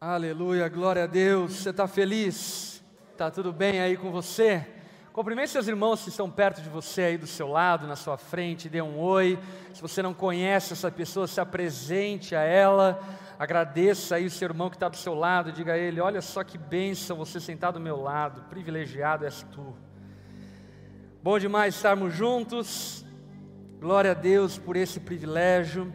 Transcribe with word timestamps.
Aleluia, 0.00 0.68
glória 0.68 1.02
a 1.02 1.06
Deus. 1.08 1.54
Você 1.54 1.70
está 1.70 1.88
feliz? 1.88 2.80
Está 3.10 3.32
tudo 3.32 3.52
bem 3.52 3.80
aí 3.80 3.96
com 3.96 4.12
você? 4.12 4.64
Cumprimente 5.12 5.50
seus 5.50 5.66
irmãos 5.66 6.04
que 6.04 6.08
estão 6.08 6.30
perto 6.30 6.62
de 6.62 6.68
você 6.68 7.02
aí 7.02 7.18
do 7.18 7.26
seu 7.26 7.48
lado, 7.48 7.84
na 7.84 7.96
sua 7.96 8.16
frente, 8.16 8.68
dê 8.68 8.80
um 8.80 8.96
oi. 8.96 9.36
Se 9.74 9.82
você 9.82 10.00
não 10.00 10.14
conhece 10.14 10.72
essa 10.72 10.88
pessoa, 10.88 11.26
se 11.26 11.40
apresente 11.40 12.36
a 12.36 12.42
ela. 12.42 13.00
Agradeça 13.40 14.14
aí 14.14 14.24
o 14.24 14.30
seu 14.30 14.46
irmão 14.46 14.70
que 14.70 14.76
está 14.76 14.88
do 14.88 14.96
seu 14.96 15.14
lado, 15.14 15.50
diga 15.50 15.72
a 15.72 15.76
ele: 15.76 16.00
Olha 16.00 16.22
só 16.22 16.44
que 16.44 16.56
bênção 16.56 17.16
você 17.16 17.40
sentar 17.40 17.72
do 17.72 17.80
meu 17.80 18.00
lado, 18.00 18.42
privilegiado 18.42 19.24
és 19.24 19.42
tu. 19.50 19.76
Bom 21.20 21.40
demais 21.40 21.74
estarmos 21.74 22.14
juntos, 22.14 23.04
glória 23.80 24.12
a 24.12 24.14
Deus 24.14 24.58
por 24.58 24.76
esse 24.76 25.00
privilégio. 25.00 25.92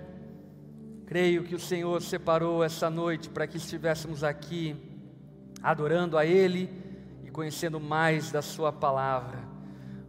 Creio 1.14 1.44
que 1.44 1.54
o 1.54 1.60
Senhor 1.60 2.02
separou 2.02 2.64
essa 2.64 2.90
noite 2.90 3.30
para 3.30 3.46
que 3.46 3.58
estivéssemos 3.58 4.24
aqui 4.24 4.76
adorando 5.62 6.18
a 6.18 6.26
Ele 6.26 6.68
e 7.24 7.30
conhecendo 7.30 7.80
mais 7.80 8.32
da 8.32 8.42
Sua 8.42 8.74
palavra. 8.74 9.38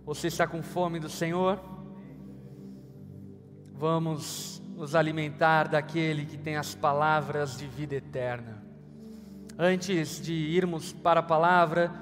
Você 0.07 0.29
está 0.29 0.47
com 0.47 0.63
fome 0.63 0.99
do 0.99 1.11
Senhor? 1.11 1.61
Vamos 3.75 4.63
nos 4.75 4.95
alimentar 4.95 5.69
daquele 5.69 6.25
que 6.25 6.39
tem 6.39 6.57
as 6.57 6.75
palavras 6.75 7.59
de 7.59 7.67
vida 7.67 7.97
eterna. 7.97 8.65
Antes 9.59 10.19
de 10.23 10.33
irmos 10.33 10.95
para 10.95 11.21
a 11.21 11.23
palavra, 11.23 11.93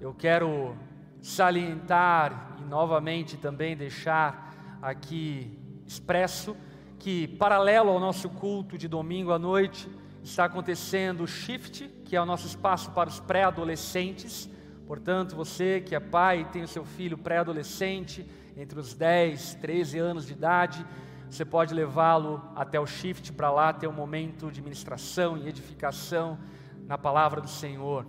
eu 0.00 0.14
quero 0.14 0.76
salientar 1.20 2.58
e 2.60 2.62
novamente 2.62 3.36
também 3.36 3.76
deixar 3.76 4.78
aqui 4.80 5.58
expresso 5.84 6.56
que, 7.02 7.26
paralelo 7.26 7.90
ao 7.90 7.98
nosso 7.98 8.30
culto 8.30 8.78
de 8.78 8.86
domingo 8.86 9.32
à 9.32 9.38
noite, 9.38 9.90
está 10.22 10.44
acontecendo 10.44 11.24
o 11.24 11.26
Shift, 11.26 11.88
que 12.04 12.14
é 12.14 12.22
o 12.22 12.24
nosso 12.24 12.46
espaço 12.46 12.92
para 12.92 13.10
os 13.10 13.18
pré-adolescentes. 13.18 14.48
Portanto, 14.86 15.34
você 15.34 15.80
que 15.80 15.96
é 15.96 16.00
pai 16.00 16.42
e 16.42 16.44
tem 16.44 16.62
o 16.62 16.68
seu 16.68 16.84
filho 16.84 17.18
pré-adolescente, 17.18 18.24
entre 18.56 18.78
os 18.78 18.94
10, 18.94 19.54
13 19.54 19.98
anos 19.98 20.26
de 20.26 20.32
idade, 20.32 20.86
você 21.28 21.44
pode 21.44 21.74
levá-lo 21.74 22.40
até 22.54 22.78
o 22.78 22.86
Shift 22.86 23.32
para 23.32 23.50
lá 23.50 23.72
ter 23.72 23.88
um 23.88 23.92
momento 23.92 24.48
de 24.52 24.62
ministração 24.62 25.36
e 25.36 25.48
edificação 25.48 26.38
na 26.86 26.96
palavra 26.96 27.40
do 27.40 27.48
Senhor. 27.48 28.06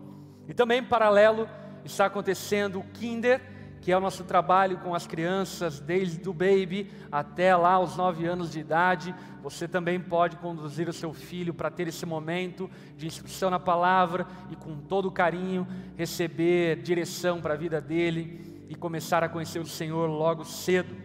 E 0.47 0.53
também, 0.53 0.83
paralelo, 0.83 1.49
está 1.83 2.05
acontecendo 2.05 2.79
o 2.79 2.83
Kinder, 2.83 3.41
que 3.83 3.91
é 3.91 3.97
o 3.97 3.99
nosso 3.99 4.23
trabalho 4.23 4.77
com 4.77 4.95
as 4.95 5.05
crianças, 5.05 5.81
desde 5.81 6.29
o 6.29 6.33
baby 6.33 6.89
até 7.11 7.53
lá 7.53 7.77
os 7.77 7.97
nove 7.97 8.25
anos 8.25 8.49
de 8.49 8.61
idade. 8.61 9.13
Você 9.41 9.67
também 9.67 9.99
pode 9.99 10.37
conduzir 10.37 10.87
o 10.87 10.93
seu 10.93 11.13
filho 11.13 11.53
para 11.53 11.69
ter 11.69 11.89
esse 11.89 12.05
momento 12.05 12.69
de 12.95 13.05
instrução 13.05 13.49
na 13.49 13.59
palavra 13.59 14.25
e 14.49 14.55
com 14.55 14.77
todo 14.77 15.11
carinho 15.11 15.67
receber 15.97 16.77
direção 16.81 17.41
para 17.41 17.55
a 17.55 17.57
vida 17.57 17.81
dele 17.81 18.65
e 18.69 18.75
começar 18.75 19.21
a 19.21 19.27
conhecer 19.27 19.59
o 19.59 19.65
Senhor 19.65 20.09
logo 20.09 20.45
cedo. 20.45 20.95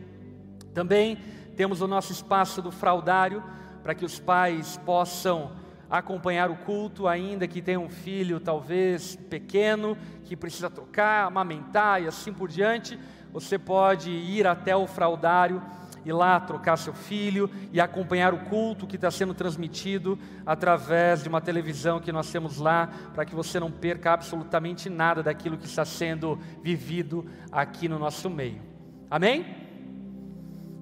Também 0.72 1.18
temos 1.56 1.80
o 1.80 1.88
nosso 1.88 2.12
espaço 2.12 2.62
do 2.62 2.70
fraudário 2.70 3.42
para 3.82 3.92
que 3.92 4.04
os 4.04 4.20
pais 4.20 4.76
possam 4.86 5.50
acompanhar 5.90 6.50
o 6.50 6.56
culto, 6.56 7.06
ainda 7.08 7.46
que 7.46 7.62
tenha 7.62 7.80
um 7.80 7.88
filho 7.88 8.40
talvez 8.40 9.16
pequeno, 9.16 9.96
que 10.24 10.36
precisa 10.36 10.68
trocar, 10.68 11.26
amamentar 11.26 12.02
e 12.02 12.06
assim 12.06 12.32
por 12.32 12.48
diante, 12.48 12.98
você 13.32 13.58
pode 13.58 14.10
ir 14.10 14.46
até 14.46 14.74
o 14.76 14.86
fraudário 14.86 15.62
e 16.04 16.12
lá 16.12 16.40
trocar 16.40 16.76
seu 16.76 16.94
filho 16.94 17.50
e 17.72 17.80
acompanhar 17.80 18.32
o 18.32 18.38
culto 18.38 18.86
que 18.86 18.96
está 18.96 19.10
sendo 19.10 19.34
transmitido 19.34 20.18
através 20.46 21.22
de 21.22 21.28
uma 21.28 21.40
televisão 21.40 22.00
que 22.00 22.12
nós 22.12 22.30
temos 22.30 22.58
lá, 22.58 22.88
para 23.14 23.24
que 23.24 23.34
você 23.34 23.60
não 23.60 23.70
perca 23.70 24.12
absolutamente 24.12 24.88
nada 24.88 25.22
daquilo 25.22 25.58
que 25.58 25.66
está 25.66 25.84
sendo 25.84 26.38
vivido 26.62 27.26
aqui 27.52 27.88
no 27.88 27.98
nosso 27.98 28.30
meio. 28.30 28.62
Amém? 29.10 29.68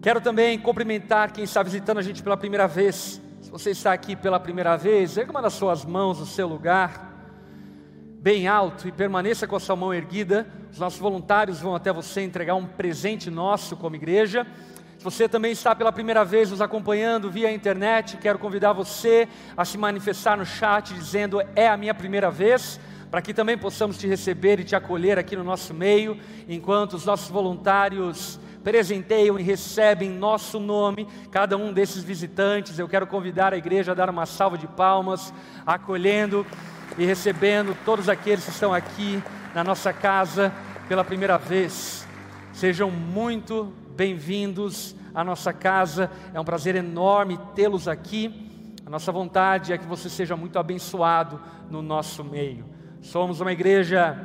Quero 0.01 0.21
também 0.21 0.59
cumprimentar 0.59 1.33
quem 1.33 1.43
está 1.43 1.63
visitando 1.63 1.99
a 1.99 2.03
gente 2.03 2.23
pela 2.23 2.37
primeira 2.37 2.69
vez. 2.69 3.21
Se 3.47 3.53
você 3.53 3.71
está 3.71 3.93
aqui 3.93 4.17
pela 4.17 4.41
primeira 4.41 4.77
vez, 4.77 5.17
erga 5.17 5.31
uma 5.31 5.41
das 5.41 5.53
suas 5.53 5.85
mãos 5.85 6.19
no 6.19 6.27
seu 6.27 6.49
lugar, 6.49 7.15
bem 8.21 8.49
alto, 8.49 8.89
e 8.89 8.91
permaneça 8.91 9.47
com 9.47 9.55
a 9.55 9.61
sua 9.61 9.77
mão 9.77 9.95
erguida. 9.95 10.49
Os 10.73 10.81
nossos 10.81 10.99
voluntários 10.99 11.61
vão 11.61 11.73
até 11.73 11.93
você 11.93 12.23
entregar 12.23 12.57
um 12.57 12.67
presente 12.67 13.31
nosso 13.31 13.77
como 13.77 13.95
igreja. 13.95 14.45
Se 14.99 15.05
você 15.05 15.29
também 15.29 15.53
está 15.53 15.77
pela 15.77 15.93
primeira 15.93 16.25
vez 16.25 16.51
nos 16.51 16.61
acompanhando 16.61 17.31
via 17.31 17.53
internet, 17.53 18.17
quero 18.17 18.37
convidar 18.37 18.73
você 18.73 19.29
a 19.57 19.65
se 19.65 19.79
manifestar 19.79 20.37
no 20.37 20.45
chat 20.45 20.93
dizendo: 20.93 21.41
É 21.55 21.69
a 21.69 21.77
minha 21.77 21.95
primeira 21.95 22.33
vez 22.33 22.81
para 23.13 23.23
que 23.23 23.33
também 23.33 23.57
possamos 23.57 23.97
te 23.97 24.09
receber 24.09 24.59
e 24.59 24.65
te 24.65 24.75
acolher 24.75 25.21
aqui 25.21 25.37
no 25.37 25.45
nosso 25.45 25.73
meio, 25.73 26.19
enquanto 26.49 26.95
os 26.95 27.07
nossos 27.07 27.29
voluntários 27.29 28.41
presenteiam 28.67 29.39
e 29.39 29.45
recebem 29.45 30.11
em 30.11 30.19
nosso 30.19 30.59
nome 30.59 31.07
cada 31.31 31.57
um 31.57 31.73
desses 31.73 32.03
visitantes. 32.03 32.81
Eu 32.81 32.89
quero 32.89 33.07
convidar 33.07 33.55
a 33.55 33.57
igreja 33.57 33.93
a 33.93 33.95
dar 33.95 34.11
uma 34.11 34.27
salva 34.27 34.59
de 34.59 34.67
palmas, 34.67 35.33
acolhendo 35.65 36.45
e 36.99 37.05
recebendo 37.05 37.77
todos 37.85 38.09
aqueles 38.09 38.45
que 38.45 38.51
estão 38.51 38.75
aqui 38.75 39.23
na 39.55 39.63
nossa 39.63 39.93
casa 39.93 40.53
pela 40.89 41.05
primeira 41.05 41.39
vez. 41.39 42.09
Sejam 42.53 42.91
muito 42.91 43.73
bem-vindos 43.95 44.97
à 45.15 45.23
nossa 45.23 45.53
casa, 45.53 46.11
é 46.35 46.41
um 46.41 46.45
prazer 46.45 46.75
enorme 46.75 47.39
tê-los 47.55 47.87
aqui. 47.87 48.75
A 48.85 48.91
nossa 48.91 49.13
vontade 49.13 49.73
é 49.73 49.79
que 49.79 49.87
você 49.87 50.11
seja 50.11 50.37
muito 50.37 50.59
abençoado 50.59 51.41
no 51.71 51.83
nosso 51.83 52.25
meio. 52.25 52.65
Somos 53.01 53.41
uma 53.41 53.53
igreja 53.53 54.19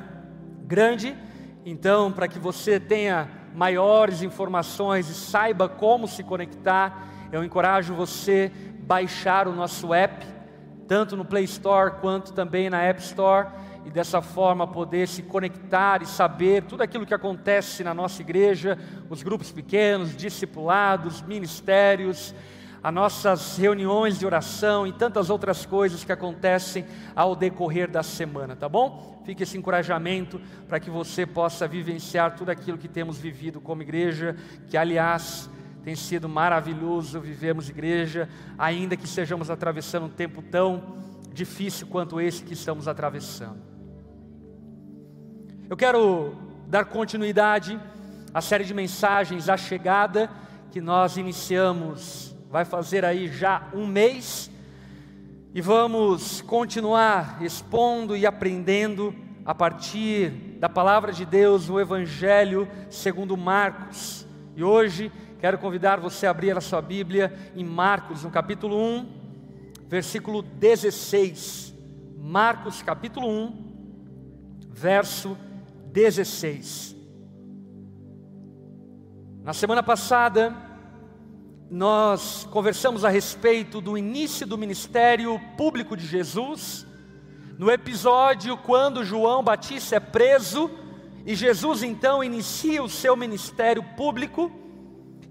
grande, 0.65 1.15
então, 1.63 2.11
para 2.11 2.27
que 2.27 2.39
você 2.39 2.79
tenha 2.79 3.40
maiores 3.53 4.21
informações 4.21 5.09
e 5.09 5.13
saiba 5.13 5.67
como 5.67 6.07
se 6.07 6.23
conectar, 6.23 7.07
eu 7.31 7.43
encorajo 7.43 7.93
você 7.93 8.51
baixar 8.79 9.47
o 9.47 9.53
nosso 9.53 9.93
app, 9.93 10.25
tanto 10.87 11.15
no 11.15 11.23
Play 11.23 11.45
Store 11.45 11.95
quanto 12.01 12.33
também 12.33 12.69
na 12.69 12.81
App 12.81 13.01
Store, 13.01 13.47
e 13.85 13.89
dessa 13.89 14.21
forma 14.21 14.67
poder 14.67 15.07
se 15.07 15.23
conectar 15.23 16.01
e 16.01 16.05
saber 16.05 16.63
tudo 16.63 16.81
aquilo 16.81 17.05
que 17.05 17.13
acontece 17.13 17.83
na 17.83 17.93
nossa 17.93 18.21
igreja, 18.21 18.77
os 19.09 19.23
grupos 19.23 19.51
pequenos, 19.51 20.15
discipulados, 20.15 21.21
ministérios, 21.21 22.35
as 22.83 22.93
nossas 22.93 23.57
reuniões 23.57 24.17
de 24.17 24.25
oração 24.25 24.87
e 24.87 24.91
tantas 24.91 25.29
outras 25.29 25.65
coisas 25.65 26.03
que 26.03 26.11
acontecem 26.11 26.85
ao 27.15 27.35
decorrer 27.35 27.89
da 27.89 28.01
semana, 28.01 28.55
tá 28.55 28.67
bom? 28.67 29.21
Fique 29.23 29.43
esse 29.43 29.57
encorajamento 29.57 30.41
para 30.67 30.79
que 30.79 30.89
você 30.89 31.25
possa 31.25 31.67
vivenciar 31.67 32.35
tudo 32.35 32.49
aquilo 32.49 32.79
que 32.79 32.87
temos 32.87 33.19
vivido 33.19 33.61
como 33.61 33.83
igreja, 33.83 34.35
que 34.67 34.75
aliás 34.75 35.47
tem 35.83 35.95
sido 35.95 36.27
maravilhoso 36.27 37.19
vivermos 37.19 37.69
igreja, 37.69 38.27
ainda 38.57 38.97
que 38.97 39.05
estejamos 39.05 39.51
atravessando 39.51 40.07
um 40.07 40.09
tempo 40.09 40.41
tão 40.41 40.97
difícil 41.31 41.87
quanto 41.87 42.19
esse 42.19 42.43
que 42.43 42.53
estamos 42.53 42.87
atravessando. 42.87 43.61
Eu 45.69 45.77
quero 45.77 46.35
dar 46.67 46.85
continuidade 46.85 47.79
à 48.33 48.41
série 48.41 48.63
de 48.63 48.73
mensagens 48.73 49.49
A 49.49 49.55
Chegada 49.55 50.29
que 50.71 50.81
nós 50.81 51.17
iniciamos 51.17 52.30
vai 52.51 52.65
fazer 52.65 53.05
aí 53.05 53.29
já 53.29 53.69
um 53.73 53.87
mês, 53.87 54.51
e 55.53 55.61
vamos 55.61 56.41
continuar 56.41 57.41
expondo 57.41 58.15
e 58.15 58.25
aprendendo 58.25 59.15
a 59.45 59.55
partir 59.55 60.29
da 60.59 60.67
palavra 60.67 61.13
de 61.13 61.25
Deus, 61.25 61.69
o 61.69 61.79
Evangelho 61.79 62.67
segundo 62.89 63.37
Marcos. 63.37 64.27
E 64.53 64.63
hoje 64.63 65.09
quero 65.39 65.57
convidar 65.57 66.01
você 66.01 66.27
a 66.27 66.31
abrir 66.31 66.55
a 66.57 66.61
sua 66.61 66.81
Bíblia 66.81 67.33
em 67.55 67.63
Marcos, 67.63 68.23
no 68.25 68.29
capítulo 68.29 68.77
1, 68.77 69.07
versículo 69.87 70.41
16. 70.41 71.73
Marcos, 72.17 72.81
capítulo 72.81 73.29
1, 73.29 73.73
verso 74.69 75.37
16. 75.93 76.97
Na 79.41 79.53
semana 79.53 79.81
passada, 79.81 80.70
nós 81.71 82.45
conversamos 82.51 83.05
a 83.05 83.09
respeito 83.09 83.79
do 83.79 83.97
início 83.97 84.45
do 84.45 84.57
ministério 84.57 85.39
público 85.55 85.95
de 85.95 86.05
Jesus, 86.05 86.85
no 87.57 87.71
episódio 87.71 88.57
quando 88.57 89.05
João 89.05 89.41
Batista 89.41 89.95
é 89.95 89.99
preso 90.01 90.69
e 91.25 91.33
Jesus 91.33 91.81
então 91.81 92.21
inicia 92.21 92.83
o 92.83 92.89
seu 92.89 93.15
ministério 93.15 93.81
público, 93.95 94.51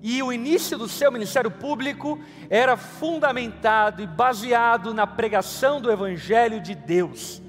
e 0.02 0.22
o 0.22 0.32
início 0.32 0.78
do 0.78 0.88
seu 0.88 1.12
ministério 1.12 1.50
público 1.50 2.18
era 2.48 2.74
fundamentado 2.74 4.00
e 4.00 4.06
baseado 4.06 4.94
na 4.94 5.06
pregação 5.06 5.78
do 5.78 5.92
Evangelho 5.92 6.58
de 6.58 6.74
Deus. 6.74 7.42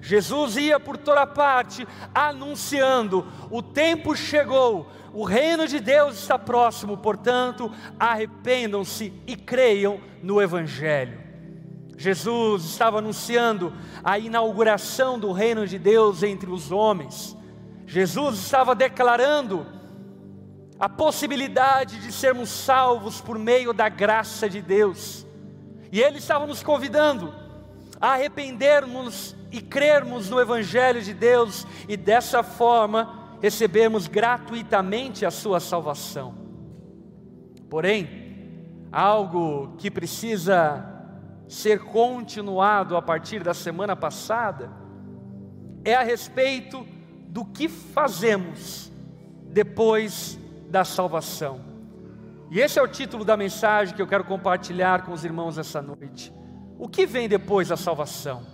Jesus 0.00 0.56
ia 0.56 0.78
por 0.78 0.96
toda 0.96 1.26
parte 1.26 1.84
anunciando: 2.14 3.26
o 3.50 3.60
tempo 3.60 4.14
chegou, 4.14 4.88
o 5.16 5.24
reino 5.24 5.66
de 5.66 5.80
Deus 5.80 6.18
está 6.18 6.38
próximo, 6.38 6.98
portanto, 6.98 7.72
arrependam-se 7.98 9.10
e 9.26 9.34
creiam 9.34 9.98
no 10.22 10.42
Evangelho. 10.42 11.18
Jesus 11.96 12.64
estava 12.66 12.98
anunciando 12.98 13.72
a 14.04 14.18
inauguração 14.18 15.18
do 15.18 15.32
reino 15.32 15.66
de 15.66 15.78
Deus 15.78 16.22
entre 16.22 16.50
os 16.50 16.70
homens. 16.70 17.34
Jesus 17.86 18.38
estava 18.40 18.74
declarando 18.74 19.66
a 20.78 20.86
possibilidade 20.86 21.98
de 21.98 22.12
sermos 22.12 22.50
salvos 22.50 23.18
por 23.18 23.38
meio 23.38 23.72
da 23.72 23.88
graça 23.88 24.50
de 24.50 24.60
Deus. 24.60 25.26
E 25.90 26.02
Ele 26.02 26.18
estava 26.18 26.46
nos 26.46 26.62
convidando 26.62 27.34
a 27.98 28.08
arrependermos 28.08 29.34
e 29.50 29.62
crermos 29.62 30.28
no 30.28 30.38
Evangelho 30.38 31.00
de 31.00 31.14
Deus 31.14 31.66
e 31.88 31.96
dessa 31.96 32.42
forma 32.42 33.25
recebermos 33.40 34.06
gratuitamente 34.06 35.24
a 35.24 35.30
Sua 35.30 35.60
salvação. 35.60 36.34
Porém, 37.68 38.08
algo 38.92 39.76
que 39.76 39.90
precisa 39.90 40.84
ser 41.48 41.80
continuado 41.80 42.96
a 42.96 43.02
partir 43.02 43.42
da 43.42 43.54
semana 43.54 43.94
passada 43.94 44.70
é 45.84 45.94
a 45.94 46.02
respeito 46.02 46.84
do 47.28 47.44
que 47.44 47.68
fazemos 47.68 48.90
depois 49.48 50.38
da 50.68 50.84
salvação. 50.84 51.60
E 52.50 52.60
esse 52.60 52.78
é 52.78 52.82
o 52.82 52.88
título 52.88 53.24
da 53.24 53.36
mensagem 53.36 53.94
que 53.94 54.00
eu 54.00 54.06
quero 54.06 54.24
compartilhar 54.24 55.04
com 55.04 55.12
os 55.12 55.24
irmãos 55.24 55.58
essa 55.58 55.82
noite. 55.82 56.32
O 56.78 56.88
que 56.88 57.06
vem 57.06 57.28
depois 57.28 57.68
da 57.68 57.76
salvação? 57.76 58.46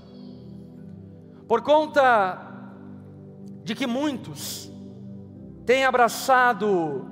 Por 1.46 1.60
conta 1.62 2.50
de 3.62 3.74
que 3.74 3.86
muitos 3.86 4.71
têm 5.64 5.84
abraçado 5.84 7.10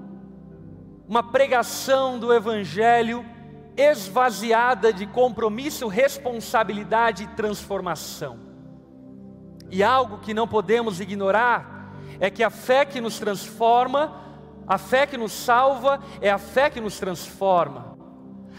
uma 1.08 1.22
pregação 1.22 2.18
do 2.18 2.32
Evangelho 2.32 3.24
esvaziada 3.76 4.92
de 4.92 5.06
compromisso, 5.06 5.88
responsabilidade 5.88 7.24
e 7.24 7.28
transformação. 7.28 8.38
E 9.70 9.82
algo 9.82 10.18
que 10.18 10.34
não 10.34 10.46
podemos 10.46 11.00
ignorar 11.00 11.94
é 12.18 12.28
que 12.28 12.42
a 12.42 12.50
fé 12.50 12.84
que 12.84 13.00
nos 13.00 13.18
transforma, 13.18 14.20
a 14.66 14.78
fé 14.78 15.06
que 15.06 15.16
nos 15.16 15.32
salva, 15.32 16.00
é 16.20 16.30
a 16.30 16.38
fé 16.38 16.68
que 16.68 16.80
nos 16.80 16.98
transforma. 16.98 17.96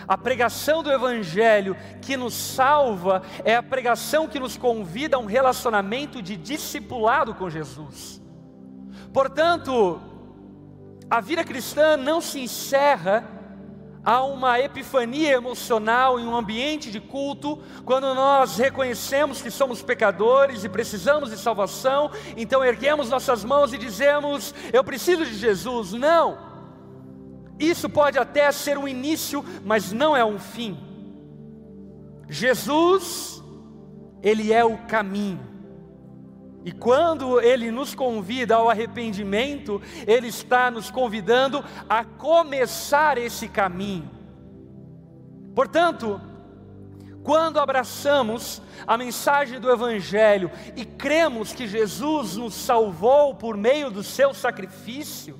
A 0.07 0.17
pregação 0.17 0.81
do 0.81 0.91
Evangelho 0.91 1.75
que 2.01 2.17
nos 2.17 2.33
salva 2.33 3.21
é 3.43 3.55
a 3.55 3.63
pregação 3.63 4.27
que 4.27 4.39
nos 4.39 4.57
convida 4.57 5.17
a 5.17 5.19
um 5.19 5.25
relacionamento 5.25 6.21
de 6.21 6.35
discipulado 6.35 7.35
com 7.35 7.49
Jesus. 7.49 8.20
Portanto, 9.13 9.99
a 11.09 11.19
vida 11.19 11.43
cristã 11.43 11.97
não 11.97 12.21
se 12.21 12.39
encerra 12.39 13.23
há 14.03 14.23
uma 14.23 14.59
epifania 14.59 15.33
emocional 15.33 16.19
em 16.19 16.25
um 16.25 16.35
ambiente 16.35 16.91
de 16.91 16.99
culto, 16.99 17.59
quando 17.85 18.13
nós 18.15 18.57
reconhecemos 18.57 19.41
que 19.41 19.51
somos 19.51 19.81
pecadores 19.81 20.63
e 20.63 20.69
precisamos 20.69 21.29
de 21.29 21.37
salvação, 21.37 22.09
então 22.35 22.63
erguemos 22.63 23.09
nossas 23.09 23.43
mãos 23.43 23.73
e 23.73 23.77
dizemos: 23.77 24.53
Eu 24.73 24.83
preciso 24.83 25.25
de 25.25 25.35
Jesus. 25.35 25.93
Não, 25.93 26.37
isso 27.59 27.89
pode 27.89 28.17
até 28.17 28.51
ser 28.51 28.77
um 28.77 28.87
início, 28.87 29.45
mas 29.63 29.91
não 29.91 30.15
é 30.15 30.25
um 30.25 30.39
fim. 30.39 30.77
Jesus, 32.27 33.43
Ele 34.23 34.51
é 34.51 34.63
o 34.63 34.77
caminho. 34.87 35.51
E 36.63 36.71
quando 36.71 37.41
Ele 37.41 37.71
nos 37.71 37.95
convida 37.95 38.55
ao 38.55 38.69
arrependimento, 38.69 39.81
Ele 40.05 40.27
está 40.27 40.69
nos 40.69 40.91
convidando 40.91 41.63
a 41.89 42.05
começar 42.05 43.17
esse 43.17 43.47
caminho. 43.47 44.09
Portanto, 45.55 46.21
quando 47.23 47.59
abraçamos 47.59 48.61
a 48.85 48.97
mensagem 48.97 49.59
do 49.59 49.71
Evangelho 49.71 50.51
e 50.75 50.85
cremos 50.85 51.53
que 51.53 51.67
Jesus 51.67 52.35
nos 52.37 52.53
salvou 52.53 53.35
por 53.35 53.57
meio 53.57 53.91
do 53.91 54.03
seu 54.03 54.33
sacrifício, 54.33 55.39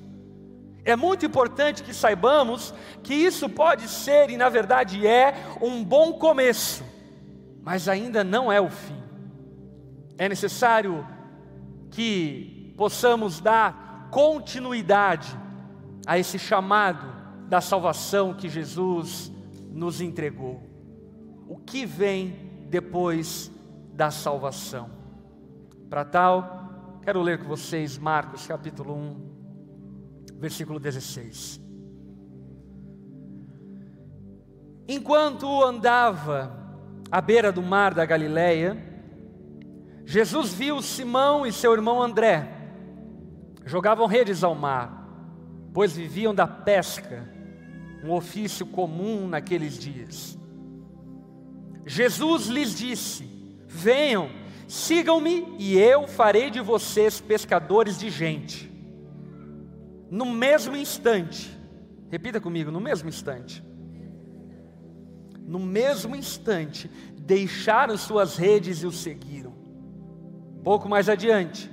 é 0.84 0.96
muito 0.96 1.24
importante 1.24 1.82
que 1.82 1.94
saibamos 1.94 2.74
que 3.02 3.14
isso 3.14 3.48
pode 3.48 3.88
ser 3.88 4.30
e, 4.30 4.36
na 4.36 4.48
verdade, 4.48 5.06
é 5.06 5.34
um 5.60 5.84
bom 5.84 6.14
começo, 6.14 6.84
mas 7.62 7.88
ainda 7.88 8.24
não 8.24 8.50
é 8.50 8.60
o 8.60 8.68
fim. 8.68 9.00
É 10.18 10.28
necessário 10.28 11.06
que 11.92 12.74
possamos 12.76 13.38
dar 13.38 14.08
continuidade 14.10 15.38
a 16.06 16.18
esse 16.18 16.38
chamado 16.38 17.06
da 17.48 17.60
salvação 17.60 18.34
que 18.34 18.48
Jesus 18.48 19.30
nos 19.70 20.00
entregou. 20.00 20.60
O 21.46 21.56
que 21.58 21.86
vem 21.86 22.66
depois 22.68 23.52
da 23.92 24.10
salvação? 24.10 24.90
Para 25.88 26.04
tal, 26.04 26.98
quero 27.02 27.20
ler 27.20 27.38
com 27.38 27.46
vocês 27.46 27.98
Marcos 27.98 28.46
capítulo 28.46 28.94
1, 28.94 30.36
versículo 30.38 30.80
16. 30.80 31.60
Enquanto 34.88 35.62
andava 35.62 36.58
à 37.10 37.20
beira 37.20 37.52
do 37.52 37.62
mar 37.62 37.92
da 37.92 38.04
Galileia, 38.06 38.91
Jesus 40.12 40.52
viu 40.52 40.82
Simão 40.82 41.46
e 41.46 41.50
seu 41.50 41.72
irmão 41.72 42.02
André, 42.02 42.46
jogavam 43.64 44.06
redes 44.06 44.44
ao 44.44 44.54
mar, 44.54 45.08
pois 45.72 45.96
viviam 45.96 46.34
da 46.34 46.46
pesca, 46.46 47.26
um 48.04 48.10
ofício 48.10 48.66
comum 48.66 49.26
naqueles 49.26 49.78
dias. 49.78 50.38
Jesus 51.86 52.48
lhes 52.48 52.74
disse: 52.74 53.26
Venham, 53.66 54.28
sigam-me 54.68 55.56
e 55.58 55.78
eu 55.78 56.06
farei 56.06 56.50
de 56.50 56.60
vocês 56.60 57.18
pescadores 57.18 57.98
de 57.98 58.10
gente. 58.10 58.70
No 60.10 60.26
mesmo 60.26 60.76
instante, 60.76 61.58
repita 62.10 62.38
comigo, 62.38 62.70
no 62.70 62.80
mesmo 62.80 63.08
instante. 63.08 63.64
No 65.40 65.58
mesmo 65.58 66.14
instante, 66.14 66.90
deixaram 67.16 67.96
suas 67.96 68.36
redes 68.36 68.82
e 68.82 68.86
o 68.86 68.92
seguiram. 68.92 69.61
Pouco 70.62 70.88
mais 70.88 71.08
adiante, 71.08 71.70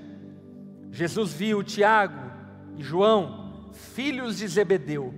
Jesus 0.91 1.31
viu 1.31 1.63
Tiago 1.63 2.31
e 2.75 2.83
João, 2.83 3.69
filhos 3.71 4.37
de 4.37 4.47
Zebedeu, 4.47 5.13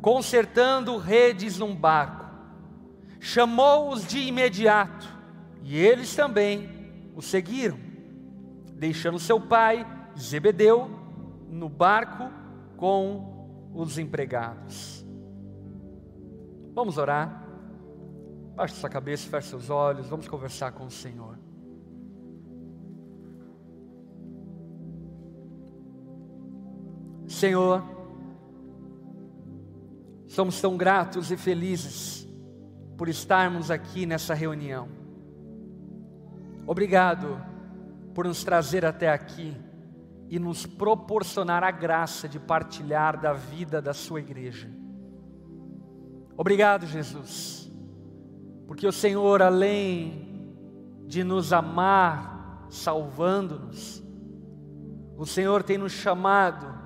consertando 0.00 0.96
redes 0.96 1.58
num 1.58 1.74
barco. 1.74 2.26
Chamou-os 3.20 4.06
de 4.06 4.20
imediato 4.20 5.06
e 5.62 5.76
eles 5.76 6.14
também 6.14 7.10
o 7.14 7.20
seguiram, 7.20 7.78
deixando 8.72 9.18
seu 9.18 9.40
pai, 9.40 9.86
Zebedeu, 10.18 10.88
no 11.50 11.68
barco 11.68 12.30
com 12.76 13.70
os 13.74 13.98
empregados. 13.98 15.04
Vamos 16.74 16.96
orar. 16.96 17.44
Baixe 18.54 18.74
sua 18.74 18.88
cabeça, 18.88 19.28
feche 19.28 19.48
seus 19.48 19.68
olhos, 19.68 20.08
vamos 20.08 20.26
conversar 20.26 20.72
com 20.72 20.86
o 20.86 20.90
Senhor. 20.90 21.37
Senhor, 27.38 27.84
somos 30.26 30.60
tão 30.60 30.76
gratos 30.76 31.30
e 31.30 31.36
felizes 31.36 32.26
por 32.96 33.08
estarmos 33.08 33.70
aqui 33.70 34.04
nessa 34.04 34.34
reunião. 34.34 34.88
Obrigado 36.66 37.40
por 38.12 38.26
nos 38.26 38.42
trazer 38.42 38.84
até 38.84 39.08
aqui 39.08 39.56
e 40.28 40.36
nos 40.40 40.66
proporcionar 40.66 41.62
a 41.62 41.70
graça 41.70 42.28
de 42.28 42.40
partilhar 42.40 43.20
da 43.20 43.32
vida 43.32 43.80
da 43.80 43.94
Sua 43.94 44.18
igreja. 44.18 44.68
Obrigado, 46.36 46.86
Jesus, 46.86 47.70
porque 48.66 48.84
o 48.84 48.92
Senhor, 48.92 49.42
além 49.42 50.52
de 51.06 51.22
nos 51.22 51.52
amar, 51.52 52.66
salvando-nos, 52.68 54.02
o 55.16 55.24
Senhor 55.24 55.62
tem 55.62 55.78
nos 55.78 55.92
chamado 55.92 56.77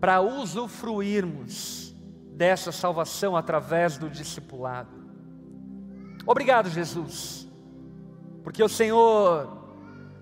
para 0.00 0.20
usufruirmos 0.20 1.94
dessa 2.38 2.70
salvação 2.70 3.36
através 3.36 3.98
do 3.98 4.08
discipulado. 4.08 4.90
Obrigado, 6.24 6.70
Jesus, 6.70 7.48
porque 8.44 8.62
o 8.62 8.68
Senhor 8.68 9.56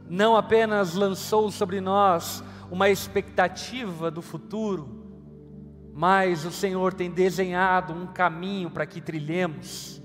não 0.08 0.36
apenas 0.36 0.94
lançou 0.94 1.50
sobre 1.50 1.80
nós 1.80 2.42
uma 2.70 2.88
expectativa 2.88 4.10
do 4.10 4.22
futuro, 4.22 5.04
mas 5.92 6.44
o 6.44 6.50
Senhor 6.50 6.94
tem 6.94 7.10
desenhado 7.10 7.92
um 7.92 8.06
caminho 8.06 8.70
para 8.70 8.86
que 8.86 9.00
trilhemos, 9.00 10.00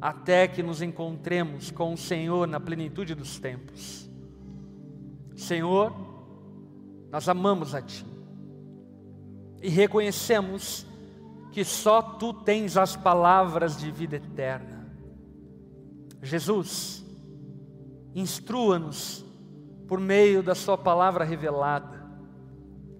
até 0.00 0.46
que 0.46 0.62
nos 0.62 0.82
encontremos 0.82 1.70
com 1.70 1.94
o 1.94 1.96
Senhor 1.96 2.46
na 2.46 2.60
plenitude 2.60 3.14
dos 3.14 3.38
tempos. 3.38 4.10
Senhor, 5.36 5.94
nós 7.10 7.28
amamos 7.28 7.74
a 7.74 7.80
Ti 7.80 8.13
e 9.64 9.70
reconhecemos 9.70 10.86
que 11.50 11.64
só 11.64 12.02
tu 12.02 12.34
tens 12.34 12.76
as 12.76 12.94
palavras 12.94 13.78
de 13.78 13.90
vida 13.90 14.16
eterna. 14.16 14.86
Jesus, 16.22 17.02
instrua-nos 18.14 19.24
por 19.88 19.98
meio 19.98 20.42
da 20.42 20.54
Sua 20.54 20.76
palavra 20.76 21.24
revelada. 21.24 22.04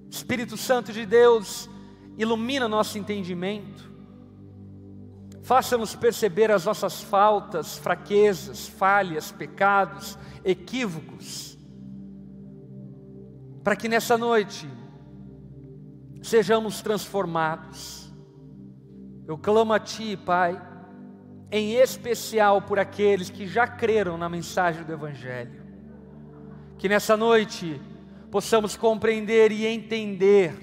Espírito 0.08 0.56
Santo 0.56 0.90
de 0.90 1.04
Deus, 1.04 1.68
ilumina 2.16 2.66
nosso 2.66 2.96
entendimento, 2.96 3.92
faça-nos 5.42 5.94
perceber 5.94 6.50
as 6.50 6.64
nossas 6.64 7.02
faltas, 7.02 7.76
fraquezas, 7.76 8.66
falhas, 8.66 9.30
pecados, 9.30 10.16
equívocos, 10.42 11.58
para 13.62 13.76
que 13.76 13.86
nessa 13.86 14.16
noite 14.16 14.66
sejamos 16.24 16.80
transformados. 16.80 18.10
Eu 19.28 19.36
clamo 19.36 19.74
a 19.74 19.78
Ti, 19.78 20.16
Pai, 20.16 20.60
em 21.50 21.74
especial 21.74 22.62
por 22.62 22.78
aqueles 22.78 23.28
que 23.28 23.46
já 23.46 23.66
creram 23.66 24.16
na 24.16 24.28
mensagem 24.28 24.84
do 24.84 24.92
Evangelho, 24.92 25.62
que 26.78 26.88
nessa 26.88 27.16
noite 27.16 27.80
possamos 28.30 28.74
compreender 28.74 29.52
e 29.52 29.66
entender 29.66 30.54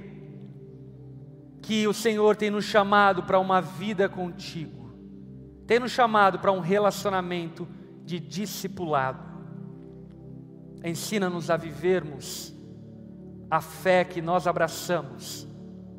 que 1.61 1.87
o 1.87 1.93
Senhor 1.93 2.35
tem 2.35 2.49
nos 2.49 2.65
chamado 2.65 3.23
para 3.23 3.39
uma 3.39 3.61
vida 3.61 4.09
contigo, 4.09 4.91
tem 5.67 5.79
nos 5.79 5.91
chamado 5.91 6.39
para 6.39 6.51
um 6.51 6.59
relacionamento 6.59 7.67
de 8.03 8.19
discipulado. 8.19 9.29
Ensina-nos 10.83 11.51
a 11.51 11.55
vivermos 11.55 12.51
a 13.51 13.59
fé 13.59 14.05
que 14.05 14.21
nós 14.21 14.47
abraçamos, 14.47 15.45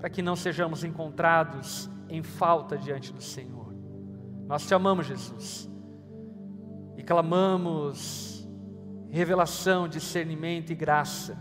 para 0.02 0.10
que 0.10 0.20
não 0.20 0.34
sejamos 0.34 0.82
encontrados 0.82 1.88
em 2.08 2.24
falta 2.24 2.76
diante 2.76 3.12
do 3.12 3.22
Senhor. 3.22 3.72
Nós 4.48 4.66
te 4.66 4.74
amamos, 4.74 5.06
Jesus, 5.06 5.70
e 6.96 7.04
clamamos 7.04 8.44
revelação, 9.08 9.86
discernimento 9.86 10.72
e 10.72 10.74
graça 10.74 11.40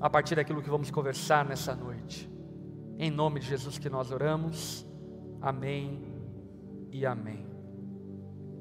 a 0.00 0.10
partir 0.10 0.34
daquilo 0.34 0.60
que 0.60 0.68
vamos 0.68 0.90
conversar 0.90 1.44
nessa 1.44 1.72
noite. 1.72 2.28
Em 2.98 3.08
nome 3.08 3.38
de 3.38 3.46
Jesus 3.46 3.78
que 3.78 3.88
nós 3.88 4.10
oramos. 4.10 4.84
Amém 5.40 6.02
e 6.90 7.06
amém. 7.06 7.46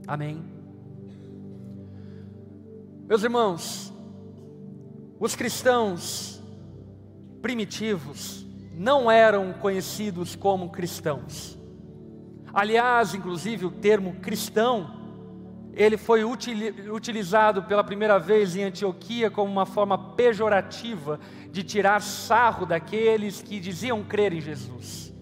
Amém. 0.05 0.45
Meus 3.07 3.23
irmãos, 3.23 3.91
os 5.19 5.35
cristãos 5.35 6.43
primitivos 7.41 8.47
não 8.79 9.11
eram 9.11 9.51
conhecidos 9.51 10.37
como 10.37 10.69
cristãos. 10.69 11.59
Aliás, 12.53 13.13
inclusive 13.13 13.65
o 13.65 13.71
termo 13.71 14.13
cristão, 14.21 14.95
ele 15.73 15.97
foi 15.97 16.23
utilizado 16.23 17.63
pela 17.63 17.83
primeira 17.83 18.17
vez 18.17 18.55
em 18.55 18.63
Antioquia 18.63 19.29
como 19.29 19.51
uma 19.51 19.65
forma 19.65 20.15
pejorativa 20.15 21.19
de 21.51 21.61
tirar 21.61 22.01
sarro 22.01 22.65
daqueles 22.65 23.41
que 23.41 23.59
diziam 23.59 24.01
crer 24.01 24.31
em 24.31 24.39
Jesus. 24.39 25.13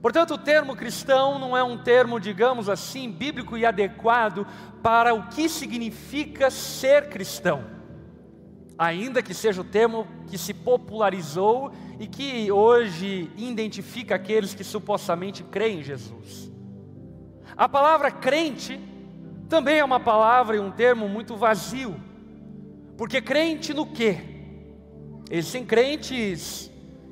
Portanto, 0.00 0.34
o 0.34 0.38
termo 0.38 0.76
cristão 0.76 1.40
não 1.40 1.56
é 1.56 1.64
um 1.64 1.78
termo, 1.78 2.20
digamos 2.20 2.68
assim, 2.68 3.10
bíblico 3.10 3.58
e 3.58 3.66
adequado 3.66 4.46
para 4.80 5.12
o 5.12 5.26
que 5.26 5.48
significa 5.48 6.48
ser 6.48 7.08
cristão. 7.08 7.81
Ainda 8.78 9.22
que 9.22 9.34
seja 9.34 9.60
o 9.60 9.64
termo 9.64 10.06
que 10.28 10.38
se 10.38 10.54
popularizou 10.54 11.72
e 12.00 12.06
que 12.06 12.50
hoje 12.50 13.30
identifica 13.36 14.14
aqueles 14.14 14.54
que 14.54 14.64
supostamente 14.64 15.42
creem 15.44 15.80
em 15.80 15.82
Jesus. 15.82 16.50
A 17.56 17.68
palavra 17.68 18.10
crente 18.10 18.80
também 19.48 19.78
é 19.78 19.84
uma 19.84 20.00
palavra 20.00 20.56
e 20.56 20.60
um 20.60 20.70
termo 20.70 21.08
muito 21.08 21.36
vazio, 21.36 21.94
porque 22.96 23.20
crente 23.20 23.74
no 23.74 23.86
quê? 23.86 24.18
Existem 25.30 25.64
crentes 25.64 26.70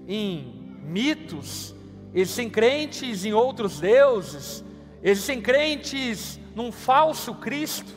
em 0.08 0.78
mitos, 0.82 1.74
existem 2.14 2.48
crentes 2.48 3.24
em 3.24 3.32
outros 3.32 3.78
deuses, 3.80 4.64
existem 5.02 5.40
crentes 5.40 6.40
num 6.54 6.72
falso 6.72 7.34
Cristo. 7.34 7.92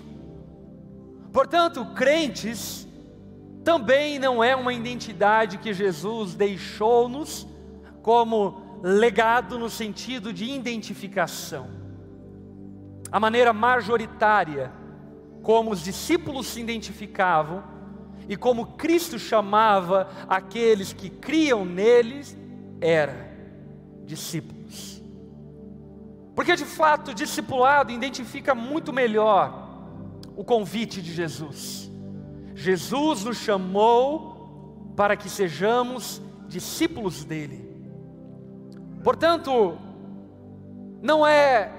Portanto, 1.32 1.86
crentes 1.96 2.88
também 3.64 4.20
não 4.20 4.44
é 4.44 4.56
uma 4.56 4.74
identidade 4.74 5.58
que 5.58 5.74
Jesus 5.74 6.36
deixou-nos 6.36 7.48
como 8.02 8.80
legado 8.84 9.58
no 9.58 9.70
sentido 9.70 10.34
de 10.34 10.46
identificação. 10.46 11.68
A 13.12 13.20
maneira 13.20 13.54
majoritária 13.54 14.72
como 15.42 15.72
os 15.72 15.84
discípulos 15.84 16.48
se 16.48 16.62
identificavam 16.62 17.64
e 18.28 18.38
como 18.38 18.66
Cristo 18.78 19.20
chamava 19.20 20.10
aqueles 20.28 20.94
que 20.94 21.10
criam 21.10 21.66
neles, 21.66 22.38
era 22.80 23.32
discípulos. 24.06 25.04
Porque 26.34 26.56
de 26.56 26.66
fato, 26.66 27.14
discipulado 27.14 27.92
identifica 27.92 28.56
muito 28.56 28.92
melhor 28.92 29.70
o 30.36 30.44
convite 30.44 31.02
de 31.02 31.14
Jesus. 31.14 31.92
Jesus 32.56 33.24
nos 33.24 33.38
chamou 33.38 34.94
para 34.96 35.16
que 35.16 35.30
sejamos 35.30 36.22
discípulos 36.48 37.24
dele. 37.24 37.64
Portanto, 39.04 39.78
não 41.02 41.26
é 41.26 41.72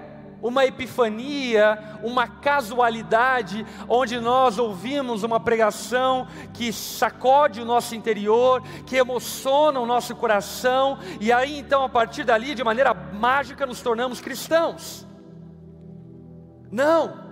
uma 0.43 0.67
epifania, 0.67 1.79
uma 2.03 2.29
casualidade, 2.29 3.65
onde 3.89 4.21
nós 4.21 4.59
ouvimos 4.59 5.23
uma 5.23 5.41
pregação 5.41 6.27
que 6.53 6.71
sacode 6.71 7.63
o 7.63 7.65
nosso 7.65 7.95
interior, 7.95 8.63
que 8.85 8.97
emociona 8.97 9.81
o 9.81 9.87
nosso 9.87 10.15
coração, 10.15 10.99
e 11.19 11.33
aí 11.33 11.59
então 11.59 11.83
a 11.83 11.89
partir 11.89 12.25
dali, 12.25 12.55
de 12.55 12.63
maneira 12.63 12.93
mágica, 12.93 13.65
nos 13.65 13.81
tornamos 13.81 14.21
cristãos. 14.21 15.07
Não, 16.71 17.25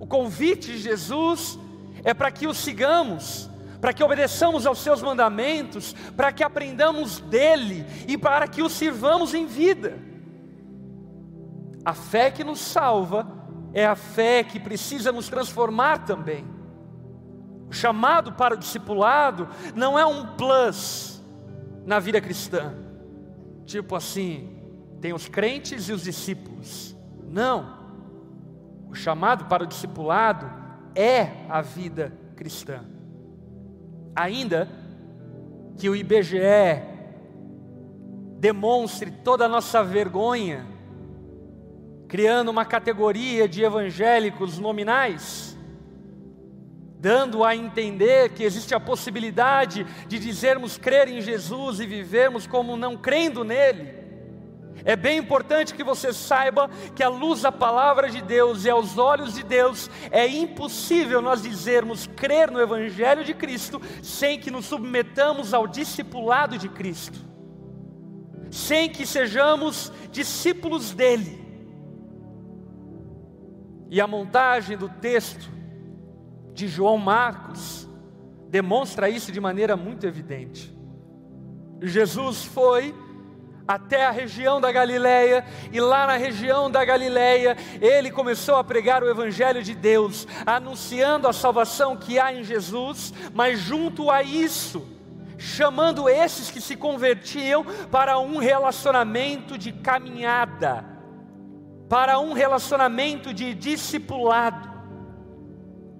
o 0.00 0.06
convite 0.06 0.72
de 0.72 0.78
Jesus 0.78 1.56
é 2.04 2.12
para 2.12 2.30
que 2.30 2.46
o 2.46 2.54
sigamos, 2.54 3.50
para 3.80 3.92
que 3.92 4.02
obedeçamos 4.02 4.66
aos 4.66 4.78
seus 4.78 5.02
mandamentos, 5.02 5.92
para 6.16 6.32
que 6.32 6.42
aprendamos 6.42 7.20
dele 7.20 7.84
e 8.06 8.16
para 8.16 8.46
que 8.46 8.62
o 8.62 8.68
sirvamos 8.68 9.34
em 9.34 9.46
vida. 9.46 9.98
A 11.84 11.94
fé 11.94 12.30
que 12.30 12.44
nos 12.44 12.60
salva 12.60 13.26
é 13.74 13.84
a 13.84 13.96
fé 13.96 14.44
que 14.44 14.60
precisa 14.60 15.10
nos 15.10 15.28
transformar 15.28 16.04
também. 16.04 16.44
O 17.68 17.72
chamado 17.72 18.32
para 18.32 18.54
o 18.54 18.58
discipulado 18.58 19.48
não 19.74 19.98
é 19.98 20.04
um 20.04 20.26
plus 20.36 21.22
na 21.84 21.98
vida 21.98 22.20
cristã, 22.20 22.74
tipo 23.64 23.96
assim, 23.96 24.62
tem 25.00 25.12
os 25.12 25.26
crentes 25.26 25.88
e 25.88 25.92
os 25.92 26.02
discípulos. 26.02 26.96
Não. 27.24 27.82
O 28.88 28.94
chamado 28.94 29.46
para 29.46 29.64
o 29.64 29.66
discipulado 29.66 30.61
é 30.94 31.28
a 31.48 31.60
vida 31.60 32.12
cristã. 32.36 32.84
Ainda 34.14 34.68
que 35.78 35.88
o 35.88 35.96
IBGE 35.96 36.82
demonstre 38.38 39.10
toda 39.10 39.44
a 39.46 39.48
nossa 39.48 39.82
vergonha 39.82 40.66
criando 42.12 42.50
uma 42.50 42.66
categoria 42.66 43.48
de 43.48 43.64
evangélicos 43.64 44.58
nominais, 44.58 45.56
dando 47.00 47.42
a 47.42 47.56
entender 47.56 48.34
que 48.34 48.44
existe 48.44 48.74
a 48.74 48.78
possibilidade 48.78 49.86
de 50.06 50.18
dizermos 50.18 50.76
crer 50.76 51.08
em 51.08 51.22
Jesus 51.22 51.80
e 51.80 51.86
vivermos 51.86 52.46
como 52.46 52.76
não 52.76 52.98
crendo 52.98 53.44
nele. 53.44 54.01
É 54.84 54.96
bem 54.96 55.18
importante 55.18 55.74
que 55.74 55.84
você 55.84 56.12
saiba 56.12 56.68
que, 56.94 57.02
à 57.02 57.08
luz 57.08 57.42
da 57.42 57.52
palavra 57.52 58.10
de 58.10 58.20
Deus 58.20 58.64
e 58.64 58.70
aos 58.70 58.98
olhos 58.98 59.34
de 59.34 59.42
Deus, 59.42 59.90
é 60.10 60.26
impossível 60.26 61.22
nós 61.22 61.42
dizermos 61.42 62.06
crer 62.06 62.50
no 62.50 62.60
Evangelho 62.60 63.24
de 63.24 63.34
Cristo 63.34 63.80
sem 64.02 64.38
que 64.38 64.50
nos 64.50 64.66
submetamos 64.66 65.54
ao 65.54 65.66
discipulado 65.66 66.58
de 66.58 66.68
Cristo, 66.68 67.18
sem 68.50 68.88
que 68.88 69.06
sejamos 69.06 69.92
discípulos 70.10 70.92
dEle. 70.92 71.40
E 73.88 74.00
a 74.00 74.06
montagem 74.06 74.76
do 74.76 74.88
texto 74.88 75.50
de 76.54 76.66
João 76.66 76.98
Marcos 76.98 77.88
demonstra 78.48 79.08
isso 79.08 79.30
de 79.30 79.40
maneira 79.40 79.76
muito 79.76 80.06
evidente. 80.06 80.76
Jesus 81.80 82.44
foi 82.44 82.94
até 83.66 84.04
a 84.04 84.10
região 84.10 84.60
da 84.60 84.70
Galileia, 84.70 85.44
e 85.72 85.80
lá 85.80 86.06
na 86.06 86.16
região 86.16 86.70
da 86.70 86.84
Galileia, 86.84 87.56
ele 87.80 88.10
começou 88.10 88.56
a 88.56 88.64
pregar 88.64 89.02
o 89.02 89.08
evangelho 89.08 89.62
de 89.62 89.74
Deus, 89.74 90.26
anunciando 90.44 91.28
a 91.28 91.32
salvação 91.32 91.96
que 91.96 92.18
há 92.18 92.32
em 92.32 92.44
Jesus, 92.44 93.12
mas 93.34 93.58
junto 93.58 94.10
a 94.10 94.22
isso, 94.22 94.86
chamando 95.38 96.08
esses 96.08 96.50
que 96.50 96.60
se 96.60 96.76
convertiam 96.76 97.64
para 97.90 98.18
um 98.18 98.38
relacionamento 98.38 99.56
de 99.58 99.72
caminhada 99.72 100.92
para 101.92 102.18
um 102.18 102.32
relacionamento 102.32 103.34
de 103.34 103.52
discipulado, 103.52 104.66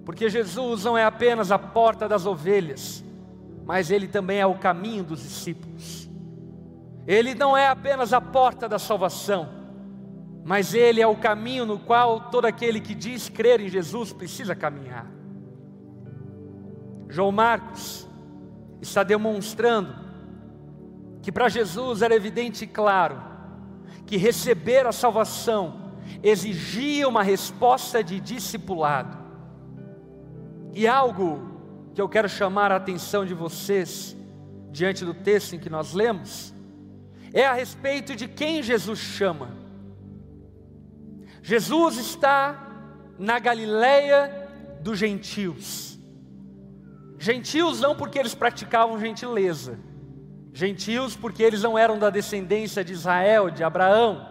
porque 0.03 0.27
Jesus 0.27 0.85
não 0.85 0.97
é 0.97 1.03
apenas 1.03 1.51
a 1.51 1.59
porta 1.59 2.09
das 2.09 2.25
ovelhas, 2.25 3.03
mas 3.63 3.91
Ele 3.91 4.07
também 4.07 4.39
é 4.39 4.45
o 4.47 4.55
caminho 4.55 5.03
dos 5.03 5.21
discípulos. 5.21 6.02
Ele 7.05 7.35
não 7.35 7.55
é 7.55 7.67
apenas 7.67 8.13
a 8.13 8.21
porta 8.21 8.67
da 8.67 8.79
salvação, 8.79 9.49
mas 10.43 10.73
Ele 10.73 11.01
é 11.01 11.07
o 11.07 11.15
caminho 11.15 11.65
no 11.65 11.79
qual 11.79 12.29
todo 12.31 12.45
aquele 12.45 12.79
que 12.79 12.95
diz 12.95 13.29
crer 13.29 13.59
em 13.59 13.69
Jesus 13.69 14.13
precisa 14.13 14.55
caminhar. 14.55 15.09
João 17.09 17.31
Marcos 17.31 18.07
está 18.81 19.03
demonstrando 19.03 19.93
que 21.21 21.31
para 21.31 21.47
Jesus 21.47 22.01
era 22.01 22.15
evidente 22.15 22.63
e 22.65 22.67
claro 22.67 23.21
que 24.05 24.17
receber 24.17 24.85
a 24.85 24.91
salvação 24.91 25.93
exigia 26.21 27.07
uma 27.07 27.23
resposta 27.23 28.03
de 28.03 28.19
discipulado. 28.19 29.17
E 30.73 30.87
algo 30.87 31.53
que 31.93 32.01
eu 32.01 32.09
quero 32.09 32.27
chamar 32.27 32.71
a 32.71 32.77
atenção 32.77 33.25
de 33.25 33.33
vocês, 33.33 34.17
diante 34.71 35.05
do 35.05 35.13
texto 35.13 35.53
em 35.53 35.59
que 35.59 35.69
nós 35.69 35.93
lemos, 35.93 36.52
é 37.33 37.45
a 37.45 37.53
respeito 37.53 38.15
de 38.15 38.27
quem 38.27 38.61
Jesus 38.61 38.99
chama. 38.99 39.49
Jesus 41.41 41.97
está 41.97 42.71
na 43.17 43.39
Galileia 43.39 44.49
dos 44.81 44.99
gentios. 44.99 45.99
Gentios 47.17 47.81
não 47.81 47.95
porque 47.95 48.19
eles 48.19 48.35
praticavam 48.35 48.99
gentileza, 48.99 49.79
gentios 50.53 51.15
porque 51.15 51.41
eles 51.41 51.63
não 51.63 51.77
eram 51.77 51.97
da 51.97 52.09
descendência 52.09 52.83
de 52.83 52.93
Israel, 52.93 53.49
de 53.49 53.63
Abraão, 53.63 54.27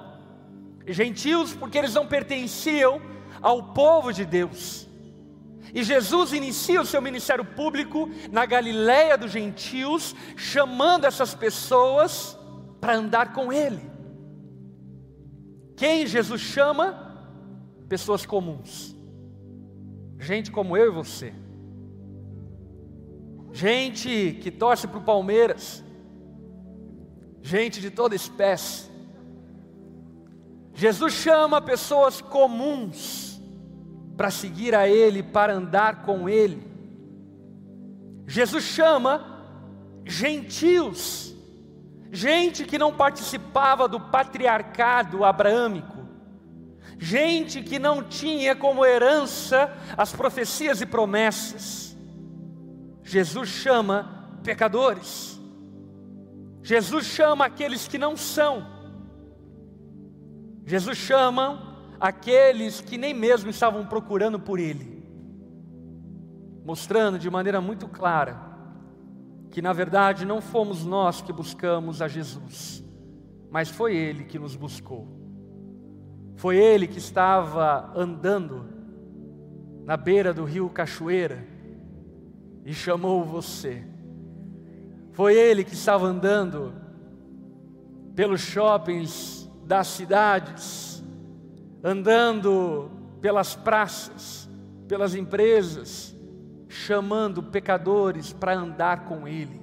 gentios 0.87 1.55
porque 1.55 1.79
eles 1.79 1.95
não 1.95 2.07
pertenciam 2.07 3.01
ao 3.41 3.73
povo 3.73 4.13
de 4.13 4.25
Deus. 4.25 4.89
E 5.75 5.83
Jesus 5.83 6.35
inicia 6.35 6.83
o 6.83 6.87
seu 6.87 7.01
ministério 7.01 7.45
público 7.45 8.11
na 8.31 8.45
Galiléia 8.45 9.17
dos 9.17 9.33
gentios, 9.33 10.15
chamando 10.37 11.07
essas 11.07 11.35
pessoas 11.35 12.39
para 12.83 12.97
andar 12.97 13.33
com 13.33 13.53
Ele. 13.53 13.81
Quem 15.77 16.05
Jesus 16.05 16.41
chama? 16.41 17.15
Pessoas 17.89 18.27
comuns, 18.27 18.97
gente 20.19 20.51
como 20.51 20.77
eu 20.77 20.89
e 20.89 20.91
você, 20.91 21.33
gente 23.53 24.37
que 24.43 24.51
torce 24.51 24.89
para 24.89 24.99
o 24.99 25.05
Palmeiras, 25.05 25.85
gente 27.41 27.81
de 27.81 27.91
toda 27.91 28.17
espécie. 28.17 28.91
Jesus 30.75 31.13
chama 31.13 31.61
pessoas 31.61 32.21
comuns 32.21 33.41
para 34.17 34.31
seguir 34.31 34.75
a 34.75 34.89
Ele, 34.89 35.23
para 35.23 35.55
andar 35.55 36.03
com 36.03 36.29
Ele. 36.29 36.67
Jesus 38.27 38.65
chama 38.65 39.45
gentios, 40.05 41.32
gente 42.15 42.67
que 42.67 42.77
não 42.77 42.93
participava 42.93 43.89
do 43.89 43.99
patriarcado 43.99 45.25
abraâmico, 45.25 46.07
gente 46.99 47.63
que 47.63 47.79
não 47.79 48.05
tinha 48.05 48.55
como 48.55 48.85
herança 48.85 49.75
as 49.97 50.13
profecias 50.13 50.83
e 50.83 50.87
promessas. 50.87 51.97
Jesus 53.03 53.49
chama 53.49 54.39
pecadores, 54.45 55.41
Jesus 56.63 57.07
chama 57.07 57.47
aqueles 57.47 57.89
que 57.89 57.97
não 57.97 58.15
são, 58.15 58.67
Jesus 60.67 60.99
chama 60.99 61.97
aqueles 61.99 62.83
que 62.83 62.99
nem 62.99 63.15
mesmo 63.15 63.49
estavam 63.49 63.87
procurando 63.87 64.39
por 64.39 64.61
Ele, 64.61 65.03
mostrando 66.63 67.19
de 67.19 67.31
maneira 67.31 67.61
muito 67.61 67.89
clara 67.89 68.52
que 69.53 69.63
na 69.63 69.73
verdade 69.73 70.27
não 70.27 70.41
fomos 70.41 70.85
nós 70.85 71.23
que 71.23 71.33
buscamos 71.33 72.03
a 72.03 72.09
Jesus, 72.09 72.85
mas 73.49 73.69
foi 73.69 73.95
Ele 73.95 74.25
que 74.25 74.37
nos 74.37 74.57
buscou. 74.57 75.07
Foi 76.35 76.57
Ele 76.57 76.89
que 76.89 76.99
estava 76.99 77.93
andando 77.95 78.67
na 79.85 79.97
beira 79.97 80.35
do 80.35 80.43
rio 80.43 80.69
Cachoeira 80.69 81.47
e 82.65 82.75
chamou 82.75 83.25
você. 83.25 83.85
Foi 85.13 85.37
Ele 85.37 85.63
que 85.63 85.75
estava 85.75 86.07
andando 86.07 86.75
pelos 88.17 88.41
shoppings 88.41 89.49
das 89.65 89.87
cidades 89.87 90.93
andando 91.83 92.91
pelas 93.21 93.55
praças, 93.55 94.49
pelas 94.87 95.15
empresas, 95.15 96.12
chamando 96.73 97.43
pecadores 97.43 98.33
para 98.33 98.55
andar 98.55 99.05
com 99.05 99.29
Ele, 99.29 99.61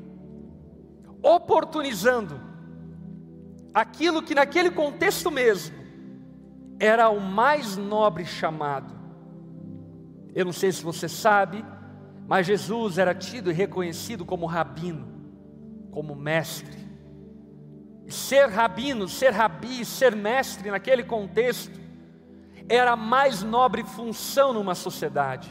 oportunizando 1.23 2.39
aquilo 3.73 4.21
que 4.21 4.35
naquele 4.35 4.69
contexto 4.69 5.31
mesmo 5.31 5.75
era 6.79 7.09
o 7.09 7.19
mais 7.19 7.75
nobre 7.75 8.25
chamado. 8.25 8.93
Eu 10.35 10.45
não 10.45 10.53
sei 10.53 10.71
se 10.71 10.83
você 10.83 11.09
sabe, 11.09 11.65
mas 12.27 12.45
Jesus 12.45 12.99
era 12.99 13.15
tido 13.15 13.49
e 13.49 13.53
reconhecido 13.53 14.23
como 14.23 14.45
rabino, 14.45 15.07
como 15.91 16.15
mestre. 16.15 16.77
E 18.05 18.11
ser 18.11 18.49
rabino, 18.49 19.07
ser 19.07 19.31
rabi, 19.31 19.83
ser 19.83 20.15
mestre 20.15 20.69
naquele 20.69 21.03
contexto 21.03 21.79
era 22.69 22.91
a 22.91 22.95
mais 22.95 23.41
nobre 23.41 23.83
função 23.83 24.53
numa 24.53 24.75
sociedade. 24.75 25.49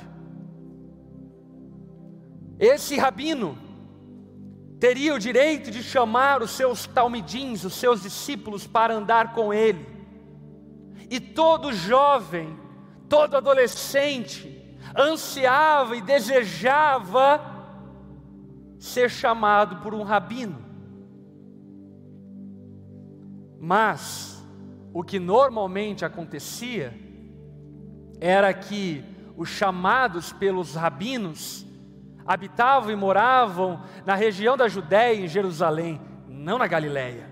Esse 2.59 2.97
rabino 2.97 3.57
teria 4.81 5.15
o 5.15 5.19
direito 5.19 5.71
de 5.71 5.83
chamar 5.83 6.43
os 6.43 6.51
seus 6.51 6.87
talmidins, 6.87 7.65
os 7.65 7.75
seus 7.75 8.03
discípulos, 8.03 8.67
para 8.67 8.95
andar 8.95 9.33
com 9.33 9.53
ele. 9.53 9.87
E 11.11 11.21
todo 11.21 11.73
jovem, 11.73 12.59
todo 13.09 13.37
adolescente, 13.37 14.77
ansiava 14.97 15.97
e 15.97 16.03
desejava 16.03 17.41
ser 18.79 19.11
chamado 19.11 19.77
por 19.83 19.95
um 19.95 20.03
rabino. 20.03 20.65
Mas, 23.61 24.45
o 24.93 25.03
que 25.03 25.19
normalmente 25.19 26.05
acontecia, 26.05 26.97
era 28.21 28.53
que 28.55 29.05
os 29.37 29.49
chamados 29.49 30.33
pelos 30.33 30.75
rabinos 30.75 31.68
habitavam 32.29 32.91
e 32.91 32.97
moravam 32.97 33.83
na 34.05 34.15
região 34.15 34.57
da 34.57 34.69
Judéia, 34.69 35.25
em 35.25 35.27
Jerusalém, 35.27 35.99
não 36.29 36.59
na 36.59 36.67
Galiléia. 36.67 37.27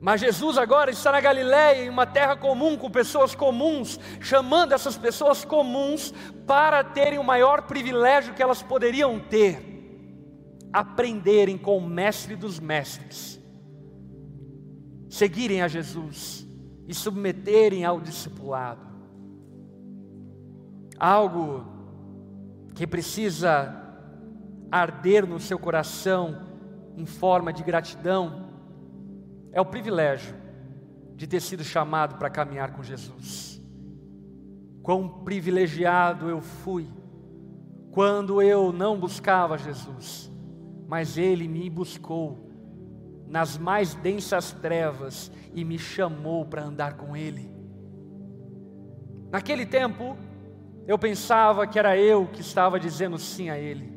Mas 0.00 0.22
Jesus 0.22 0.56
agora 0.56 0.90
está 0.90 1.12
na 1.12 1.20
Galiléia, 1.20 1.84
em 1.84 1.90
uma 1.90 2.06
terra 2.06 2.34
comum, 2.34 2.78
com 2.78 2.90
pessoas 2.90 3.34
comuns, 3.34 4.00
chamando 4.18 4.72
essas 4.72 4.96
pessoas 4.96 5.44
comuns 5.44 6.14
para 6.46 6.82
terem 6.82 7.18
o 7.18 7.24
maior 7.24 7.62
privilégio 7.62 8.32
que 8.32 8.42
elas 8.42 8.62
poderiam 8.62 9.20
ter: 9.20 9.60
aprenderem 10.72 11.58
com 11.58 11.76
o 11.76 11.86
Mestre 11.86 12.34
dos 12.34 12.58
Mestres, 12.58 13.38
seguirem 15.10 15.60
a 15.60 15.68
Jesus 15.68 16.48
e 16.88 16.94
submeterem 16.94 17.84
ao 17.84 18.00
discipulado 18.00 18.90
algo 21.00 21.79
que 22.80 22.86
precisa 22.86 23.74
arder 24.72 25.26
no 25.26 25.38
seu 25.38 25.58
coração 25.58 26.46
em 26.96 27.04
forma 27.04 27.52
de 27.52 27.62
gratidão, 27.62 28.48
é 29.52 29.60
o 29.60 29.66
privilégio 29.66 30.34
de 31.14 31.26
ter 31.26 31.42
sido 31.42 31.62
chamado 31.62 32.16
para 32.16 32.30
caminhar 32.30 32.72
com 32.72 32.82
Jesus. 32.82 33.62
Quão 34.82 35.06
privilegiado 35.06 36.30
eu 36.30 36.40
fui 36.40 36.88
quando 37.90 38.40
eu 38.40 38.72
não 38.72 38.98
buscava 38.98 39.58
Jesus, 39.58 40.32
mas 40.88 41.18
Ele 41.18 41.46
me 41.46 41.68
buscou 41.68 42.48
nas 43.28 43.58
mais 43.58 43.94
densas 43.94 44.52
trevas 44.52 45.30
e 45.52 45.66
me 45.66 45.78
chamou 45.78 46.46
para 46.46 46.64
andar 46.64 46.96
com 46.96 47.14
Ele. 47.14 47.52
Naquele 49.30 49.66
tempo, 49.66 50.16
eu 50.86 50.98
pensava 50.98 51.66
que 51.66 51.78
era 51.78 51.96
eu 51.96 52.26
que 52.26 52.40
estava 52.40 52.80
dizendo 52.80 53.18
sim 53.18 53.50
a 53.50 53.58
Ele, 53.58 53.92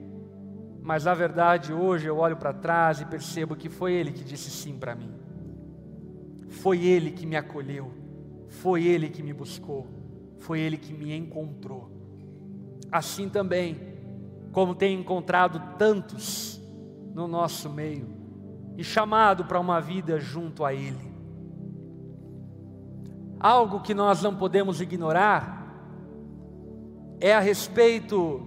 mas 0.81 1.05
na 1.05 1.13
verdade 1.13 1.73
hoje 1.73 2.07
eu 2.07 2.17
olho 2.17 2.37
para 2.37 2.53
trás 2.53 3.01
e 3.01 3.05
percebo 3.05 3.55
que 3.55 3.69
foi 3.69 3.93
Ele 3.93 4.11
que 4.11 4.23
disse 4.23 4.49
sim 4.51 4.77
para 4.77 4.95
mim, 4.95 5.11
foi 6.49 6.85
Ele 6.85 7.11
que 7.11 7.25
me 7.25 7.35
acolheu, 7.35 7.91
foi 8.49 8.85
Ele 8.85 9.09
que 9.09 9.23
me 9.23 9.33
buscou, 9.33 9.87
foi 10.37 10.59
Ele 10.59 10.77
que 10.77 10.93
me 10.93 11.15
encontrou. 11.15 11.91
Assim 12.91 13.27
também, 13.27 13.93
como 14.51 14.75
tem 14.75 14.99
encontrado 14.99 15.77
tantos 15.77 16.61
no 17.13 17.27
nosso 17.27 17.69
meio 17.69 18.07
e 18.77 18.83
chamado 18.83 19.45
para 19.45 19.59
uma 19.59 19.79
vida 19.79 20.19
junto 20.19 20.63
a 20.63 20.73
Ele. 20.73 21.11
algo 23.39 23.81
que 23.81 23.93
nós 23.93 24.21
não 24.21 24.35
podemos 24.35 24.79
ignorar 24.79 25.62
é 27.23 27.33
a 27.33 27.39
respeito 27.39 28.41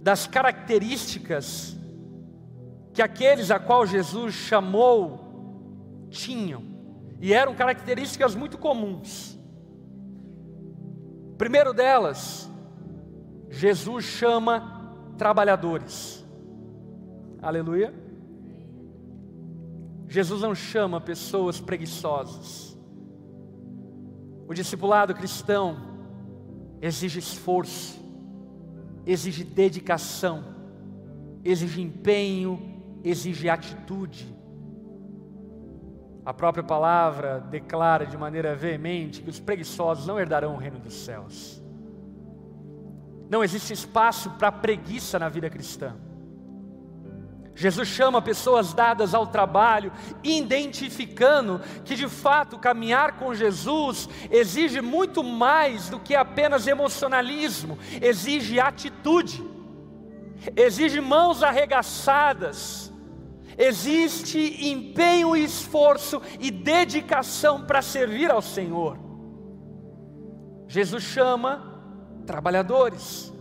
das 0.00 0.26
características 0.26 1.76
que 2.94 3.02
aqueles 3.02 3.50
a 3.50 3.58
qual 3.58 3.86
Jesus 3.86 4.32
chamou 4.32 6.06
tinham, 6.08 6.62
e 7.20 7.34
eram 7.34 7.54
características 7.54 8.34
muito 8.34 8.56
comuns. 8.56 9.38
Primeiro 11.36 11.74
delas, 11.74 12.50
Jesus 13.50 14.06
chama 14.06 14.96
trabalhadores. 15.18 16.24
Aleluia. 17.42 17.92
Jesus 20.08 20.40
não 20.40 20.54
chama 20.54 21.02
pessoas 21.02 21.60
preguiçosas. 21.60 22.78
O 24.48 24.54
discipulado 24.54 25.14
cristão 25.14 25.76
exige 26.80 27.18
esforço, 27.18 28.05
exige 29.06 29.44
dedicação, 29.44 30.44
exige 31.44 31.80
empenho, 31.80 32.82
exige 33.04 33.48
atitude. 33.48 34.34
A 36.24 36.34
própria 36.34 36.64
palavra 36.64 37.38
declara 37.38 38.04
de 38.04 38.18
maneira 38.18 38.56
veemente 38.56 39.22
que 39.22 39.30
os 39.30 39.38
preguiçosos 39.38 40.06
não 40.06 40.18
herdarão 40.18 40.54
o 40.54 40.58
reino 40.58 40.80
dos 40.80 40.94
céus. 40.94 41.62
Não 43.30 43.44
existe 43.44 43.72
espaço 43.72 44.30
para 44.32 44.50
preguiça 44.50 45.18
na 45.18 45.28
vida 45.28 45.48
cristã. 45.48 45.94
Jesus 47.56 47.88
chama 47.88 48.20
pessoas 48.20 48.74
dadas 48.74 49.14
ao 49.14 49.26
trabalho, 49.26 49.90
identificando 50.22 51.58
que 51.86 51.94
de 51.94 52.06
fato 52.06 52.58
caminhar 52.58 53.12
com 53.12 53.34
Jesus 53.34 54.08
exige 54.30 54.82
muito 54.82 55.24
mais 55.24 55.88
do 55.88 55.98
que 55.98 56.14
apenas 56.14 56.66
emocionalismo, 56.66 57.78
exige 58.02 58.60
atitude, 58.60 59.42
exige 60.54 61.00
mãos 61.00 61.42
arregaçadas, 61.42 62.92
existe 63.56 64.68
empenho, 64.68 65.34
esforço 65.34 66.20
e 66.38 66.50
dedicação 66.50 67.64
para 67.64 67.80
servir 67.80 68.30
ao 68.30 68.42
Senhor. 68.42 68.98
Jesus 70.68 71.02
chama 71.04 71.80
trabalhadores, 72.26 73.32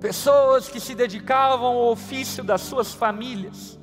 pessoas 0.00 0.68
que 0.68 0.80
se 0.80 0.94
dedicavam 0.94 1.66
ao 1.66 1.92
ofício 1.92 2.42
das 2.42 2.62
suas 2.62 2.92
famílias, 2.92 3.78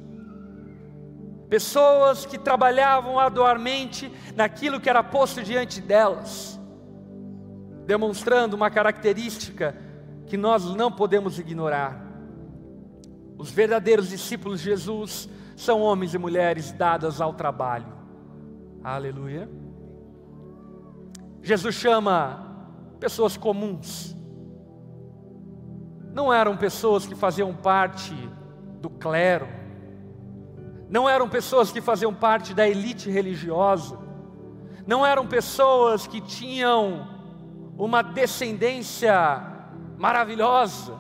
pessoas 1.48 2.26
que 2.26 2.38
trabalhavam 2.38 3.20
arduamente 3.20 4.12
naquilo 4.36 4.82
que 4.82 4.90
era 4.90 5.04
posto 5.04 5.44
diante 5.44 5.80
delas, 5.80 6.60
demonstrando 7.86 8.56
uma 8.56 8.70
característica 8.70 9.78
que 10.26 10.36
nós 10.36 10.66
não 10.66 10.92
podemos 10.92 11.38
ignorar. 11.40 12.04
Os 13.38 13.52
verdadeiros 13.52 14.10
discípulos 14.10 14.60
de 14.60 14.66
Jesus 14.66 15.30
são 15.56 15.82
homens 15.82 16.14
e 16.14 16.18
mulheres 16.18 16.72
dadas 16.72 17.22
ao 17.22 17.34
trabalho. 17.34 17.96
Aleluia. 18.84 19.48
Jesus 21.44 21.76
chama 21.76 22.46
pessoas 23.00 23.38
comuns. 23.38 24.17
Não 26.18 26.34
eram 26.34 26.58
pessoas 26.58 27.06
que 27.06 27.14
faziam 27.14 27.54
parte 27.54 28.12
do 28.82 28.90
clero, 28.90 29.48
não 30.90 31.08
eram 31.08 31.30
pessoas 31.30 31.72
que 31.72 31.80
faziam 31.80 32.12
parte 32.12 32.56
da 32.56 32.68
elite 32.68 33.12
religiosa, 33.12 34.00
não 34.88 35.06
eram 35.06 35.28
pessoas 35.28 36.08
que 36.08 36.20
tinham 36.20 37.08
uma 37.78 38.02
descendência 38.02 39.14
maravilhosa, 39.96 40.96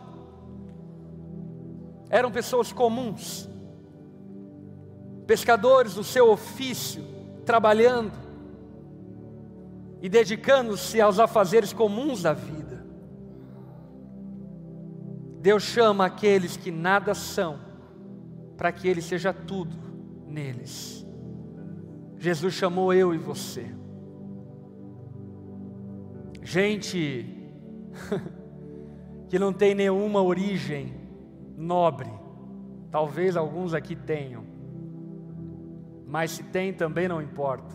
eram 2.12 2.30
pessoas 2.30 2.72
comuns, 2.72 3.50
pescadores 5.26 5.96
do 5.96 6.04
seu 6.04 6.30
ofício, 6.30 7.04
trabalhando, 7.44 8.14
e 10.00 10.08
dedicando-se 10.08 11.02
aos 11.02 11.18
afazeres 11.18 11.74
comuns 11.74 12.22
da 12.22 12.34
vida. 12.34 12.57
Deus 15.48 15.64
chama 15.64 16.06
aqueles 16.06 16.58
que 16.58 16.70
nada 16.70 17.14
são, 17.14 17.58
para 18.58 18.70
que 18.70 18.86
Ele 18.86 19.02
seja 19.02 19.32
tudo 19.32 19.74
neles. 20.28 21.08
Jesus 22.18 22.54
chamou 22.54 22.94
eu 22.94 23.16
e 23.16 23.18
você. 23.18 23.66
Gente 26.44 27.34
que 29.30 29.40
não 29.40 29.54
tem 29.54 29.74
nenhuma 29.74 30.22
origem 30.22 30.94
nobre, 31.56 32.12
talvez 32.92 33.38
alguns 33.38 33.74
aqui 33.74 33.96
tenham, 33.96 34.44
mas 36.06 36.32
se 36.32 36.44
tem 36.44 36.74
também 36.74 37.08
não 37.08 37.22
importa 37.22 37.74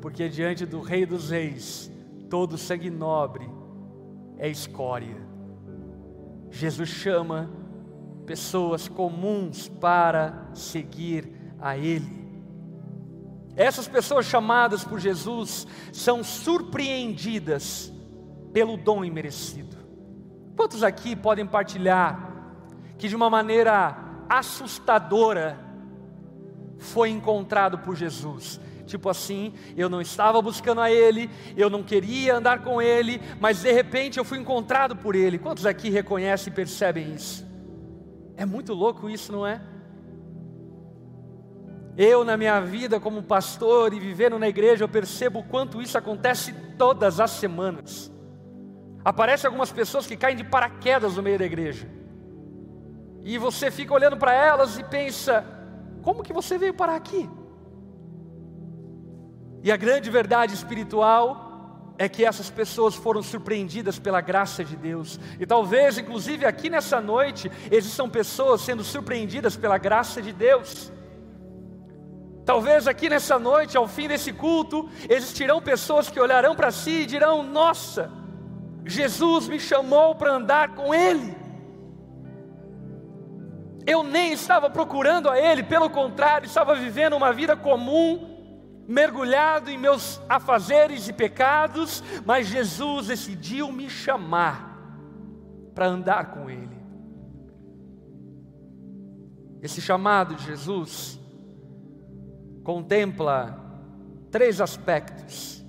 porque 0.00 0.26
diante 0.26 0.64
do 0.64 0.80
Rei 0.80 1.04
dos 1.04 1.28
Reis, 1.28 1.92
todo 2.30 2.56
sangue 2.56 2.88
nobre 2.88 3.46
é 4.38 4.48
escória. 4.48 5.31
Jesus 6.52 6.90
chama 6.90 7.50
pessoas 8.26 8.86
comuns 8.86 9.68
para 9.68 10.50
seguir 10.54 11.32
a 11.58 11.76
Ele. 11.76 12.22
Essas 13.56 13.88
pessoas 13.88 14.26
chamadas 14.26 14.84
por 14.84 15.00
Jesus 15.00 15.66
são 15.92 16.22
surpreendidas 16.22 17.92
pelo 18.52 18.76
dom 18.76 19.04
imerecido. 19.04 19.76
Quantos 20.54 20.82
aqui 20.82 21.16
podem 21.16 21.46
partilhar 21.46 22.30
que 22.98 23.08
de 23.08 23.16
uma 23.16 23.30
maneira 23.30 23.96
assustadora 24.28 25.58
foi 26.78 27.10
encontrado 27.10 27.78
por 27.78 27.96
Jesus? 27.96 28.60
Tipo 28.92 29.08
assim, 29.08 29.54
eu 29.74 29.88
não 29.88 30.02
estava 30.02 30.42
buscando 30.42 30.82
a 30.82 30.92
Ele, 30.92 31.30
eu 31.56 31.70
não 31.70 31.82
queria 31.82 32.36
andar 32.36 32.62
com 32.62 32.80
Ele, 32.80 33.22
mas 33.40 33.62
de 33.62 33.72
repente 33.72 34.18
eu 34.18 34.24
fui 34.24 34.36
encontrado 34.36 34.94
por 34.94 35.16
Ele. 35.16 35.38
Quantos 35.38 35.64
aqui 35.64 35.88
reconhecem 35.88 36.52
e 36.52 36.54
percebem 36.54 37.14
isso? 37.14 37.46
É 38.36 38.44
muito 38.44 38.74
louco 38.74 39.08
isso, 39.08 39.32
não 39.32 39.46
é? 39.46 39.62
Eu, 41.96 42.22
na 42.22 42.36
minha 42.36 42.60
vida 42.60 43.00
como 43.00 43.22
pastor 43.22 43.94
e 43.94 43.98
vivendo 43.98 44.38
na 44.38 44.46
igreja, 44.46 44.84
eu 44.84 44.88
percebo 44.90 45.38
o 45.38 45.44
quanto 45.44 45.80
isso 45.80 45.96
acontece 45.96 46.52
todas 46.76 47.18
as 47.18 47.30
semanas. 47.30 48.12
Aparecem 49.02 49.48
algumas 49.48 49.72
pessoas 49.72 50.06
que 50.06 50.18
caem 50.18 50.36
de 50.36 50.44
paraquedas 50.44 51.16
no 51.16 51.22
meio 51.22 51.38
da 51.38 51.46
igreja. 51.46 51.88
E 53.22 53.38
você 53.38 53.70
fica 53.70 53.94
olhando 53.94 54.18
para 54.18 54.34
elas 54.34 54.78
e 54.78 54.84
pensa: 54.84 55.46
como 56.02 56.22
que 56.22 56.34
você 56.34 56.58
veio 56.58 56.74
parar 56.74 56.96
aqui? 56.96 57.26
E 59.62 59.70
a 59.70 59.76
grande 59.76 60.10
verdade 60.10 60.54
espiritual 60.54 61.52
é 61.98 62.08
que 62.08 62.24
essas 62.24 62.50
pessoas 62.50 62.94
foram 62.94 63.22
surpreendidas 63.22 63.98
pela 63.98 64.20
graça 64.20 64.64
de 64.64 64.74
Deus. 64.74 65.20
E 65.38 65.46
talvez, 65.46 65.98
inclusive 65.98 66.44
aqui 66.44 66.68
nessa 66.68 67.00
noite, 67.00 67.50
existam 67.70 68.08
pessoas 68.08 68.60
sendo 68.62 68.82
surpreendidas 68.82 69.56
pela 69.56 69.78
graça 69.78 70.20
de 70.20 70.32
Deus. 70.32 70.90
Talvez 72.44 72.88
aqui 72.88 73.08
nessa 73.08 73.38
noite, 73.38 73.76
ao 73.76 73.86
fim 73.86 74.08
desse 74.08 74.32
culto, 74.32 74.88
existirão 75.08 75.62
pessoas 75.62 76.10
que 76.10 76.18
olharão 76.18 76.56
para 76.56 76.72
si 76.72 77.02
e 77.02 77.06
dirão: 77.06 77.44
Nossa, 77.44 78.10
Jesus 78.84 79.46
me 79.46 79.60
chamou 79.60 80.16
para 80.16 80.32
andar 80.32 80.74
com 80.74 80.92
Ele. 80.92 81.36
Eu 83.86 84.02
nem 84.02 84.32
estava 84.32 84.68
procurando 84.70 85.28
a 85.28 85.38
Ele, 85.38 85.62
pelo 85.62 85.88
contrário, 85.88 86.46
estava 86.46 86.74
vivendo 86.74 87.14
uma 87.14 87.32
vida 87.32 87.56
comum, 87.56 88.31
mergulhado 88.86 89.70
em 89.70 89.78
meus 89.78 90.20
afazeres 90.28 91.08
e 91.08 91.12
pecados, 91.12 92.02
mas 92.24 92.48
Jesus 92.48 93.06
decidiu 93.06 93.70
me 93.70 93.88
chamar 93.88 94.72
para 95.74 95.86
andar 95.86 96.32
com 96.32 96.50
Ele. 96.50 96.82
Esse 99.62 99.80
chamado 99.80 100.34
de 100.34 100.44
Jesus 100.44 101.20
contempla 102.64 103.58
três 104.30 104.60
aspectos, 104.60 105.64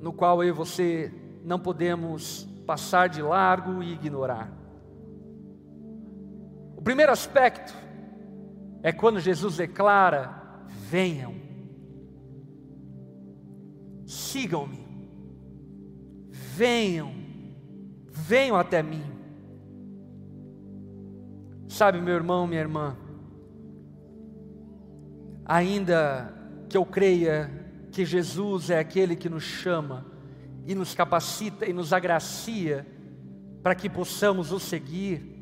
no 0.00 0.12
qual 0.12 0.42
eu 0.42 0.48
e 0.48 0.52
você 0.52 1.12
não 1.44 1.58
podemos 1.58 2.48
passar 2.66 3.08
de 3.08 3.22
largo 3.22 3.82
e 3.82 3.92
ignorar. 3.92 4.52
O 6.76 6.82
primeiro 6.82 7.12
aspecto 7.12 7.74
é 8.82 8.92
quando 8.92 9.20
Jesus 9.20 9.56
declara: 9.56 10.66
venham 10.68 11.43
sigam-me, 14.06 14.86
venham, 16.30 17.12
venham 18.06 18.56
até 18.56 18.82
mim. 18.82 19.04
Sabe, 21.68 22.00
meu 22.00 22.14
irmão, 22.14 22.46
minha 22.46 22.60
irmã, 22.60 22.96
ainda 25.44 26.32
que 26.68 26.76
eu 26.76 26.84
creia 26.84 27.50
que 27.90 28.04
Jesus 28.04 28.70
é 28.70 28.78
aquele 28.78 29.16
que 29.16 29.28
nos 29.28 29.42
chama 29.42 30.06
e 30.66 30.74
nos 30.74 30.94
capacita 30.94 31.66
e 31.66 31.72
nos 31.72 31.92
agracia 31.92 32.86
para 33.62 33.74
que 33.74 33.88
possamos 33.88 34.52
o 34.52 34.60
seguir, 34.60 35.34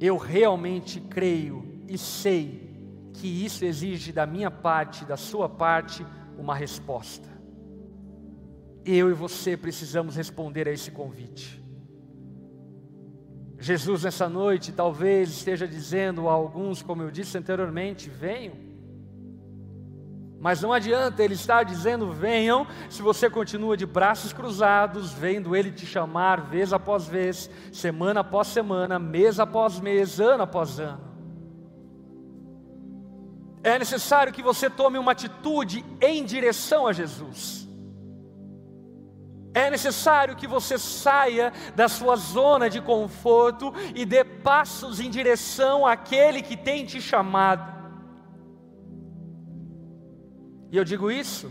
eu 0.00 0.16
realmente 0.16 1.00
creio 1.00 1.82
e 1.88 1.98
sei 1.98 3.10
que 3.12 3.44
isso 3.44 3.64
exige 3.64 4.12
da 4.12 4.24
minha 4.24 4.50
parte, 4.50 5.04
da 5.04 5.16
sua 5.16 5.48
parte, 5.48 6.06
uma 6.38 6.54
resposta. 6.54 7.28
Eu 8.84 9.10
e 9.10 9.12
você 9.12 9.56
precisamos 9.56 10.16
responder 10.16 10.66
a 10.66 10.72
esse 10.72 10.90
convite. 10.90 11.62
Jesus, 13.58 14.04
nessa 14.04 14.28
noite, 14.28 14.72
talvez 14.72 15.28
esteja 15.30 15.66
dizendo 15.66 16.28
a 16.28 16.32
alguns, 16.32 16.80
como 16.80 17.02
eu 17.02 17.10
disse 17.10 17.36
anteriormente: 17.36 18.08
venham 18.08 18.68
mas 20.40 20.62
não 20.62 20.72
adianta 20.72 21.22
ele 21.22 21.34
estar 21.34 21.64
dizendo 21.64 22.12
venham, 22.12 22.66
se 22.88 23.02
você 23.02 23.28
continua 23.28 23.76
de 23.76 23.84
braços 23.84 24.32
cruzados, 24.32 25.12
vendo 25.12 25.54
ele 25.56 25.72
te 25.72 25.84
chamar 25.84 26.42
vez 26.42 26.72
após 26.72 27.06
vez, 27.06 27.50
semana 27.72 28.20
após 28.20 28.46
semana, 28.46 28.98
mês 29.00 29.40
após 29.40 29.80
mês, 29.80 30.20
ano 30.20 30.44
após 30.44 30.78
ano. 30.78 31.07
É 33.62 33.78
necessário 33.78 34.32
que 34.32 34.42
você 34.42 34.70
tome 34.70 34.98
uma 34.98 35.12
atitude 35.12 35.84
em 36.00 36.24
direção 36.24 36.86
a 36.86 36.92
Jesus. 36.92 37.68
É 39.54 39.70
necessário 39.70 40.36
que 40.36 40.46
você 40.46 40.78
saia 40.78 41.52
da 41.74 41.88
sua 41.88 42.16
zona 42.16 42.70
de 42.70 42.80
conforto 42.80 43.72
e 43.94 44.04
dê 44.04 44.22
passos 44.22 45.00
em 45.00 45.10
direção 45.10 45.86
àquele 45.86 46.42
que 46.42 46.56
tem 46.56 46.84
te 46.84 47.00
chamado. 47.00 47.76
E 50.70 50.76
eu 50.76 50.84
digo 50.84 51.10
isso 51.10 51.50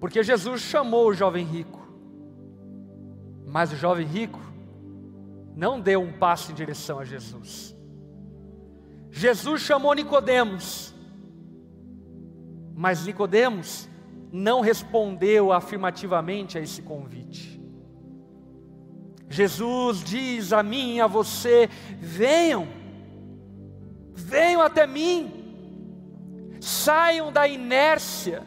porque 0.00 0.22
Jesus 0.22 0.62
chamou 0.62 1.08
o 1.08 1.14
jovem 1.14 1.44
rico, 1.44 1.86
mas 3.46 3.70
o 3.70 3.76
jovem 3.76 4.06
rico 4.06 4.40
não 5.54 5.78
deu 5.78 6.00
um 6.00 6.12
passo 6.12 6.50
em 6.50 6.54
direção 6.54 6.98
a 6.98 7.04
Jesus. 7.04 7.76
Jesus 9.10 9.62
chamou 9.62 9.92
Nicodemos, 9.92 10.94
mas 12.74 13.04
Nicodemos 13.04 13.88
não 14.32 14.60
respondeu 14.60 15.52
afirmativamente 15.52 16.56
a 16.56 16.60
esse 16.60 16.82
convite. 16.82 17.60
Jesus 19.28 20.02
diz 20.02 20.52
a 20.52 20.62
mim 20.62 20.96
e 20.96 21.00
a 21.00 21.06
você: 21.06 21.68
venham, 21.98 22.66
venham 24.14 24.60
até 24.60 24.86
mim. 24.86 25.36
Saiam 26.60 27.32
da 27.32 27.48
inércia, 27.48 28.42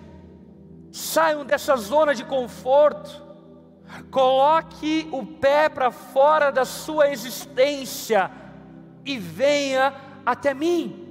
saiam 0.91 1.43
dessa 1.43 1.75
zona 1.75 2.13
de 2.13 2.23
conforto, 2.23 3.23
coloque 4.11 5.09
o 5.11 5.25
pé 5.25 5.67
para 5.67 5.89
fora 5.89 6.51
da 6.51 6.63
sua 6.63 7.09
existência 7.09 8.29
e 9.03 9.17
venha 9.17 9.93
até 10.25 10.53
mim. 10.53 11.03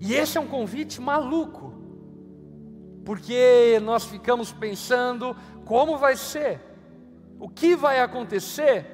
E 0.00 0.14
esse 0.14 0.36
é 0.36 0.40
um 0.40 0.46
convite 0.46 1.00
maluco, 1.00 1.72
porque 3.04 3.80
nós 3.82 4.04
ficamos 4.04 4.52
pensando 4.52 5.34
como 5.64 5.96
vai 5.96 6.16
ser, 6.16 6.60
o 7.38 7.48
que 7.48 7.74
vai 7.74 8.00
acontecer, 8.00 8.84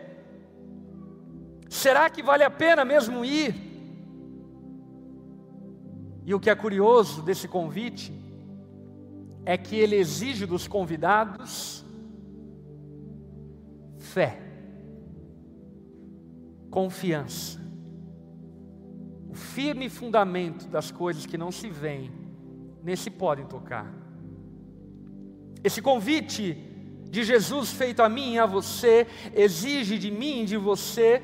será 1.68 2.08
que 2.08 2.22
vale 2.22 2.44
a 2.44 2.50
pena 2.50 2.84
mesmo 2.84 3.24
ir? 3.24 3.54
E 6.24 6.34
o 6.34 6.40
que 6.40 6.50
é 6.50 6.54
curioso 6.54 7.22
desse 7.22 7.48
convite 7.48 8.12
é 9.44 9.56
que 9.56 9.76
ele 9.76 9.96
exige 9.96 10.46
dos 10.46 10.68
convidados 10.68 11.84
fé, 13.98 14.40
confiança, 16.70 17.61
o 19.32 19.34
firme 19.34 19.88
fundamento 19.88 20.68
das 20.68 20.90
coisas 20.90 21.26
que 21.26 21.36
não 21.36 21.50
se 21.50 21.68
veem, 21.68 22.12
nem 22.82 22.94
se 22.94 23.10
podem 23.10 23.46
tocar. 23.46 23.92
Esse 25.64 25.82
convite 25.82 26.54
de 27.10 27.24
Jesus 27.24 27.72
feito 27.72 28.00
a 28.00 28.08
mim 28.08 28.34
e 28.34 28.38
a 28.38 28.46
você 28.46 29.06
exige 29.34 29.98
de 29.98 30.10
mim 30.10 30.42
e 30.42 30.46
de 30.46 30.56
você 30.56 31.22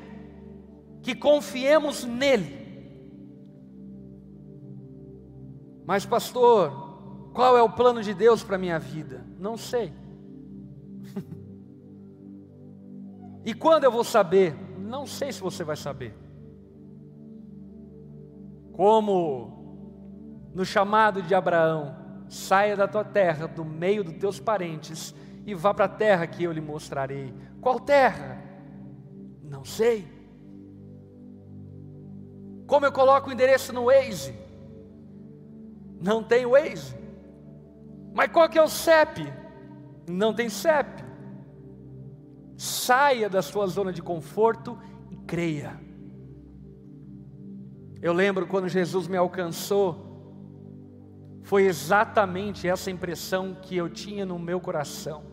que 1.01 1.15
confiemos 1.15 2.03
nele 2.03 2.59
Mas, 5.89 6.05
pastor, 6.05 7.31
qual 7.33 7.57
é 7.57 7.63
o 7.63 7.69
plano 7.71 8.03
de 8.03 8.13
Deus 8.13 8.43
para 8.43 8.57
a 8.57 8.59
minha 8.59 8.77
vida? 8.77 9.25
Não 9.39 9.57
sei. 9.57 9.91
e 13.43 13.55
quando 13.55 13.85
eu 13.85 13.91
vou 13.91 14.03
saber? 14.03 14.53
Não 14.77 15.07
sei 15.07 15.31
se 15.31 15.41
você 15.41 15.63
vai 15.63 15.75
saber. 15.75 16.13
Como 18.79 20.47
no 20.55 20.63
chamado 20.63 21.21
de 21.21 21.35
Abraão, 21.35 21.97
saia 22.29 22.77
da 22.77 22.87
tua 22.87 23.03
terra, 23.03 23.45
do 23.45 23.65
meio 23.65 24.05
dos 24.05 24.13
teus 24.13 24.39
parentes, 24.39 25.13
e 25.45 25.53
vá 25.53 25.73
para 25.73 25.83
a 25.83 25.89
terra 25.89 26.25
que 26.25 26.45
eu 26.45 26.51
lhe 26.53 26.61
mostrarei. 26.61 27.33
Qual 27.59 27.77
terra? 27.77 28.41
Não 29.43 29.65
sei. 29.65 30.07
Como 32.65 32.85
eu 32.85 32.91
coloco 32.93 33.29
o 33.29 33.33
endereço 33.33 33.73
no 33.73 33.87
Waze? 33.87 34.33
Não 36.01 36.23
tem 36.23 36.45
Waze. 36.45 36.95
Mas 38.13 38.31
qual 38.31 38.47
que 38.47 38.57
é 38.57 38.63
o 38.63 38.69
CEP? 38.69 39.29
Não 40.07 40.33
tem 40.33 40.47
CEP. 40.47 41.03
Saia 42.55 43.29
da 43.29 43.41
sua 43.41 43.67
zona 43.67 43.91
de 43.91 44.01
conforto 44.01 44.79
e 45.11 45.17
creia. 45.17 45.88
Eu 48.01 48.13
lembro 48.13 48.47
quando 48.47 48.69
Jesus 48.69 49.07
me 49.07 49.17
alcançou, 49.17 50.09
foi 51.43 51.63
exatamente 51.65 52.67
essa 52.67 52.89
impressão 52.89 53.57
que 53.61 53.75
eu 53.75 53.89
tinha 53.89 54.25
no 54.25 54.39
meu 54.39 54.59
coração. 54.59 55.23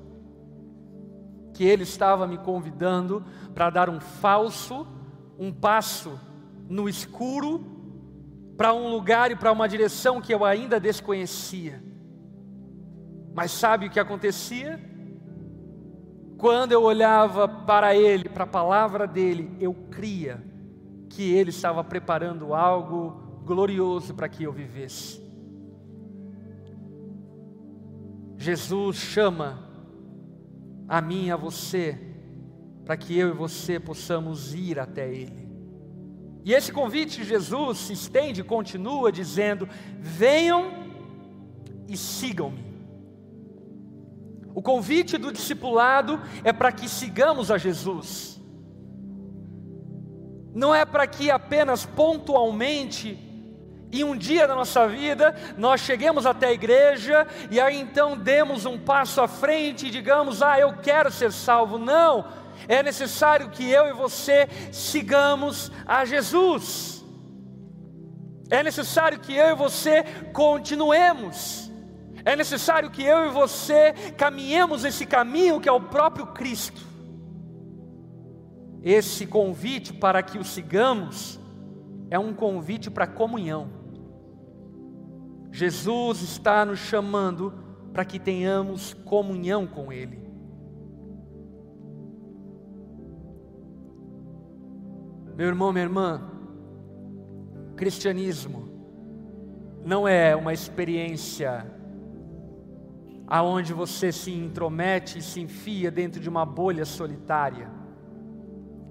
Que 1.54 1.64
Ele 1.64 1.84
estava 1.84 2.26
me 2.26 2.38
convidando 2.38 3.24
para 3.54 3.70
dar 3.70 3.88
um 3.88 4.00
falso, 4.00 4.86
um 5.38 5.52
passo 5.52 6.18
no 6.68 6.88
escuro, 6.88 7.64
para 8.56 8.72
um 8.74 8.90
lugar 8.90 9.30
e 9.30 9.36
para 9.36 9.52
uma 9.52 9.68
direção 9.68 10.20
que 10.20 10.34
eu 10.34 10.44
ainda 10.44 10.80
desconhecia. 10.80 11.82
Mas 13.32 13.52
sabe 13.52 13.86
o 13.86 13.90
que 13.90 14.00
acontecia? 14.00 14.80
Quando 16.36 16.72
eu 16.72 16.82
olhava 16.82 17.46
para 17.46 17.94
Ele, 17.94 18.28
para 18.28 18.44
a 18.44 18.48
palavra 18.48 19.06
dele, 19.06 19.56
eu 19.60 19.72
cria 19.90 20.55
que 21.16 21.32
Ele 21.32 21.48
estava 21.48 21.82
preparando 21.82 22.52
algo 22.52 23.40
glorioso 23.42 24.12
para 24.12 24.28
que 24.28 24.44
eu 24.44 24.52
vivesse. 24.52 25.18
Jesus 28.36 28.96
chama 28.96 29.66
a 30.86 31.00
mim 31.00 31.28
e 31.28 31.30
a 31.30 31.36
você, 31.36 31.98
para 32.84 32.98
que 32.98 33.18
eu 33.18 33.30
e 33.30 33.32
você 33.32 33.80
possamos 33.80 34.52
ir 34.52 34.78
até 34.78 35.10
Ele. 35.10 35.48
E 36.44 36.52
esse 36.52 36.70
convite 36.70 37.22
de 37.22 37.24
Jesus 37.24 37.78
se 37.78 37.94
estende 37.94 38.42
e 38.42 38.44
continua 38.44 39.10
dizendo: 39.10 39.66
venham 39.98 40.70
e 41.88 41.96
sigam-me. 41.96 42.62
O 44.54 44.60
convite 44.60 45.16
do 45.16 45.32
discipulado 45.32 46.20
é 46.44 46.52
para 46.52 46.70
que 46.70 46.90
sigamos 46.90 47.50
a 47.50 47.56
Jesus, 47.56 48.38
não 50.56 50.74
é 50.74 50.86
para 50.86 51.06
que 51.06 51.30
apenas 51.30 51.84
pontualmente, 51.84 53.22
em 53.92 54.02
um 54.02 54.16
dia 54.16 54.48
da 54.48 54.54
nossa 54.54 54.88
vida, 54.88 55.36
nós 55.58 55.82
cheguemos 55.82 56.24
até 56.24 56.46
a 56.46 56.52
igreja 56.52 57.26
e 57.50 57.60
aí 57.60 57.78
então 57.78 58.16
demos 58.16 58.64
um 58.64 58.78
passo 58.78 59.20
à 59.20 59.28
frente 59.28 59.86
e 59.86 59.90
digamos: 59.90 60.40
Ah, 60.40 60.58
eu 60.58 60.78
quero 60.78 61.12
ser 61.12 61.30
salvo. 61.30 61.76
Não 61.76 62.24
é 62.66 62.82
necessário 62.82 63.50
que 63.50 63.70
eu 63.70 63.86
e 63.86 63.92
você 63.92 64.48
sigamos 64.72 65.70
a 65.86 66.06
Jesus. 66.06 67.04
É 68.48 68.62
necessário 68.62 69.20
que 69.20 69.36
eu 69.36 69.50
e 69.50 69.54
você 69.54 70.04
continuemos. 70.32 71.70
É 72.24 72.34
necessário 72.34 72.90
que 72.90 73.04
eu 73.04 73.26
e 73.26 73.28
você 73.28 73.92
caminhemos 74.16 74.86
esse 74.86 75.04
caminho 75.04 75.60
que 75.60 75.68
é 75.68 75.72
o 75.72 75.82
próprio 75.82 76.28
Cristo. 76.28 76.95
Esse 78.86 79.26
convite 79.26 79.92
para 79.92 80.22
que 80.22 80.38
o 80.38 80.44
sigamos 80.44 81.40
é 82.08 82.16
um 82.16 82.32
convite 82.32 82.88
para 82.88 83.04
comunhão. 83.04 83.68
Jesus 85.50 86.22
está 86.22 86.64
nos 86.64 86.78
chamando 86.78 87.52
para 87.92 88.04
que 88.04 88.20
tenhamos 88.20 88.94
comunhão 88.94 89.66
com 89.66 89.92
Ele. 89.92 90.24
Meu 95.34 95.48
irmão, 95.48 95.72
minha 95.72 95.84
irmã, 95.84 96.30
cristianismo 97.74 98.68
não 99.84 100.06
é 100.06 100.36
uma 100.36 100.52
experiência 100.52 101.66
aonde 103.26 103.72
você 103.72 104.12
se 104.12 104.30
intromete 104.30 105.18
e 105.18 105.22
se 105.22 105.40
enfia 105.40 105.90
dentro 105.90 106.20
de 106.20 106.28
uma 106.28 106.46
bolha 106.46 106.84
solitária 106.84 107.75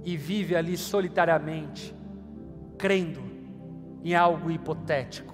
e 0.05 0.15
vive 0.15 0.55
ali 0.55 0.77
solitariamente, 0.77 1.93
crendo 2.77 3.23
em 4.03 4.13
algo 4.13 4.51
hipotético. 4.51 5.33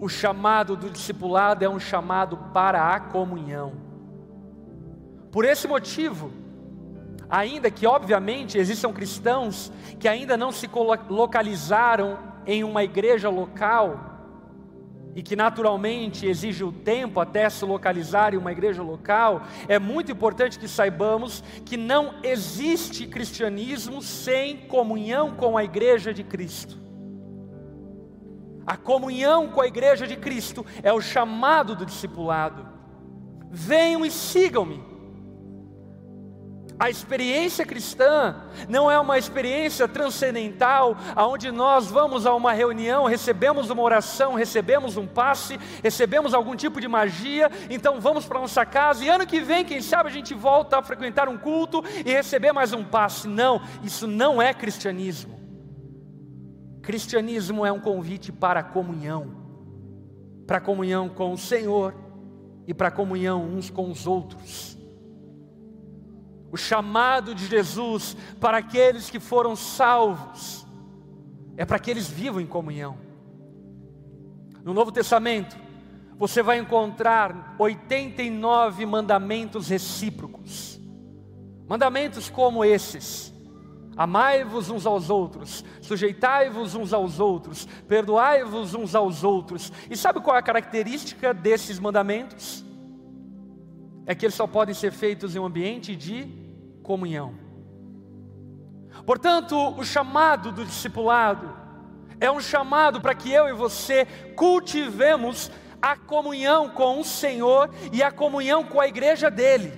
O 0.00 0.08
chamado 0.08 0.76
do 0.76 0.90
discipulado 0.90 1.64
é 1.64 1.68
um 1.68 1.78
chamado 1.78 2.36
para 2.52 2.92
a 2.92 2.98
comunhão. 2.98 3.74
Por 5.30 5.44
esse 5.44 5.68
motivo, 5.68 6.32
ainda 7.30 7.70
que 7.70 7.86
obviamente 7.86 8.58
existam 8.58 8.92
cristãos 8.92 9.72
que 10.00 10.08
ainda 10.08 10.36
não 10.36 10.50
se 10.50 10.68
localizaram 11.08 12.18
em 12.44 12.64
uma 12.64 12.82
igreja 12.82 13.30
local, 13.30 14.11
e 15.14 15.22
que 15.22 15.36
naturalmente 15.36 16.26
exige 16.26 16.64
o 16.64 16.72
tempo 16.72 17.20
até 17.20 17.48
se 17.48 17.64
localizar 17.64 18.34
em 18.34 18.38
uma 18.38 18.52
igreja 18.52 18.82
local, 18.82 19.42
é 19.68 19.78
muito 19.78 20.10
importante 20.10 20.58
que 20.58 20.68
saibamos 20.68 21.42
que 21.64 21.76
não 21.76 22.14
existe 22.22 23.06
cristianismo 23.06 24.00
sem 24.00 24.56
comunhão 24.56 25.32
com 25.32 25.56
a 25.56 25.64
igreja 25.64 26.12
de 26.14 26.24
Cristo. 26.24 26.80
A 28.66 28.76
comunhão 28.76 29.48
com 29.48 29.60
a 29.60 29.66
igreja 29.66 30.06
de 30.06 30.16
Cristo 30.16 30.64
é 30.82 30.92
o 30.92 31.00
chamado 31.00 31.74
do 31.74 31.84
discipulado. 31.84 32.66
Venham 33.50 34.04
e 34.04 34.10
sigam-me. 34.10 34.91
A 36.82 36.90
experiência 36.90 37.64
cristã 37.64 38.34
não 38.68 38.90
é 38.90 38.98
uma 38.98 39.16
experiência 39.16 39.86
transcendental, 39.86 40.96
aonde 41.14 41.48
nós 41.52 41.88
vamos 41.88 42.26
a 42.26 42.34
uma 42.34 42.52
reunião, 42.52 43.04
recebemos 43.04 43.70
uma 43.70 43.80
oração, 43.80 44.34
recebemos 44.34 44.96
um 44.96 45.06
passe, 45.06 45.60
recebemos 45.80 46.34
algum 46.34 46.56
tipo 46.56 46.80
de 46.80 46.88
magia, 46.88 47.48
então 47.70 48.00
vamos 48.00 48.26
para 48.26 48.40
nossa 48.40 48.66
casa 48.66 49.04
e 49.04 49.08
ano 49.08 49.24
que 49.24 49.38
vem, 49.38 49.64
quem 49.64 49.80
sabe 49.80 50.08
a 50.08 50.12
gente 50.12 50.34
volta 50.34 50.76
a 50.76 50.82
frequentar 50.82 51.28
um 51.28 51.38
culto 51.38 51.84
e 52.04 52.10
receber 52.10 52.50
mais 52.50 52.72
um 52.72 52.82
passe. 52.82 53.28
Não, 53.28 53.62
isso 53.84 54.08
não 54.08 54.42
é 54.42 54.52
cristianismo. 54.52 55.38
Cristianismo 56.82 57.64
é 57.64 57.70
um 57.70 57.78
convite 57.78 58.32
para 58.32 58.58
a 58.58 58.64
comunhão, 58.64 59.30
para 60.48 60.58
a 60.58 60.60
comunhão 60.60 61.08
com 61.08 61.32
o 61.32 61.38
Senhor 61.38 61.94
e 62.66 62.74
para 62.74 62.88
a 62.88 62.90
comunhão 62.90 63.44
uns 63.44 63.70
com 63.70 63.88
os 63.88 64.04
outros 64.04 64.71
o 66.52 66.56
chamado 66.56 67.34
de 67.34 67.46
Jesus 67.46 68.14
para 68.38 68.58
aqueles 68.58 69.08
que 69.08 69.18
foram 69.18 69.56
salvos 69.56 70.66
é 71.56 71.64
para 71.64 71.78
que 71.78 71.90
eles 71.90 72.08
vivam 72.08 72.42
em 72.42 72.46
comunhão. 72.46 72.98
No 74.62 74.74
Novo 74.74 74.92
Testamento, 74.92 75.56
você 76.18 76.42
vai 76.42 76.58
encontrar 76.58 77.56
89 77.58 78.84
mandamentos 78.84 79.68
recíprocos. 79.68 80.78
Mandamentos 81.66 82.28
como 82.28 82.64
esses: 82.64 83.32
Amai-vos 83.96 84.68
uns 84.68 84.84
aos 84.84 85.08
outros, 85.08 85.64
sujeitai-vos 85.80 86.74
uns 86.74 86.92
aos 86.92 87.18
outros, 87.18 87.66
perdoai-vos 87.88 88.74
uns 88.74 88.94
aos 88.94 89.24
outros. 89.24 89.72
E 89.90 89.96
sabe 89.96 90.20
qual 90.20 90.36
é 90.36 90.38
a 90.38 90.42
característica 90.42 91.32
desses 91.32 91.78
mandamentos? 91.78 92.62
É 94.04 94.14
que 94.14 94.26
eles 94.26 94.34
só 94.34 94.46
podem 94.46 94.74
ser 94.74 94.92
feitos 94.92 95.34
em 95.34 95.38
um 95.38 95.46
ambiente 95.46 95.96
de 95.96 96.41
comunhão. 96.82 97.34
Portanto, 99.06 99.56
o 99.78 99.84
chamado 99.84 100.52
do 100.52 100.64
discipulado 100.64 101.52
é 102.20 102.30
um 102.30 102.40
chamado 102.40 103.00
para 103.00 103.14
que 103.14 103.32
eu 103.32 103.48
e 103.48 103.52
você 103.52 104.04
cultivemos 104.36 105.50
a 105.80 105.96
comunhão 105.96 106.68
com 106.68 107.00
o 107.00 107.04
Senhor 107.04 107.70
e 107.92 108.02
a 108.02 108.12
comunhão 108.12 108.64
com 108.64 108.80
a 108.80 108.86
igreja 108.86 109.30
dele, 109.30 109.72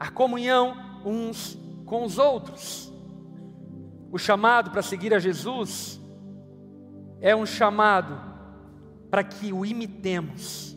a 0.00 0.10
comunhão 0.10 0.74
uns 1.04 1.58
com 1.84 2.04
os 2.04 2.18
outros. 2.18 2.90
O 4.10 4.18
chamado 4.18 4.70
para 4.70 4.80
seguir 4.80 5.12
a 5.12 5.18
Jesus 5.18 6.00
é 7.20 7.36
um 7.36 7.44
chamado 7.44 8.18
para 9.10 9.22
que 9.22 9.52
o 9.52 9.66
imitemos. 9.66 10.74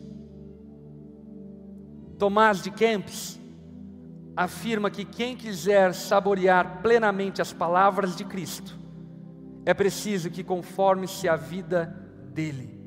Tomás 2.18 2.60
de 2.60 2.70
Kempis 2.70 3.37
afirma 4.38 4.88
que 4.88 5.04
quem 5.04 5.36
quiser 5.36 5.92
saborear 5.92 6.80
plenamente 6.80 7.42
as 7.42 7.52
palavras 7.52 8.14
de 8.14 8.24
Cristo, 8.24 8.78
é 9.66 9.74
preciso 9.74 10.30
que 10.30 10.44
conforme-se 10.44 11.28
a 11.28 11.34
vida 11.34 11.86
dele. 12.32 12.78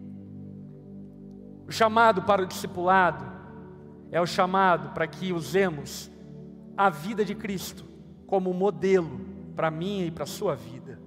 O 1.67 1.71
chamado 1.73 2.21
para 2.21 2.41
o 2.41 2.45
discipulado 2.45 3.25
é 4.09 4.21
o 4.21 4.25
chamado 4.25 4.93
para 4.93 5.05
que 5.05 5.33
usemos 5.33 6.09
a 6.77 6.89
vida 6.89 7.25
de 7.25 7.35
Cristo 7.35 7.83
como 8.25 8.53
modelo 8.53 9.19
para 9.53 9.67
a 9.67 9.71
minha 9.71 10.05
e 10.05 10.11
para 10.11 10.23
a 10.23 10.27
sua 10.27 10.55
vida. 10.55 11.01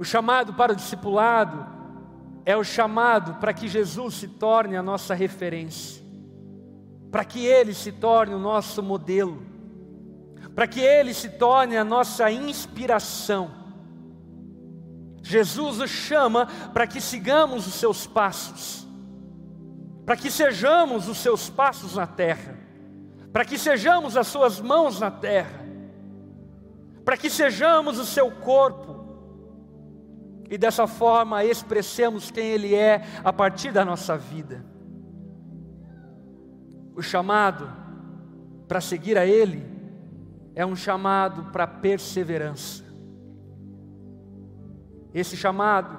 O 0.00 0.04
chamado 0.04 0.52
para 0.54 0.72
o 0.72 0.76
discipulado 0.76 1.64
é 2.44 2.56
o 2.56 2.64
chamado 2.64 3.34
para 3.34 3.54
que 3.54 3.68
Jesus 3.68 4.14
se 4.16 4.26
torne 4.26 4.76
a 4.76 4.82
nossa 4.82 5.14
referência 5.14 6.01
para 7.12 7.26
que 7.26 7.44
Ele 7.44 7.74
se 7.74 7.92
torne 7.92 8.34
o 8.34 8.38
nosso 8.38 8.82
modelo, 8.82 9.42
para 10.54 10.66
que 10.66 10.80
Ele 10.80 11.12
se 11.12 11.28
torne 11.28 11.76
a 11.76 11.84
nossa 11.84 12.32
inspiração. 12.32 13.50
Jesus 15.22 15.76
nos 15.76 15.90
chama 15.90 16.46
para 16.72 16.86
que 16.86 17.02
sigamos 17.02 17.66
os 17.66 17.74
seus 17.74 18.06
passos, 18.06 18.88
para 20.06 20.16
que 20.16 20.30
sejamos 20.30 21.06
os 21.06 21.18
seus 21.18 21.50
passos 21.50 21.96
na 21.96 22.06
terra, 22.06 22.58
para 23.30 23.44
que 23.44 23.58
sejamos 23.58 24.16
as 24.16 24.26
suas 24.26 24.58
mãos 24.58 24.98
na 24.98 25.10
terra, 25.10 25.60
para 27.04 27.18
que 27.18 27.28
sejamos 27.28 27.98
o 27.98 28.06
seu 28.06 28.30
corpo, 28.30 29.02
e 30.48 30.56
dessa 30.56 30.86
forma 30.86 31.44
expressemos 31.44 32.30
quem 32.30 32.46
Ele 32.46 32.74
é 32.74 33.04
a 33.22 33.32
partir 33.34 33.70
da 33.70 33.84
nossa 33.84 34.16
vida 34.16 34.71
o 36.94 37.02
chamado 37.02 37.70
para 38.68 38.80
seguir 38.80 39.18
a 39.18 39.26
Ele 39.26 39.64
é 40.54 40.64
um 40.64 40.76
chamado 40.76 41.50
para 41.50 41.66
perseverança. 41.66 42.84
Esse 45.14 45.36
chamado 45.36 45.98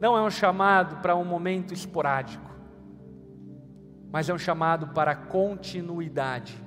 não 0.00 0.16
é 0.16 0.22
um 0.22 0.30
chamado 0.30 0.96
para 1.02 1.16
um 1.16 1.24
momento 1.24 1.74
esporádico, 1.74 2.50
mas 4.10 4.28
é 4.28 4.34
um 4.34 4.38
chamado 4.38 4.88
para 4.88 5.14
continuidade. 5.14 6.62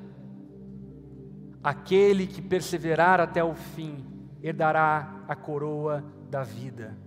Aquele 1.64 2.26
que 2.26 2.42
perseverar 2.42 3.20
até 3.20 3.44
o 3.44 3.54
fim 3.54 4.06
herdará 4.42 5.24
a 5.28 5.36
coroa 5.36 6.04
da 6.30 6.44
vida. 6.44 6.98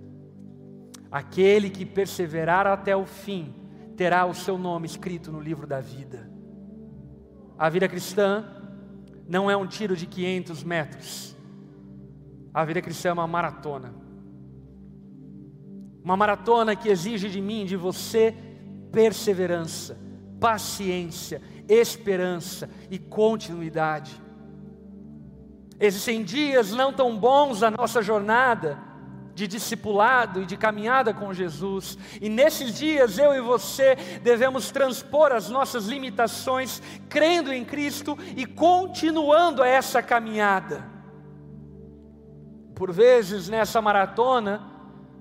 Aquele 1.11 1.69
que 1.69 1.85
perseverar 1.85 2.67
até 2.67 2.95
o 2.97 3.05
fim 3.05 3.53
terá 3.97 4.27
o 4.27 4.35
seu 4.35 4.59
nome 4.59 4.87
escrito 4.87 5.31
no 5.31 5.41
livro 5.41 5.67
da 5.67 5.81
vida. 5.81 6.31
A 7.59 7.69
vida 7.69 7.89
cristã 7.89 8.45
não 9.29 9.51
é 9.51 9.57
um 9.57 9.67
tiro 9.67 9.97
de 9.97 10.07
500 10.07 10.65
metros. 10.65 11.37
A 12.53 12.65
vida 12.65 12.83
cristã 12.83 13.11
é 13.11 13.13
uma 13.13 13.27
maratona. 13.27 13.95
Uma 16.03 16.17
maratona 16.17 16.77
que 16.77 16.89
exige 16.89 17.29
de 17.29 17.41
mim, 17.41 17.65
de 17.65 17.77
você, 17.77 18.35
perseverança, 18.93 19.99
paciência, 20.39 21.41
esperança 21.69 22.69
e 22.91 22.99
continuidade. 22.99 24.21
Existem 25.81 26.23
dias 26.23 26.73
não 26.73 26.93
tão 26.93 27.19
bons 27.19 27.61
na 27.61 27.71
nossa 27.71 28.03
jornada, 28.03 28.79
de 29.35 29.47
discipulado 29.47 30.43
e 30.43 30.47
de 30.47 30.57
caminhada 30.57 31.13
com 31.13 31.35
Jesus. 31.35 31.99
E 32.21 32.29
nesses 32.29 32.75
dias 32.75 33.19
eu 33.19 33.35
e 33.35 33.41
você 33.41 33.97
devemos 34.23 34.71
transpor 34.71 35.33
as 35.33 35.49
nossas 35.51 35.87
limitações, 35.87 36.81
crendo 37.09 37.53
em 37.53 37.65
Cristo 37.65 38.17
e 38.37 38.47
continuando 38.47 39.63
essa 39.63 40.03
caminhada. 40.03 40.85
Por 42.75 42.93
vezes 42.93 43.49
nessa 43.49 43.81
maratona, 43.81 44.74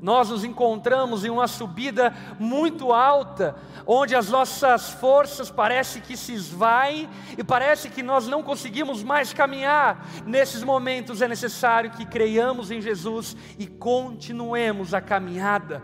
nós 0.04 0.30
nos 0.30 0.44
encontramos 0.44 1.24
em 1.24 1.30
uma 1.30 1.48
subida 1.48 2.14
muito 2.38 2.92
alta, 2.92 3.56
onde 3.88 4.14
as 4.14 4.30
nossas 4.30 4.90
forças 4.90 5.50
parece 5.50 6.02
que 6.02 6.18
se 6.18 6.34
esvaem 6.34 7.10
e 7.38 7.42
parece 7.42 7.90
que 7.90 8.04
nós 8.04 8.28
não 8.28 8.44
conseguimos 8.44 9.02
mais 9.02 9.32
caminhar. 9.32 10.06
Nesses 10.26 10.62
momentos 10.62 11.22
é 11.22 11.28
necessário 11.28 11.90
que 11.92 12.06
creiamos 12.06 12.70
em 12.70 12.82
Jesus 12.82 13.38
e 13.58 13.66
continuemos 13.66 14.94
a 14.94 15.00
caminhada. 15.00 15.82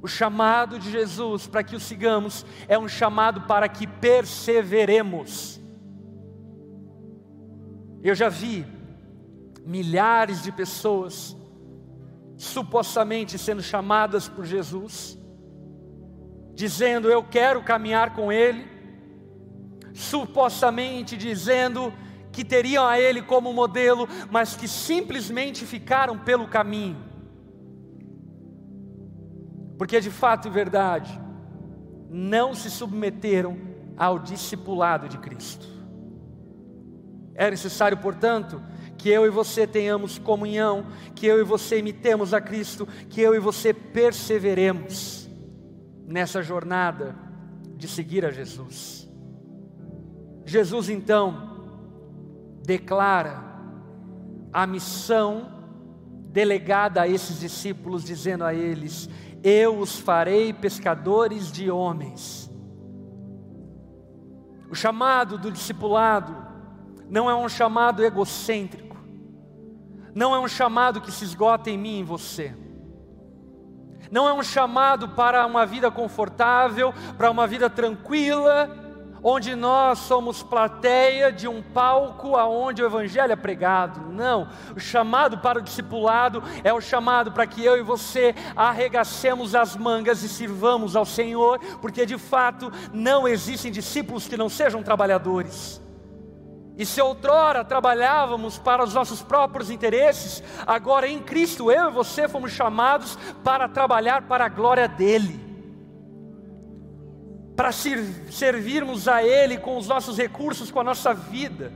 O 0.00 0.06
chamado 0.06 0.78
de 0.78 0.88
Jesus 0.88 1.48
para 1.48 1.64
que 1.64 1.74
o 1.74 1.80
sigamos 1.80 2.46
é 2.68 2.78
um 2.78 2.88
chamado 2.88 3.40
para 3.48 3.68
que 3.68 3.84
perseveremos. 3.84 5.60
Eu 8.00 8.14
já 8.14 8.28
vi 8.28 8.64
milhares 9.66 10.40
de 10.44 10.52
pessoas 10.52 11.36
supostamente 12.42 13.38
sendo 13.38 13.62
chamadas 13.62 14.28
por 14.28 14.44
Jesus, 14.44 15.16
dizendo 16.52 17.08
eu 17.08 17.22
quero 17.22 17.62
caminhar 17.62 18.14
com 18.14 18.32
Ele, 18.32 18.66
supostamente 19.94 21.16
dizendo 21.16 21.92
que 22.32 22.44
teriam 22.44 22.84
a 22.84 22.98
Ele 22.98 23.22
como 23.22 23.52
modelo, 23.52 24.08
mas 24.28 24.56
que 24.56 24.66
simplesmente 24.66 25.64
ficaram 25.64 26.18
pelo 26.18 26.48
caminho. 26.48 26.96
Porque 29.78 30.00
de 30.00 30.10
fato 30.10 30.48
e 30.48 30.50
verdade, 30.50 31.20
não 32.10 32.54
se 32.54 32.68
submeteram 32.70 33.56
ao 33.96 34.18
discipulado 34.18 35.08
de 35.08 35.16
Cristo. 35.18 35.68
É 37.36 37.48
necessário, 37.48 37.98
portanto, 37.98 38.60
que 39.02 39.10
eu 39.10 39.26
e 39.26 39.30
você 39.30 39.66
tenhamos 39.66 40.16
comunhão, 40.16 40.86
que 41.16 41.26
eu 41.26 41.40
e 41.40 41.42
você 41.42 41.80
imitemos 41.80 42.32
a 42.32 42.40
Cristo, 42.40 42.86
que 43.10 43.20
eu 43.20 43.34
e 43.34 43.40
você 43.40 43.74
perseveremos 43.74 45.28
nessa 46.06 46.40
jornada 46.40 47.16
de 47.74 47.88
seguir 47.88 48.24
a 48.24 48.30
Jesus. 48.30 49.10
Jesus 50.46 50.88
então 50.88 51.50
declara 52.64 53.42
a 54.52 54.68
missão 54.68 55.50
delegada 56.28 57.02
a 57.02 57.08
esses 57.08 57.40
discípulos, 57.40 58.04
dizendo 58.04 58.44
a 58.44 58.54
eles: 58.54 59.10
Eu 59.42 59.80
os 59.80 59.98
farei 59.98 60.52
pescadores 60.52 61.50
de 61.50 61.68
homens. 61.68 62.48
O 64.70 64.76
chamado 64.76 65.38
do 65.38 65.50
discipulado 65.50 66.52
não 67.12 67.28
é 67.28 67.34
um 67.34 67.46
chamado 67.46 68.02
egocêntrico, 68.02 68.81
não 70.14 70.34
é 70.34 70.38
um 70.38 70.48
chamado 70.48 71.00
que 71.00 71.10
se 71.10 71.24
esgota 71.24 71.70
em 71.70 71.78
mim 71.78 71.96
e 71.96 72.00
em 72.00 72.04
você. 72.04 72.54
Não 74.10 74.28
é 74.28 74.32
um 74.32 74.42
chamado 74.42 75.08
para 75.08 75.46
uma 75.46 75.64
vida 75.64 75.90
confortável, 75.90 76.92
para 77.16 77.30
uma 77.30 77.46
vida 77.46 77.70
tranquila, 77.70 78.70
onde 79.22 79.54
nós 79.54 80.00
somos 80.00 80.42
plateia 80.42 81.32
de 81.32 81.46
um 81.46 81.62
palco 81.62 82.36
aonde 82.36 82.82
o 82.82 82.86
evangelho 82.86 83.32
é 83.32 83.36
pregado. 83.36 84.12
Não, 84.12 84.48
o 84.76 84.80
chamado 84.80 85.38
para 85.38 85.60
o 85.60 85.62
discipulado 85.62 86.42
é 86.62 86.72
o 86.72 86.80
chamado 86.80 87.32
para 87.32 87.46
que 87.46 87.64
eu 87.64 87.78
e 87.78 87.82
você 87.82 88.34
arregacemos 88.56 89.54
as 89.54 89.76
mangas 89.76 90.22
e 90.22 90.28
sirvamos 90.28 90.96
ao 90.96 91.06
Senhor, 91.06 91.58
porque 91.80 92.04
de 92.04 92.18
fato 92.18 92.70
não 92.92 93.26
existem 93.26 93.70
discípulos 93.70 94.28
que 94.28 94.36
não 94.36 94.48
sejam 94.48 94.82
trabalhadores. 94.82 95.80
E 96.76 96.86
se 96.86 97.00
outrora 97.00 97.64
trabalhávamos 97.64 98.58
para 98.58 98.82
os 98.82 98.94
nossos 98.94 99.22
próprios 99.22 99.70
interesses, 99.70 100.42
agora 100.66 101.06
em 101.06 101.18
Cristo 101.18 101.70
eu 101.70 101.90
e 101.90 101.92
você 101.92 102.26
fomos 102.28 102.52
chamados 102.52 103.18
para 103.44 103.68
trabalhar 103.68 104.22
para 104.22 104.46
a 104.46 104.48
glória 104.48 104.88
dEle. 104.88 105.40
Para 107.54 107.70
servirmos 107.70 109.06
a 109.06 109.22
Ele 109.22 109.58
com 109.58 109.76
os 109.76 109.86
nossos 109.86 110.16
recursos, 110.16 110.70
com 110.70 110.80
a 110.80 110.84
nossa 110.84 111.12
vida, 111.12 111.72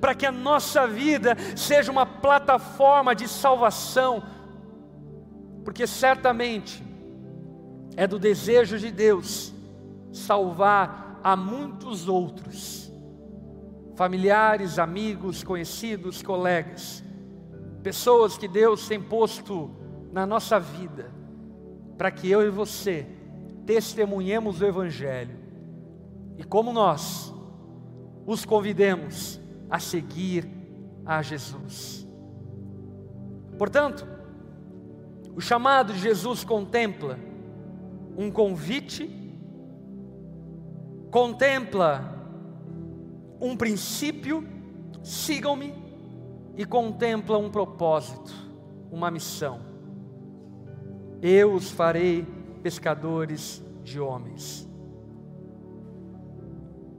para 0.00 0.14
que 0.14 0.24
a 0.24 0.32
nossa 0.32 0.86
vida 0.86 1.36
seja 1.56 1.90
uma 1.90 2.06
plataforma 2.06 3.14
de 3.14 3.26
salvação, 3.26 4.22
porque 5.64 5.86
certamente 5.86 6.84
é 7.96 8.06
do 8.06 8.18
desejo 8.18 8.78
de 8.78 8.92
Deus 8.92 9.52
salvar 10.12 11.18
a 11.24 11.34
muitos 11.34 12.08
outros, 12.08 12.85
familiares, 13.96 14.78
amigos, 14.78 15.42
conhecidos, 15.42 16.22
colegas, 16.22 17.02
pessoas 17.82 18.36
que 18.36 18.46
Deus 18.46 18.86
tem 18.86 19.00
posto 19.00 19.70
na 20.12 20.26
nossa 20.26 20.60
vida, 20.60 21.10
para 21.96 22.10
que 22.10 22.30
eu 22.30 22.46
e 22.46 22.50
você 22.50 23.06
testemunhemos 23.64 24.60
o 24.60 24.66
Evangelho 24.66 25.36
e 26.36 26.44
como 26.44 26.72
nós 26.72 27.34
os 28.26 28.44
convidemos 28.44 29.40
a 29.70 29.78
seguir 29.78 30.48
a 31.04 31.22
Jesus. 31.22 32.06
Portanto, 33.58 34.06
o 35.34 35.40
chamado 35.40 35.92
de 35.94 35.98
Jesus 36.00 36.44
contempla 36.44 37.18
um 38.16 38.30
convite, 38.30 39.10
contempla 41.10 42.15
um 43.40 43.56
princípio, 43.56 44.46
sigam-me, 45.02 45.74
e 46.56 46.64
contempla 46.64 47.36
um 47.36 47.50
propósito, 47.50 48.32
uma 48.90 49.10
missão. 49.10 49.60
Eu 51.20 51.52
os 51.52 51.70
farei 51.70 52.26
pescadores 52.62 53.62
de 53.84 54.00
homens. 54.00 54.66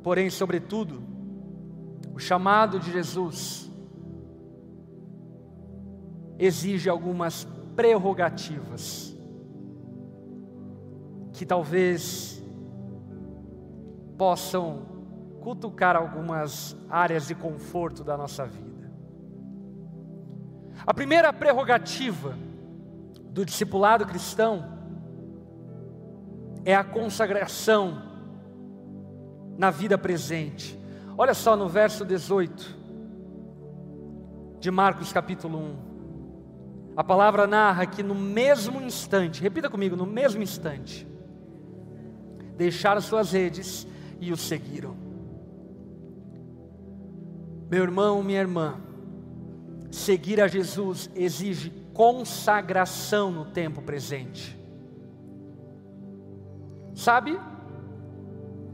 Porém, 0.03 0.29
sobretudo, 0.29 1.03
o 2.13 2.19
chamado 2.19 2.79
de 2.79 2.91
Jesus 2.91 3.69
exige 6.39 6.88
algumas 6.88 7.45
prerrogativas 7.75 9.17
que 11.33 11.45
talvez 11.45 12.43
possam 14.17 14.96
cutucar 15.47 15.95
algumas 15.95 16.75
áreas 16.89 17.25
de 17.25 17.33
conforto 17.33 18.03
da 18.03 18.17
nossa 18.17 18.45
vida. 18.45 18.91
A 20.85 20.93
primeira 20.93 21.31
prerrogativa 21.31 22.37
do 23.31 23.45
discipulado 23.45 24.05
cristão 24.05 24.65
é 26.65 26.75
a 26.75 26.83
consagração 26.83 28.01
na 29.57 29.71
vida 29.71 29.97
presente. 29.97 30.77
Olha 31.17 31.33
só 31.33 31.55
no 31.55 31.69
verso 31.69 32.03
18 32.03 32.77
de 34.59 34.69
Marcos 34.69 35.13
capítulo 35.13 35.59
1. 35.59 36.93
A 36.97 37.05
palavra 37.05 37.47
narra 37.47 37.85
que 37.85 38.03
no 38.03 38.15
mesmo 38.15 38.81
instante, 38.81 39.41
repita 39.41 39.69
comigo, 39.69 39.95
no 39.95 40.05
mesmo 40.05 40.43
instante, 40.43 41.07
deixaram 42.57 42.99
suas 42.99 43.31
redes 43.31 43.87
e 44.19 44.33
o 44.33 44.35
seguiram. 44.35 45.07
Meu 47.70 47.84
irmão, 47.84 48.24
minha 48.24 48.39
irmã, 48.39 48.76
seguir 49.91 50.39
a 50.39 50.47
Jesus 50.47 51.09
exige 51.15 51.70
consagração 51.93 53.30
no 53.30 53.45
tempo 53.45 53.82
presente. 53.82 54.57
Sabe? 56.95 57.38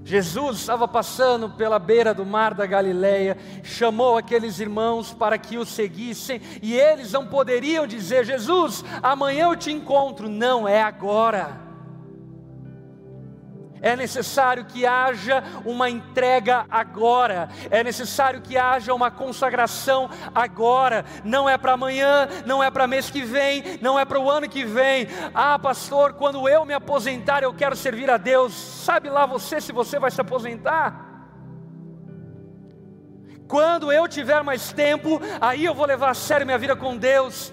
Jesus 0.06 0.60
estava 0.60 0.88
passando 0.88 1.50
pela 1.50 1.80
beira 1.80 2.14
do 2.14 2.26
mar 2.26 2.54
da 2.54 2.66
Galileia, 2.66 3.38
chamou 3.64 4.18
aqueles 4.18 4.60
irmãos 4.60 5.14
para 5.14 5.38
que 5.38 5.58
o 5.58 5.66
seguissem, 5.66 6.41
e 6.62 6.74
eles 6.74 7.14
não 7.14 7.26
poderiam 7.26 7.88
dizer: 7.88 8.26
Jesus, 8.26 8.84
amanhã 9.02 9.46
eu 9.46 9.56
te 9.56 9.72
encontro. 9.72 10.28
Não, 10.28 10.68
é 10.68 10.84
agora 10.84 11.62
é 13.84 13.98
necessário 13.98 14.64
que 14.64 14.86
haja 14.86 15.44
uma 15.66 15.90
entrega 15.90 16.66
agora, 16.72 17.50
é 17.70 17.84
necessário 17.84 18.40
que 18.42 18.58
haja 18.58 18.94
uma 18.94 19.12
consagração 19.12 20.10
agora, 20.34 21.04
não 21.22 21.50
é 21.50 21.58
para 21.58 21.74
amanhã, 21.74 22.30
não 22.46 22.64
é 22.64 22.72
para 22.72 22.88
mês 22.88 23.10
que 23.10 23.24
vem, 23.24 23.78
não 23.82 24.00
é 24.00 24.06
para 24.06 24.18
o 24.18 24.32
ano 24.32 24.48
que 24.48 24.64
vem. 24.64 25.08
Ah, 25.34 25.60
pastor, 25.60 26.14
quando 26.14 26.48
eu 26.48 26.64
me 26.64 26.74
aposentar, 26.74 27.44
eu 27.44 27.54
quero 27.54 27.76
servir 27.76 28.10
a 28.10 28.16
Deus. 28.16 28.54
Sabe 28.54 29.10
lá 29.10 29.26
você 29.26 29.60
se 29.60 29.74
você 29.74 30.00
vai 30.00 30.10
se 30.10 30.22
aposentar? 30.22 31.12
Quando 33.50 33.92
eu 33.92 34.08
tiver 34.08 34.42
mais 34.44 34.72
tempo, 34.72 35.20
aí 35.42 35.66
eu 35.66 35.76
vou 35.76 35.86
levar 35.86 36.12
a 36.12 36.14
sério 36.14 36.46
minha 36.46 36.58
vida 36.58 36.74
com 36.74 36.96
Deus. 36.96 37.52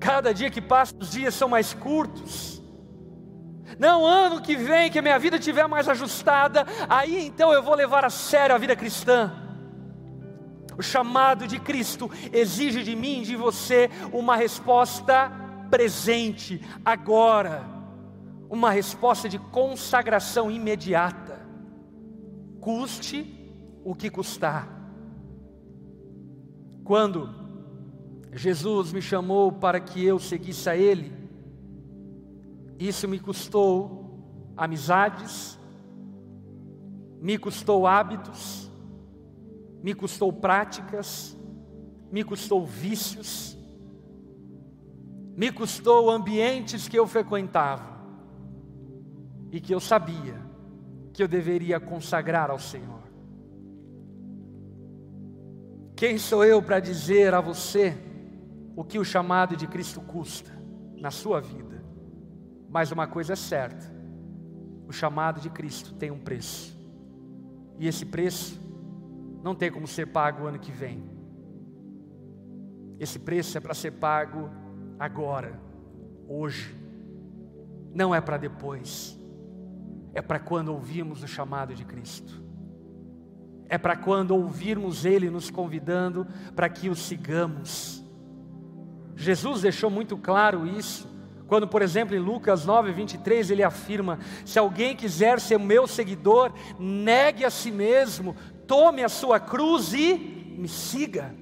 Cada 0.00 0.34
dia 0.34 0.50
que 0.50 0.60
passa, 0.60 0.92
os 0.98 1.12
dias 1.12 1.32
são 1.34 1.48
mais 1.48 1.72
curtos. 1.72 2.51
Não, 3.78 4.06
ano 4.06 4.40
que 4.40 4.56
vem, 4.56 4.90
que 4.90 4.98
a 4.98 5.02
minha 5.02 5.18
vida 5.18 5.36
estiver 5.36 5.66
mais 5.66 5.88
ajustada, 5.88 6.66
aí 6.88 7.26
então 7.26 7.52
eu 7.52 7.62
vou 7.62 7.74
levar 7.74 8.04
a 8.04 8.10
sério 8.10 8.54
a 8.54 8.58
vida 8.58 8.76
cristã. 8.76 9.32
O 10.76 10.82
chamado 10.82 11.46
de 11.46 11.58
Cristo 11.58 12.10
exige 12.32 12.82
de 12.82 12.96
mim, 12.96 13.22
de 13.22 13.36
você, 13.36 13.90
uma 14.12 14.36
resposta 14.36 15.30
presente, 15.70 16.60
agora, 16.84 17.64
uma 18.48 18.70
resposta 18.70 19.28
de 19.28 19.38
consagração 19.38 20.50
imediata, 20.50 21.40
custe 22.60 23.42
o 23.84 23.94
que 23.94 24.10
custar. 24.10 24.68
Quando 26.84 27.28
Jesus 28.32 28.92
me 28.92 29.00
chamou 29.00 29.52
para 29.52 29.80
que 29.80 30.04
eu 30.04 30.18
seguisse 30.18 30.68
a 30.68 30.76
Ele, 30.76 31.21
isso 32.88 33.06
me 33.06 33.18
custou 33.18 34.52
amizades, 34.56 35.58
me 37.20 37.38
custou 37.38 37.86
hábitos, 37.86 38.70
me 39.82 39.94
custou 39.94 40.32
práticas, 40.32 41.36
me 42.10 42.24
custou 42.24 42.66
vícios. 42.66 43.56
me 45.34 45.50
custou 45.50 46.10
ambientes 46.10 46.88
que 46.88 46.98
eu 46.98 47.06
frequentava 47.06 47.90
e 49.50 49.60
que 49.60 49.74
eu 49.74 49.80
sabia 49.80 50.38
que 51.12 51.22
eu 51.22 51.28
deveria 51.28 51.80
consagrar 51.80 52.50
ao 52.50 52.58
Senhor. 52.58 53.02
Quem 55.96 56.18
sou 56.18 56.44
eu 56.44 56.62
para 56.62 56.80
dizer 56.80 57.32
a 57.32 57.40
você 57.40 57.96
o 58.74 58.82
que 58.82 58.98
o 58.98 59.04
chamado 59.04 59.56
de 59.56 59.66
Cristo 59.66 60.00
custa 60.00 60.52
na 60.96 61.10
sua 61.10 61.40
vida? 61.40 61.71
Mas 62.72 62.90
uma 62.90 63.06
coisa 63.06 63.34
é 63.34 63.36
certa: 63.36 63.86
o 64.88 64.92
chamado 64.92 65.40
de 65.40 65.50
Cristo 65.50 65.94
tem 65.94 66.10
um 66.10 66.18
preço, 66.18 66.74
e 67.78 67.86
esse 67.86 68.06
preço 68.06 68.58
não 69.44 69.54
tem 69.54 69.70
como 69.70 69.86
ser 69.86 70.06
pago 70.06 70.44
o 70.44 70.46
ano 70.46 70.58
que 70.58 70.72
vem. 70.72 71.04
Esse 72.98 73.18
preço 73.18 73.58
é 73.58 73.60
para 73.60 73.74
ser 73.74 73.92
pago 73.92 74.48
agora, 74.98 75.60
hoje, 76.26 76.74
não 77.92 78.14
é 78.14 78.20
para 78.20 78.38
depois, 78.38 79.18
é 80.14 80.22
para 80.22 80.38
quando 80.38 80.68
ouvirmos 80.72 81.22
o 81.22 81.28
chamado 81.28 81.74
de 81.74 81.84
Cristo, 81.84 82.42
é 83.68 83.76
para 83.76 83.96
quando 83.96 84.30
ouvirmos 84.30 85.04
Ele 85.04 85.28
nos 85.28 85.50
convidando 85.50 86.26
para 86.54 86.68
que 86.68 86.88
o 86.88 86.94
sigamos. 86.94 88.02
Jesus 89.16 89.62
deixou 89.62 89.90
muito 89.90 90.16
claro 90.16 90.66
isso, 90.66 91.11
quando, 91.52 91.68
por 91.68 91.82
exemplo, 91.82 92.16
em 92.16 92.18
Lucas 92.18 92.64
9, 92.64 92.92
23, 92.92 93.50
ele 93.50 93.62
afirma: 93.62 94.18
Se 94.42 94.58
alguém 94.58 94.96
quiser 94.96 95.38
ser 95.38 95.58
meu 95.58 95.86
seguidor, 95.86 96.50
negue 96.78 97.44
a 97.44 97.50
si 97.50 97.70
mesmo, 97.70 98.34
tome 98.66 99.04
a 99.04 99.08
sua 99.10 99.38
cruz 99.38 99.92
e 99.92 100.14
me 100.56 100.66
siga. 100.66 101.34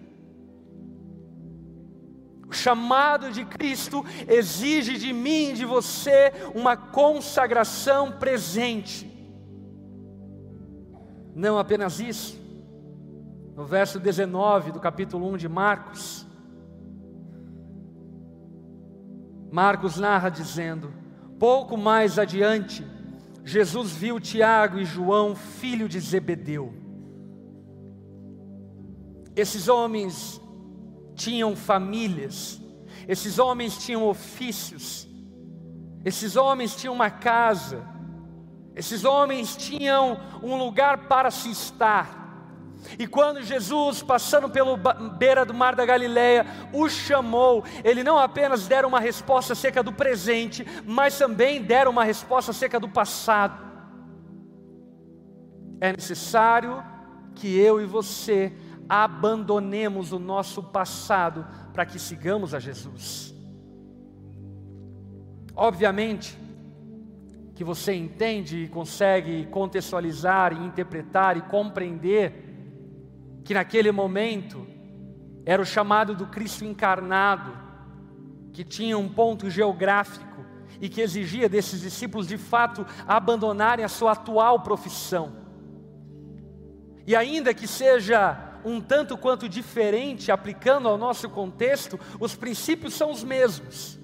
O 2.45 2.53
chamado 2.53 3.31
de 3.31 3.45
Cristo 3.45 4.05
exige 4.27 4.99
de 4.99 5.13
mim, 5.13 5.55
de 5.55 5.65
você, 5.65 6.33
uma 6.57 6.77
consagração 6.77 8.11
presente. 8.11 9.09
Não 11.37 11.57
apenas 11.57 12.01
isso. 12.01 12.37
No 13.55 13.65
verso 13.65 14.01
19 14.01 14.73
do 14.73 14.81
capítulo 14.81 15.31
1 15.35 15.37
de 15.37 15.49
Marcos, 15.49 16.27
Marcos 19.51 19.97
narra 19.97 20.29
dizendo: 20.29 20.93
Pouco 21.39 21.77
mais 21.77 22.19
adiante, 22.19 22.87
Jesus 23.45 23.93
viu 23.93 24.21
Tiago 24.21 24.79
e 24.79 24.85
João, 24.85 25.35
filho 25.35 25.89
de 25.89 25.99
Zebedeu. 25.99 26.73
Esses 29.35 29.69
homens 29.69 30.41
tinham 31.15 31.57
famílias, 31.57 32.61
esses 33.09 33.39
homens 33.39 33.79
tinham 33.79 34.07
ofícios, 34.07 35.09
esses 36.05 36.37
homens 36.37 36.77
tinham 36.77 36.95
uma 36.95 37.11
casa, 37.11 37.87
esses 38.75 39.05
homens 39.05 39.57
tinham 39.57 40.19
um 40.43 40.57
lugar 40.57 41.09
para 41.09 41.31
se 41.31 41.51
estar. 41.51 42.20
E 42.99 43.07
quando 43.07 43.43
Jesus, 43.43 44.03
passando 44.03 44.49
pelo 44.49 44.77
beira 45.19 45.45
do 45.45 45.55
mar 45.55 45.75
da 45.75 45.85
Galileia, 45.85 46.47
o 46.73 46.89
chamou, 46.89 47.65
ele 47.85 48.03
não 48.03 48.19
apenas 48.19 48.67
deram 48.67 48.89
uma 48.89 49.01
resposta 49.01 49.53
acerca 49.53 49.83
do 49.83 49.93
presente, 49.93 50.67
mas 50.87 51.19
também 51.19 51.63
deram 51.63 51.91
uma 51.91 52.05
resposta 52.05 52.51
acerca 52.51 52.81
do 52.81 52.89
passado. 52.89 53.71
É 55.81 55.93
necessário 55.93 56.83
que 57.35 57.59
eu 57.59 57.81
e 57.81 57.87
você 57.87 58.53
abandonemos 58.89 60.13
o 60.13 60.19
nosso 60.19 60.63
passado 60.63 61.47
para 61.73 61.87
que 61.87 61.99
sigamos 61.99 62.55
a 62.55 62.59
Jesus. 62.59 63.35
Obviamente 65.55 66.39
que 67.55 67.65
você 67.65 67.93
entende 67.93 68.65
e 68.65 68.69
consegue 68.69 69.47
contextualizar 69.47 70.53
e 70.53 70.67
interpretar 70.67 71.37
e 71.37 71.43
compreender 71.43 72.50
que 73.45 73.55
naquele 73.55 73.91
momento 73.91 74.67
era 75.45 75.61
o 75.61 75.67
chamado 75.67 76.15
do 76.15 76.27
Cristo 76.27 76.65
encarnado, 76.65 77.53
que 78.53 78.65
tinha 78.65 78.97
um 78.99 79.09
ponto 79.09 79.49
geográfico 79.49 80.45
e 80.81 80.89
que 80.89 81.01
exigia 81.01 81.49
desses 81.49 81.81
discípulos 81.81 82.27
de 82.27 82.39
fato 82.39 82.87
abandonarem 83.07 83.85
a 83.85 83.89
sua 83.89 84.13
atual 84.13 84.61
profissão. 84.61 85.33
E 87.07 87.17
ainda 87.17 87.53
que 87.55 87.67
seja 87.67 88.61
um 88.65 88.81
tanto 88.81 89.17
quanto 89.17 89.49
diferente, 89.49 90.31
aplicando 90.31 90.89
ao 90.89 90.99
nosso 90.99 91.29
contexto, 91.29 91.99
os 92.19 92.35
princípios 92.35 92.95
são 92.95 93.11
os 93.11 93.25
mesmos. 93.25 93.99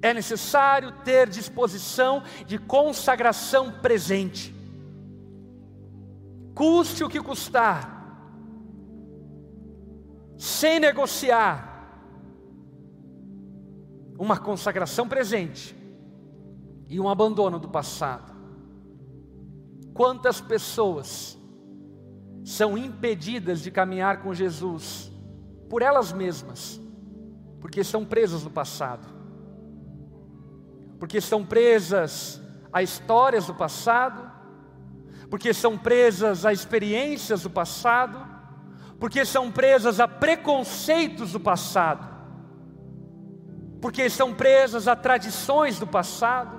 É 0.00 0.14
necessário 0.14 0.92
ter 1.04 1.28
disposição 1.28 2.22
de 2.46 2.56
consagração 2.56 3.72
presente, 3.72 4.54
custe 6.54 7.02
o 7.02 7.08
que 7.08 7.20
custar, 7.20 7.97
sem 10.38 10.78
negociar, 10.78 11.66
uma 14.16 14.38
consagração 14.38 15.08
presente 15.08 15.76
e 16.88 17.00
um 17.00 17.08
abandono 17.08 17.58
do 17.58 17.68
passado. 17.68 18.32
Quantas 19.92 20.40
pessoas 20.40 21.36
são 22.44 22.78
impedidas 22.78 23.60
de 23.60 23.70
caminhar 23.70 24.22
com 24.22 24.32
Jesus 24.32 25.12
por 25.68 25.82
elas 25.82 26.12
mesmas, 26.12 26.80
porque 27.60 27.80
estão 27.80 28.04
presas 28.04 28.44
no 28.44 28.50
passado, 28.50 29.06
porque 31.00 31.18
estão 31.18 31.44
presas 31.44 32.40
a 32.72 32.80
histórias 32.82 33.46
do 33.46 33.54
passado, 33.54 34.30
porque 35.28 35.52
são 35.52 35.76
presas 35.76 36.46
a 36.46 36.52
experiências 36.52 37.42
do 37.42 37.50
passado, 37.50 38.27
porque 38.98 39.24
são 39.24 39.50
presas 39.50 40.00
a 40.00 40.08
preconceitos 40.08 41.32
do 41.32 41.40
passado, 41.40 42.06
porque 43.80 44.02
estão 44.02 44.34
presas 44.34 44.88
a 44.88 44.96
tradições 44.96 45.78
do 45.78 45.86
passado, 45.86 46.58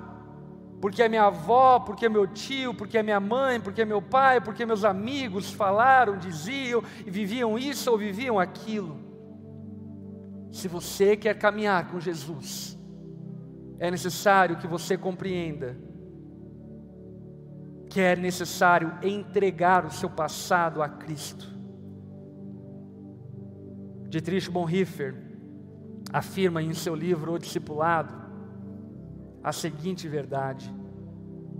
porque 0.80 1.02
é 1.02 1.08
minha 1.08 1.24
avó, 1.24 1.78
porque 1.80 2.08
meu 2.08 2.26
tio, 2.26 2.72
porque 2.72 2.96
é 2.96 3.02
minha 3.02 3.20
mãe, 3.20 3.60
porque 3.60 3.84
meu 3.84 4.00
pai, 4.00 4.40
porque 4.40 4.64
meus 4.64 4.84
amigos 4.84 5.50
falaram, 5.50 6.16
diziam 6.16 6.82
e 7.06 7.10
viviam 7.10 7.58
isso 7.58 7.90
ou 7.90 7.98
viviam 7.98 8.38
aquilo. 8.38 8.98
Se 10.50 10.66
você 10.66 11.16
quer 11.16 11.38
caminhar 11.38 11.88
com 11.90 12.00
Jesus, 12.00 12.78
é 13.78 13.90
necessário 13.90 14.56
que 14.56 14.66
você 14.66 14.96
compreenda 14.96 15.76
que 17.90 18.00
é 18.00 18.14
necessário 18.14 18.96
entregar 19.02 19.84
o 19.84 19.90
seu 19.90 20.08
passado 20.08 20.80
a 20.80 20.88
Cristo. 20.88 21.59
Dietrich 24.10 24.50
Bonhoeffer 24.50 25.14
afirma 26.12 26.60
em 26.60 26.74
seu 26.74 26.96
livro 26.96 27.32
O 27.32 27.38
Discipulado 27.38 28.12
a 29.42 29.52
seguinte 29.52 30.08
verdade: 30.08 30.74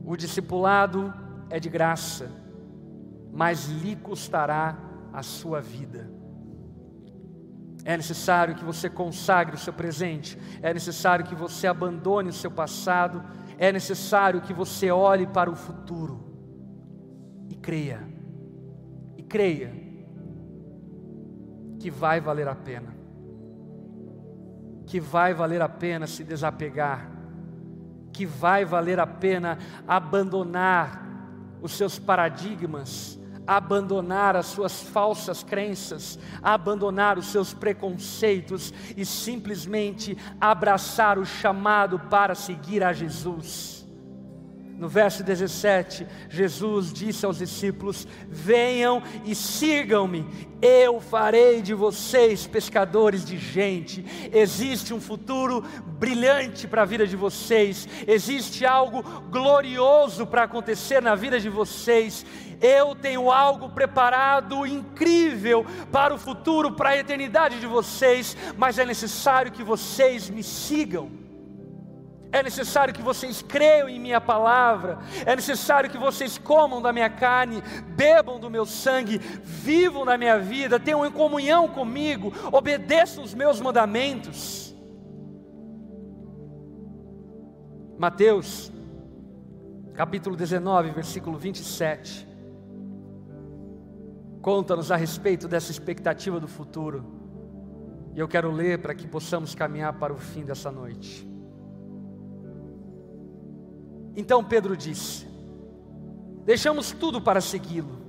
o 0.05 0.17
discipulado 0.17 1.15
é 1.49 1.59
de 1.59 1.69
graça, 1.69 2.31
mas 3.33 3.69
lhe 3.69 3.97
custará 3.97 4.77
a 5.13 5.23
sua 5.23 5.61
vida. 5.61 6.11
É 7.85 7.97
necessário 7.97 8.55
que 8.57 8.65
você 8.65 8.91
consagre 8.91 9.55
o 9.55 9.59
seu 9.59 9.73
presente, 9.73 10.37
é 10.61 10.75
necessário 10.75 11.25
que 11.25 11.35
você 11.35 11.67
abandone 11.67 12.29
o 12.29 12.33
seu 12.33 12.51
passado, 12.51 13.25
é 13.59 13.73
necessário 13.73 14.43
que 14.43 14.53
você 14.53 14.91
olhe 14.91 15.27
para 15.27 15.51
o 15.51 15.55
futuro 15.55 17.47
e 17.49 17.55
creia, 17.55 18.07
e 19.17 19.23
creia 19.23 19.90
que 21.81 21.91
vai 21.91 22.21
valer 22.21 22.47
a 22.47 22.55
pena, 22.55 22.95
que 24.87 25.01
vai 25.01 25.35
valer 25.35 25.61
a 25.61 25.69
pena 25.69 26.07
se 26.07 26.23
desapegar 26.23 27.21
que 28.13 28.27
vai 28.27 28.65
valer 28.65 29.01
a 29.01 29.07
pena 29.07 29.59
abandonar 29.87 31.03
os 31.63 31.73
seus 31.73 31.99
paradigmas, 31.99 33.19
abandonar 33.47 34.37
as 34.37 34.47
suas 34.47 34.83
falsas 34.83 35.43
crenças, 35.43 36.19
abandonar 36.43 37.19
os 37.19 37.27
seus 37.27 37.55
preconceitos 37.55 38.73
e 38.97 39.05
simplesmente 39.05 40.17
abraçar 40.41 41.19
o 41.19 41.25
chamado 41.25 41.99
para 41.99 42.35
seguir 42.35 42.85
a 42.85 42.93
Jesus. 42.93 43.80
No 44.81 44.89
verso 44.89 45.23
17, 45.23 46.07
Jesus 46.31 46.91
disse 46.91 47.27
aos 47.27 47.37
discípulos: 47.37 48.09
Venham 48.27 49.03
e 49.27 49.35
sigam-me, 49.35 50.27
eu 50.63 51.03
farei 51.03 51.61
de 51.61 51.75
vocês 51.75 52.47
pescadores 52.47 53.23
de 53.23 53.37
gente. 53.37 54.03
Existe 54.33 54.95
um 54.95 55.01
futuro 55.01 55.63
brilhante 55.99 56.67
para 56.67 56.81
a 56.81 56.87
vida 56.87 57.07
de 57.07 57.15
vocês, 57.15 57.87
existe 58.09 58.65
algo 58.65 59.03
glorioso 59.29 60.27
para 60.27 60.45
acontecer 60.45 61.03
na 61.03 61.15
vida 61.15 61.39
de 61.39 61.51
vocês. 61.51 62.25
Eu 62.59 62.95
tenho 62.95 63.31
algo 63.31 63.69
preparado 63.69 64.67
incrível 64.67 65.67
para 65.93 66.15
o 66.15 66.19
futuro, 66.19 66.73
para 66.73 66.91
a 66.91 66.97
eternidade 66.97 67.61
de 67.61 67.67
vocês, 67.67 68.35
mas 68.57 68.79
é 68.79 68.87
necessário 68.87 69.53
que 69.53 69.63
vocês 69.63 70.31
me 70.31 70.43
sigam. 70.43 71.20
É 72.33 72.43
necessário 72.45 72.95
que 72.95 73.03
vocês 73.03 73.43
creiam 73.43 73.89
em 73.89 73.99
minha 73.99 74.21
palavra, 74.21 74.99
é 75.27 75.35
necessário 75.35 75.91
que 75.91 75.99
vocês 75.99 76.39
comam 76.39 76.81
da 76.81 76.93
minha 76.93 77.11
carne, 77.11 77.61
bebam 77.89 78.39
do 78.39 78.49
meu 78.49 78.65
sangue, 78.65 79.19
vivam 79.19 80.05
na 80.05 80.17
minha 80.17 80.39
vida, 80.39 80.79
tenham 80.79 81.05
em 81.05 81.11
comunhão 81.11 81.67
comigo, 81.67 82.33
obedeçam 82.53 83.25
os 83.25 83.35
meus 83.35 83.61
mandamentos. 83.61 84.73
Mateus, 87.99 88.73
capítulo 89.95 90.37
19, 90.37 90.91
versículo 90.91 91.37
27, 91.37 92.29
conta-nos 94.41 94.93
a 94.93 94.97
respeito 94.97 95.49
dessa 95.49 95.73
expectativa 95.73 96.39
do 96.39 96.47
futuro, 96.47 97.05
e 98.15 98.21
eu 98.21 98.29
quero 98.29 98.53
ler 98.53 98.81
para 98.81 98.95
que 98.95 99.07
possamos 99.07 99.53
caminhar 99.55 99.95
para 99.95 100.13
o 100.13 100.17
fim 100.17 100.45
dessa 100.45 100.71
noite. 100.71 101.30
Então 104.17 104.45
Pedro 104.45 104.77
disse: 104.77 105.27
Deixamos 106.45 106.93
tudo 106.93 107.21
para 107.21 107.41
segui-lo. 107.41 108.01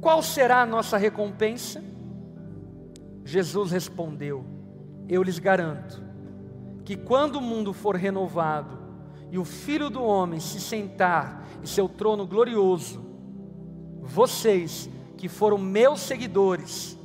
Qual 0.00 0.22
será 0.22 0.62
a 0.62 0.66
nossa 0.66 0.96
recompensa? 0.96 1.82
Jesus 3.24 3.70
respondeu: 3.70 4.44
Eu 5.08 5.22
lhes 5.22 5.38
garanto 5.38 6.02
que 6.84 6.96
quando 6.96 7.36
o 7.36 7.42
mundo 7.42 7.72
for 7.72 7.96
renovado 7.96 8.78
e 9.30 9.38
o 9.38 9.44
Filho 9.44 9.90
do 9.90 10.02
Homem 10.02 10.40
se 10.40 10.60
sentar 10.60 11.46
em 11.62 11.66
seu 11.66 11.88
trono 11.88 12.26
glorioso, 12.26 13.04
vocês 14.00 14.88
que 15.16 15.28
foram 15.28 15.58
meus 15.58 16.00
seguidores 16.00 16.96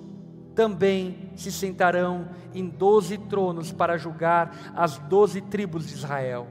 também 0.56 1.32
se 1.36 1.52
sentarão 1.52 2.30
em 2.54 2.70
doze 2.70 3.18
tronos 3.18 3.72
para 3.72 3.98
julgar 3.98 4.72
as 4.76 4.98
doze 5.00 5.42
tribos 5.42 5.88
de 5.88 5.96
Israel. 5.96 6.48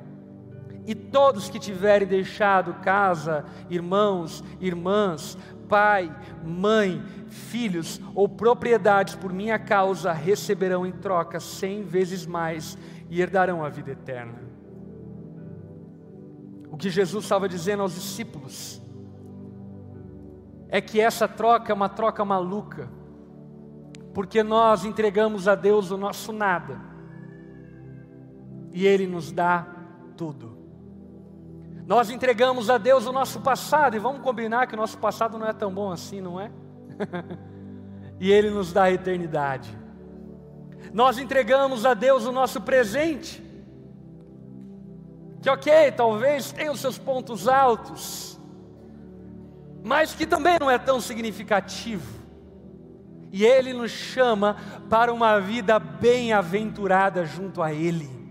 E 0.86 0.94
todos 0.94 1.48
que 1.48 1.58
tiverem 1.58 2.08
deixado 2.08 2.74
casa, 2.82 3.44
irmãos, 3.70 4.42
irmãs, 4.60 5.38
pai, 5.68 6.14
mãe, 6.44 7.02
filhos 7.28 8.00
ou 8.14 8.28
propriedades 8.28 9.14
por 9.14 9.32
minha 9.32 9.58
causa 9.58 10.12
receberão 10.12 10.84
em 10.84 10.92
troca 10.92 11.38
cem 11.38 11.82
vezes 11.82 12.26
mais 12.26 12.76
e 13.08 13.20
herdarão 13.20 13.64
a 13.64 13.68
vida 13.68 13.92
eterna. 13.92 14.40
O 16.70 16.76
que 16.76 16.90
Jesus 16.90 17.24
estava 17.24 17.48
dizendo 17.48 17.82
aos 17.82 17.94
discípulos 17.94 18.82
é 20.68 20.80
que 20.80 21.00
essa 21.00 21.28
troca 21.28 21.70
é 21.70 21.74
uma 21.74 21.88
troca 21.88 22.24
maluca, 22.24 22.88
porque 24.14 24.42
nós 24.42 24.84
entregamos 24.84 25.46
a 25.46 25.54
Deus 25.54 25.90
o 25.90 25.96
nosso 25.96 26.32
nada 26.32 26.80
e 28.72 28.86
Ele 28.86 29.06
nos 29.06 29.30
dá 29.30 29.66
tudo. 30.16 30.51
Nós 31.86 32.10
entregamos 32.10 32.70
a 32.70 32.78
Deus 32.78 33.06
o 33.06 33.12
nosso 33.12 33.40
passado, 33.40 33.96
e 33.96 33.98
vamos 33.98 34.22
combinar 34.22 34.66
que 34.66 34.74
o 34.74 34.76
nosso 34.76 34.98
passado 34.98 35.38
não 35.38 35.46
é 35.46 35.52
tão 35.52 35.72
bom 35.72 35.90
assim, 35.90 36.20
não 36.20 36.40
é? 36.40 36.50
e 38.20 38.30
Ele 38.30 38.50
nos 38.50 38.72
dá 38.72 38.84
a 38.84 38.92
eternidade. 38.92 39.76
Nós 40.92 41.18
entregamos 41.18 41.84
a 41.84 41.94
Deus 41.94 42.24
o 42.24 42.32
nosso 42.32 42.60
presente, 42.60 43.42
que 45.40 45.50
ok, 45.50 45.90
talvez 45.92 46.52
tenha 46.52 46.70
os 46.70 46.80
seus 46.80 46.98
pontos 46.98 47.48
altos, 47.48 48.38
mas 49.82 50.14
que 50.14 50.26
também 50.26 50.58
não 50.60 50.70
é 50.70 50.78
tão 50.78 51.00
significativo. 51.00 52.22
E 53.32 53.44
Ele 53.44 53.72
nos 53.72 53.90
chama 53.90 54.56
para 54.88 55.12
uma 55.12 55.40
vida 55.40 55.78
bem-aventurada 55.78 57.24
junto 57.24 57.62
a 57.62 57.72
Ele. 57.72 58.21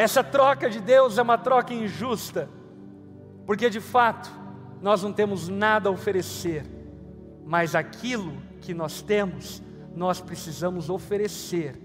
Essa 0.00 0.24
troca 0.24 0.70
de 0.70 0.80
Deus 0.80 1.18
é 1.18 1.22
uma 1.22 1.36
troca 1.36 1.74
injusta, 1.74 2.48
porque 3.44 3.68
de 3.68 3.80
fato 3.82 4.30
nós 4.80 5.02
não 5.02 5.12
temos 5.12 5.46
nada 5.46 5.90
a 5.90 5.92
oferecer, 5.92 6.64
mas 7.44 7.74
aquilo 7.74 8.32
que 8.62 8.72
nós 8.72 9.02
temos, 9.02 9.62
nós 9.94 10.18
precisamos 10.18 10.88
oferecer 10.88 11.78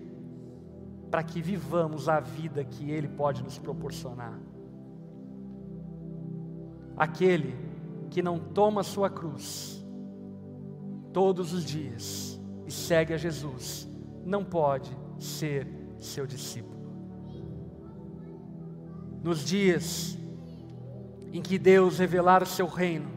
para 1.12 1.24
que 1.24 1.42
vivamos 1.42 2.08
a 2.08 2.22
vida 2.22 2.64
que 2.64 2.90
Ele 2.90 3.10
pode 3.10 3.44
nos 3.44 3.60
proporcionar. 3.60 4.40
Aquele 6.96 7.54
que 8.10 8.22
não 8.22 8.40
toma 8.40 8.82
sua 8.82 9.10
cruz 9.10 9.86
todos 11.12 11.52
os 11.52 11.66
dias 11.66 12.40
e 12.66 12.72
segue 12.72 13.14
a 13.14 13.18
Jesus, 13.18 13.90
não 14.24 14.42
pode 14.42 14.98
ser 15.20 15.68
seu 16.00 16.26
discípulo 16.26 16.75
nos 19.26 19.44
dias 19.44 20.16
em 21.34 21.42
que 21.42 21.58
Deus 21.58 21.98
revelar 21.98 22.44
o 22.44 22.46
seu 22.46 22.68
reino, 22.68 23.10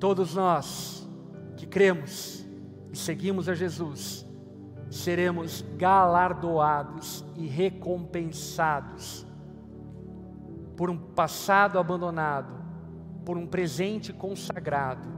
todos 0.00 0.34
nós 0.34 1.08
que 1.56 1.64
cremos 1.64 2.44
e 2.92 2.98
seguimos 2.98 3.48
a 3.48 3.54
Jesus, 3.54 4.26
seremos 4.90 5.64
galardoados 5.76 7.24
e 7.36 7.46
recompensados 7.46 9.24
por 10.76 10.90
um 10.90 10.98
passado 10.98 11.78
abandonado, 11.78 12.52
por 13.24 13.38
um 13.38 13.46
presente 13.46 14.12
consagrado 14.12 15.08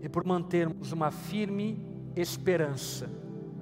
e 0.00 0.08
por 0.08 0.24
mantermos 0.24 0.92
uma 0.92 1.10
firme 1.10 1.84
esperança 2.16 3.06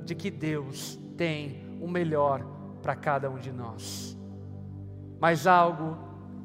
de 0.05 0.15
que 0.15 0.31
Deus 0.31 0.97
tem 1.17 1.77
o 1.81 1.89
melhor 1.89 2.47
para 2.81 2.95
cada 2.95 3.29
um 3.29 3.39
de 3.41 3.51
nós. 3.51 4.16
Mas 5.21 5.47
algo 5.47 5.97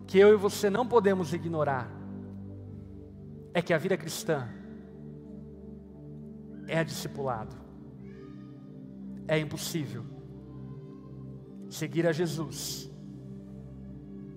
que 0.08 0.18
eu 0.18 0.34
e 0.34 0.38
você 0.38 0.70
não 0.70 0.88
podemos 0.88 1.34
ignorar 1.34 1.90
é 3.54 3.62
que 3.62 3.74
a 3.74 3.78
vida 3.78 3.98
cristã 3.98 4.48
é 6.68 6.84
discipulado. 6.84 7.56
É 9.28 9.38
impossível 9.38 10.04
seguir 11.70 12.06
a 12.06 12.12
Jesus 12.12 12.90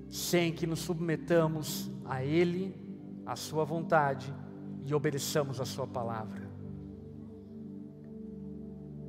sem 0.08 0.52
que 0.52 0.66
nos 0.66 0.80
submetamos 0.80 1.90
a 2.04 2.22
Ele, 2.22 2.72
à 3.26 3.34
Sua 3.34 3.64
vontade 3.64 4.32
e 4.84 4.94
obedeçamos 4.94 5.60
a 5.60 5.64
Sua 5.64 5.86
palavra. 5.86 6.48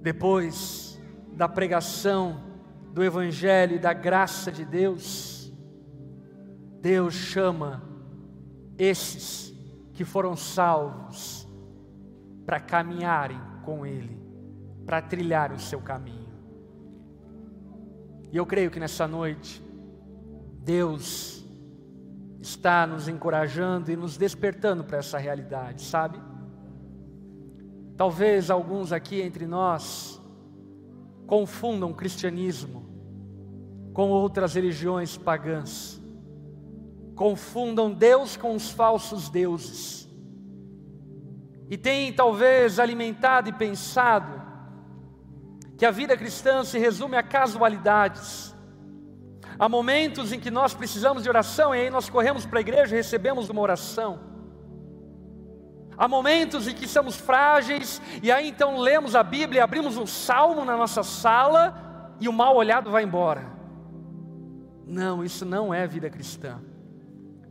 Depois 0.01 0.99
da 1.33 1.47
pregação 1.47 2.41
do 2.95 3.03
Evangelho 3.03 3.75
e 3.75 3.79
da 3.79 3.91
graça 3.91 4.49
de 4.49 4.63
Deus, 4.63 5.51
Deus 6.79 7.13
chama 7.13 7.83
esses 8.77 9.53
que 9.91 10.05
foram 10.05 10.33
salvos 10.37 11.45
para 12.45 12.57
caminharem 12.57 13.37
com 13.63 13.85
Ele, 13.85 14.17
para 14.85 15.01
trilhar 15.01 15.51
o 15.51 15.59
seu 15.59 15.81
caminho. 15.81 16.29
E 18.31 18.37
eu 18.37 18.45
creio 18.45 18.71
que 18.71 18.79
nessa 18.79 19.05
noite, 19.05 19.61
Deus 20.63 21.45
está 22.39 22.87
nos 22.87 23.09
encorajando 23.09 23.91
e 23.91 23.97
nos 23.97 24.15
despertando 24.15 24.85
para 24.85 24.99
essa 24.99 25.17
realidade, 25.17 25.81
sabe? 25.81 26.17
Talvez 27.97 28.49
alguns 28.49 28.93
aqui 28.93 29.21
entre 29.21 29.45
nós 29.45 30.21
confundam 31.27 31.91
cristianismo 31.91 32.84
com 33.95 34.09
outras 34.09 34.53
religiões 34.53 35.15
pagãs. 35.15 36.01
Confundam 37.15 37.93
Deus 37.93 38.35
com 38.35 38.53
os 38.53 38.69
falsos 38.69 39.29
deuses. 39.29 40.05
E 41.69 41.77
têm 41.77 42.11
talvez 42.11 42.77
alimentado 42.77 43.47
e 43.47 43.53
pensado 43.53 44.43
que 45.77 45.85
a 45.85 45.91
vida 45.91 46.17
cristã 46.17 46.65
se 46.65 46.77
resume 46.77 47.15
a 47.15 47.23
casualidades. 47.23 48.53
Há 49.57 49.69
momentos 49.69 50.33
em 50.33 50.41
que 50.41 50.51
nós 50.51 50.73
precisamos 50.73 51.23
de 51.23 51.29
oração 51.29 51.73
e 51.73 51.79
aí 51.79 51.89
nós 51.89 52.09
corremos 52.09 52.45
para 52.45 52.59
a 52.59 52.61
igreja 52.61 52.93
e 52.93 52.97
recebemos 52.97 53.49
uma 53.49 53.61
oração. 53.61 54.19
Há 55.97 56.05
momentos 56.05 56.67
em 56.67 56.75
que 56.75 56.85
somos 56.85 57.15
frágeis 57.15 58.01
e 58.21 58.29
aí 58.29 58.49
então 58.49 58.77
lemos 58.77 59.15
a 59.15 59.23
Bíblia, 59.23 59.63
abrimos 59.63 59.95
um 59.95 60.05
salmo 60.05 60.65
na 60.65 60.75
nossa 60.75 61.01
sala 61.01 62.17
e 62.19 62.27
o 62.27 62.33
mal 62.33 62.57
olhado 62.57 62.91
vai 62.91 63.03
embora. 63.03 63.55
Não, 64.85 65.23
isso 65.23 65.45
não 65.45 65.73
é 65.73 65.87
vida 65.87 66.09
cristã. 66.09 66.59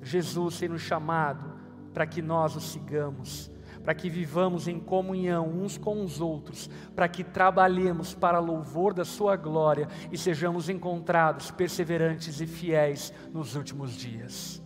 Jesus 0.03 0.59
tem 0.59 0.69
nos 0.69 0.83
chamado 0.83 1.53
para 1.93 2.07
que 2.07 2.21
nós 2.21 2.55
o 2.57 2.61
sigamos, 2.61 3.51
para 3.83 3.95
que 3.95 4.09
vivamos 4.09 4.69
em 4.69 4.79
comunhão 4.79 5.49
uns 5.49 5.77
com 5.77 6.03
os 6.03 6.21
outros, 6.21 6.69
para 6.95 7.09
que 7.09 7.25
trabalhemos 7.25 8.15
para 8.15 8.39
louvor 8.39 8.93
da 8.93 9.05
Sua 9.05 9.37
glória 9.37 9.89
e 10.11 10.19
sejamos 10.19 10.69
encontrados 10.69 11.51
perseverantes 11.51 12.41
e 12.41 12.47
fiéis 12.47 13.13
nos 13.33 13.55
últimos 13.55 13.93
dias. 13.93 14.63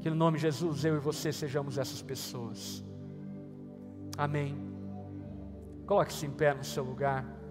Que 0.00 0.10
no 0.10 0.16
nome 0.16 0.36
de 0.36 0.42
Jesus 0.42 0.84
eu 0.84 0.96
e 0.96 1.00
você 1.00 1.32
sejamos 1.32 1.78
essas 1.78 2.02
pessoas. 2.02 2.84
Amém. 4.16 4.56
Coloque-se 5.86 6.26
em 6.26 6.30
pé 6.30 6.54
no 6.54 6.64
seu 6.64 6.84
lugar. 6.84 7.41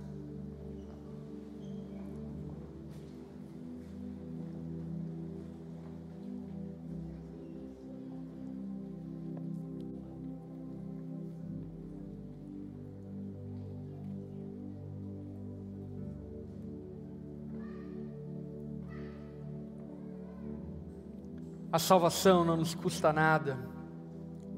A 21.72 21.80
salvação 21.80 22.43
não 22.43 22.57
nos 22.57 22.76
custa 22.76 23.13
nada, 23.13 23.57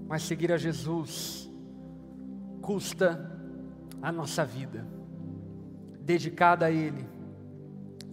mas 0.08 0.24
seguir 0.24 0.52
a 0.52 0.58
Jesus 0.58 1.48
custa 2.62 3.32
a 4.02 4.12
nossa 4.12 4.44
vida, 4.44 4.88
dedicada 6.02 6.66
a 6.66 6.72
Ele 6.72 7.08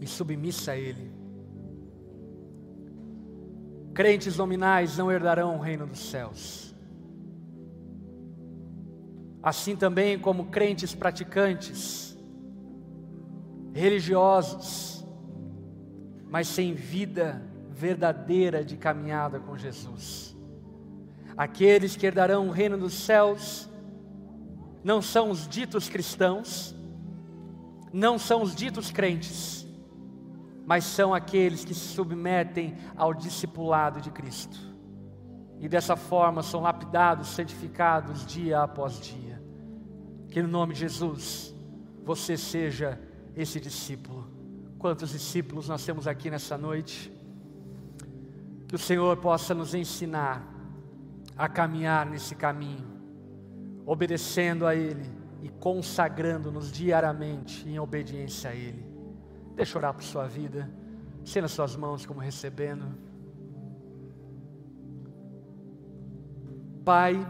e 0.01 0.07
submissa 0.07 0.72
a 0.72 0.76
Ele. 0.76 1.11
Crentes 3.94 4.36
nominais 4.36 4.98
não 4.98 5.11
herdarão 5.11 5.57
o 5.57 5.61
reino 5.61 5.86
dos 5.86 6.11
céus. 6.11 6.74
Assim 9.42 9.74
também 9.74 10.18
como 10.18 10.46
crentes 10.46 10.94
praticantes, 10.94 12.18
religiosos, 13.72 15.05
mas 16.28 16.46
sem 16.46 16.74
vida 16.74 17.49
verdadeira 17.81 18.62
de 18.62 18.76
caminhada 18.76 19.41
com 19.41 19.57
Jesus. 19.57 20.37
Aqueles 21.37 21.97
que 21.97 22.07
herdarão 22.07 22.49
o 22.49 22.51
reino 22.51 22.76
dos 22.76 22.93
céus 22.93 23.68
não 24.85 25.01
são 25.01 25.31
os 25.31 25.49
ditos 25.49 25.89
cristãos, 25.89 26.74
não 27.91 28.18
são 28.18 28.43
os 28.43 28.55
ditos 28.55 28.91
crentes, 28.91 29.66
mas 30.66 30.85
são 30.85 31.14
aqueles 31.14 31.64
que 31.64 31.72
se 31.72 31.95
submetem 31.95 32.76
ao 32.95 33.14
discipulado 33.14 34.01
de 34.01 34.11
Cristo. 34.11 34.59
E 35.59 35.68
dessa 35.68 35.97
forma 35.97 36.43
são 36.43 36.61
lapidados, 36.61 37.28
santificados 37.28 38.26
dia 38.26 38.61
após 38.61 39.01
dia. 39.01 39.43
Que 40.31 40.43
no 40.43 40.49
nome 40.49 40.74
de 40.74 40.81
Jesus 40.81 41.55
você 42.05 42.37
seja 42.37 43.01
esse 43.35 43.59
discípulo. 43.59 44.28
Quantos 44.78 45.11
discípulos 45.11 45.68
nós 45.68 45.85
temos 45.85 46.07
aqui 46.07 46.31
nessa 46.31 46.57
noite? 46.57 47.20
Que 48.71 48.77
o 48.77 48.79
Senhor 48.79 49.16
possa 49.16 49.53
nos 49.53 49.75
ensinar 49.75 50.47
a 51.37 51.49
caminhar 51.49 52.07
nesse 52.07 52.37
caminho, 52.37 52.87
obedecendo 53.85 54.64
a 54.64 54.77
Ele 54.77 55.11
e 55.43 55.49
consagrando-nos 55.49 56.71
diariamente 56.71 57.68
em 57.68 57.81
obediência 57.81 58.51
a 58.51 58.55
Ele. 58.55 58.87
Deixa 59.57 59.77
eu 59.77 59.81
orar 59.81 59.93
por 59.93 60.05
sua 60.05 60.29
vida, 60.29 60.71
as 61.45 61.51
suas 61.51 61.75
mãos 61.75 62.07
como 62.07 62.21
recebendo. 62.21 62.97
Pai, 66.85 67.27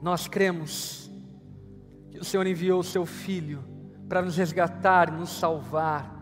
nós 0.00 0.28
cremos 0.28 1.10
que 2.08 2.20
o 2.20 2.24
Senhor 2.24 2.46
enviou 2.46 2.78
o 2.78 2.84
Seu 2.84 3.04
Filho 3.04 3.64
para 4.08 4.22
nos 4.22 4.36
resgatar 4.36 5.08
e 5.08 5.16
nos 5.16 5.30
salvar 5.30 6.17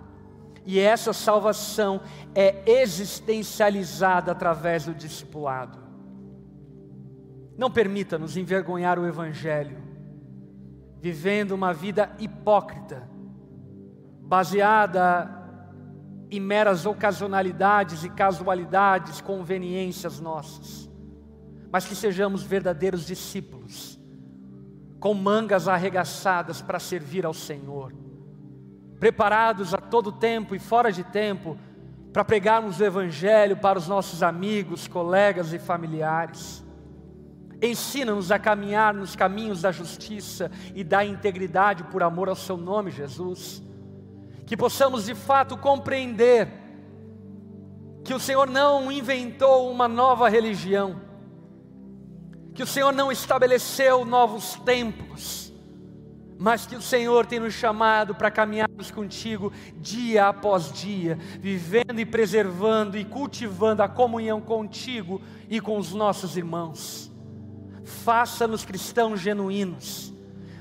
e 0.66 0.80
essa 0.80 1.12
salvação 1.12 2.00
é 2.34 2.68
existencializada 2.82 4.32
através 4.32 4.84
do 4.84 4.92
discipulado. 4.92 5.78
Não 7.56 7.70
permita 7.70 8.18
nos 8.18 8.36
envergonhar 8.36 8.98
o 8.98 9.06
Evangelho, 9.06 9.78
vivendo 11.00 11.52
uma 11.52 11.72
vida 11.72 12.10
hipócrita, 12.18 13.08
baseada 14.22 15.30
em 16.28 16.40
meras 16.40 16.84
ocasionalidades 16.84 18.02
e 18.02 18.10
casualidades, 18.10 19.20
conveniências 19.20 20.18
nossas, 20.18 20.90
mas 21.70 21.86
que 21.86 21.94
sejamos 21.94 22.42
verdadeiros 22.42 23.06
discípulos, 23.06 24.00
com 24.98 25.14
mangas 25.14 25.68
arregaçadas 25.68 26.60
para 26.60 26.80
servir 26.80 27.24
ao 27.24 27.32
Senhor 27.32 27.92
preparados 29.06 29.72
a 29.72 29.78
todo 29.78 30.10
tempo 30.10 30.52
e 30.52 30.58
fora 30.58 30.90
de 30.90 31.04
tempo 31.04 31.56
para 32.12 32.24
pregarmos 32.24 32.80
o 32.80 32.84
Evangelho 32.84 33.56
para 33.56 33.78
os 33.78 33.86
nossos 33.86 34.20
amigos, 34.20 34.88
colegas 34.88 35.52
e 35.52 35.60
familiares. 35.60 36.64
Ensina-nos 37.62 38.32
a 38.32 38.38
caminhar 38.40 38.92
nos 38.92 39.14
caminhos 39.14 39.62
da 39.62 39.70
justiça 39.70 40.50
e 40.74 40.82
da 40.82 41.04
integridade 41.04 41.84
por 41.84 42.02
amor 42.02 42.28
ao 42.28 42.34
Seu 42.34 42.56
nome, 42.56 42.90
Jesus. 42.90 43.62
Que 44.44 44.56
possamos 44.56 45.04
de 45.04 45.14
fato 45.14 45.56
compreender 45.56 46.48
que 48.02 48.12
o 48.12 48.18
Senhor 48.18 48.50
não 48.50 48.90
inventou 48.90 49.70
uma 49.70 49.86
nova 49.86 50.28
religião, 50.28 51.00
que 52.52 52.62
o 52.64 52.66
Senhor 52.66 52.92
não 52.92 53.12
estabeleceu 53.12 54.04
novos 54.04 54.56
templos, 54.64 55.45
mas 56.38 56.66
que 56.66 56.76
o 56.76 56.82
Senhor 56.82 57.24
tem 57.26 57.40
nos 57.40 57.54
chamado 57.54 58.14
para 58.14 58.30
caminharmos 58.30 58.90
contigo 58.90 59.52
dia 59.80 60.28
após 60.28 60.70
dia, 60.72 61.18
vivendo 61.40 61.98
e 61.98 62.04
preservando 62.04 62.98
e 62.98 63.04
cultivando 63.04 63.82
a 63.82 63.88
comunhão 63.88 64.40
contigo 64.40 65.20
e 65.48 65.60
com 65.60 65.78
os 65.78 65.92
nossos 65.92 66.36
irmãos. 66.36 67.10
Faça-nos 67.84 68.64
cristãos 68.64 69.20
genuínos, 69.20 70.12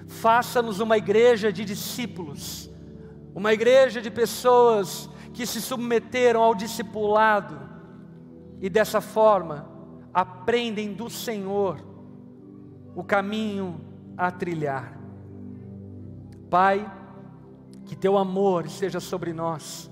faça-nos 0.08 0.80
uma 0.80 0.98
igreja 0.98 1.52
de 1.52 1.66
discípulos, 1.66 2.70
uma 3.34 3.54
igreja 3.54 4.02
de 4.02 4.10
pessoas 4.10 5.10
que 5.34 5.46
se 5.46 5.62
submeteram 5.62 6.42
ao 6.42 6.56
discipulado 6.56 7.60
e 8.62 8.70
dessa 8.70 9.02
forma 9.02 9.70
aprendem 10.14 10.94
do 10.94 11.10
Senhor 11.10 11.84
o 12.96 13.04
caminho 13.04 13.82
a 14.18 14.32
trilhar. 14.32 15.05
Pai, 16.56 16.90
que 17.86 17.98
teu 17.98 18.18
amor 18.18 18.66
esteja 18.66 19.02
sobre 19.02 19.34
nós, 19.34 19.92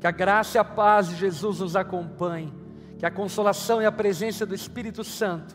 que 0.00 0.06
a 0.06 0.10
graça 0.10 0.56
e 0.56 0.58
a 0.58 0.64
paz 0.64 1.10
de 1.10 1.16
Jesus 1.16 1.60
nos 1.60 1.76
acompanhe, 1.76 2.50
que 2.98 3.04
a 3.04 3.10
consolação 3.10 3.82
e 3.82 3.84
a 3.84 3.92
presença 3.92 4.46
do 4.46 4.54
Espírito 4.54 5.04
Santo 5.04 5.54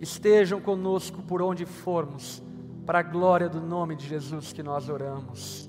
estejam 0.00 0.62
conosco 0.62 1.20
por 1.22 1.42
onde 1.42 1.66
formos, 1.66 2.42
para 2.86 3.00
a 3.00 3.02
glória 3.02 3.50
do 3.50 3.60
nome 3.60 3.94
de 3.94 4.08
Jesus 4.08 4.50
que 4.50 4.62
nós 4.62 4.88
oramos. 4.88 5.68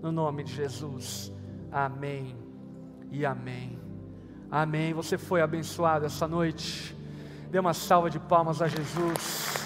No 0.00 0.12
nome 0.12 0.44
de 0.44 0.54
Jesus. 0.54 1.32
Amém 1.72 2.36
e 3.10 3.26
amém. 3.26 3.76
Amém. 4.48 4.94
Você 4.94 5.18
foi 5.18 5.42
abençoado 5.42 6.06
essa 6.06 6.28
noite. 6.28 6.96
Dê 7.50 7.58
uma 7.58 7.74
salva 7.74 8.08
de 8.08 8.20
palmas 8.20 8.62
a 8.62 8.68
Jesus. 8.68 9.63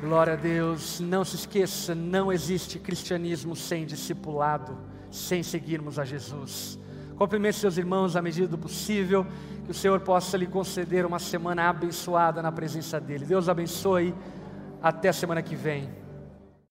Glória 0.00 0.32
a 0.32 0.36
Deus. 0.36 0.98
Não 0.98 1.22
se 1.24 1.36
esqueça, 1.36 1.94
não 1.94 2.32
existe 2.32 2.78
cristianismo 2.78 3.54
sem 3.54 3.84
discipulado, 3.84 4.78
sem 5.10 5.42
seguirmos 5.42 5.98
a 5.98 6.04
Jesus. 6.06 6.78
Cumprimente 7.18 7.58
seus 7.58 7.76
irmãos 7.76 8.16
à 8.16 8.22
medida 8.22 8.48
do 8.48 8.56
possível, 8.56 9.26
que 9.66 9.70
o 9.70 9.74
Senhor 9.74 10.00
possa 10.00 10.38
lhe 10.38 10.46
conceder 10.46 11.04
uma 11.04 11.18
semana 11.18 11.68
abençoada 11.68 12.40
na 12.40 12.50
presença 12.50 12.98
dEle. 12.98 13.26
Deus 13.26 13.46
abençoe. 13.46 14.14
Até 14.82 15.12
semana 15.12 15.42
que 15.42 15.54
vem. 15.54 15.90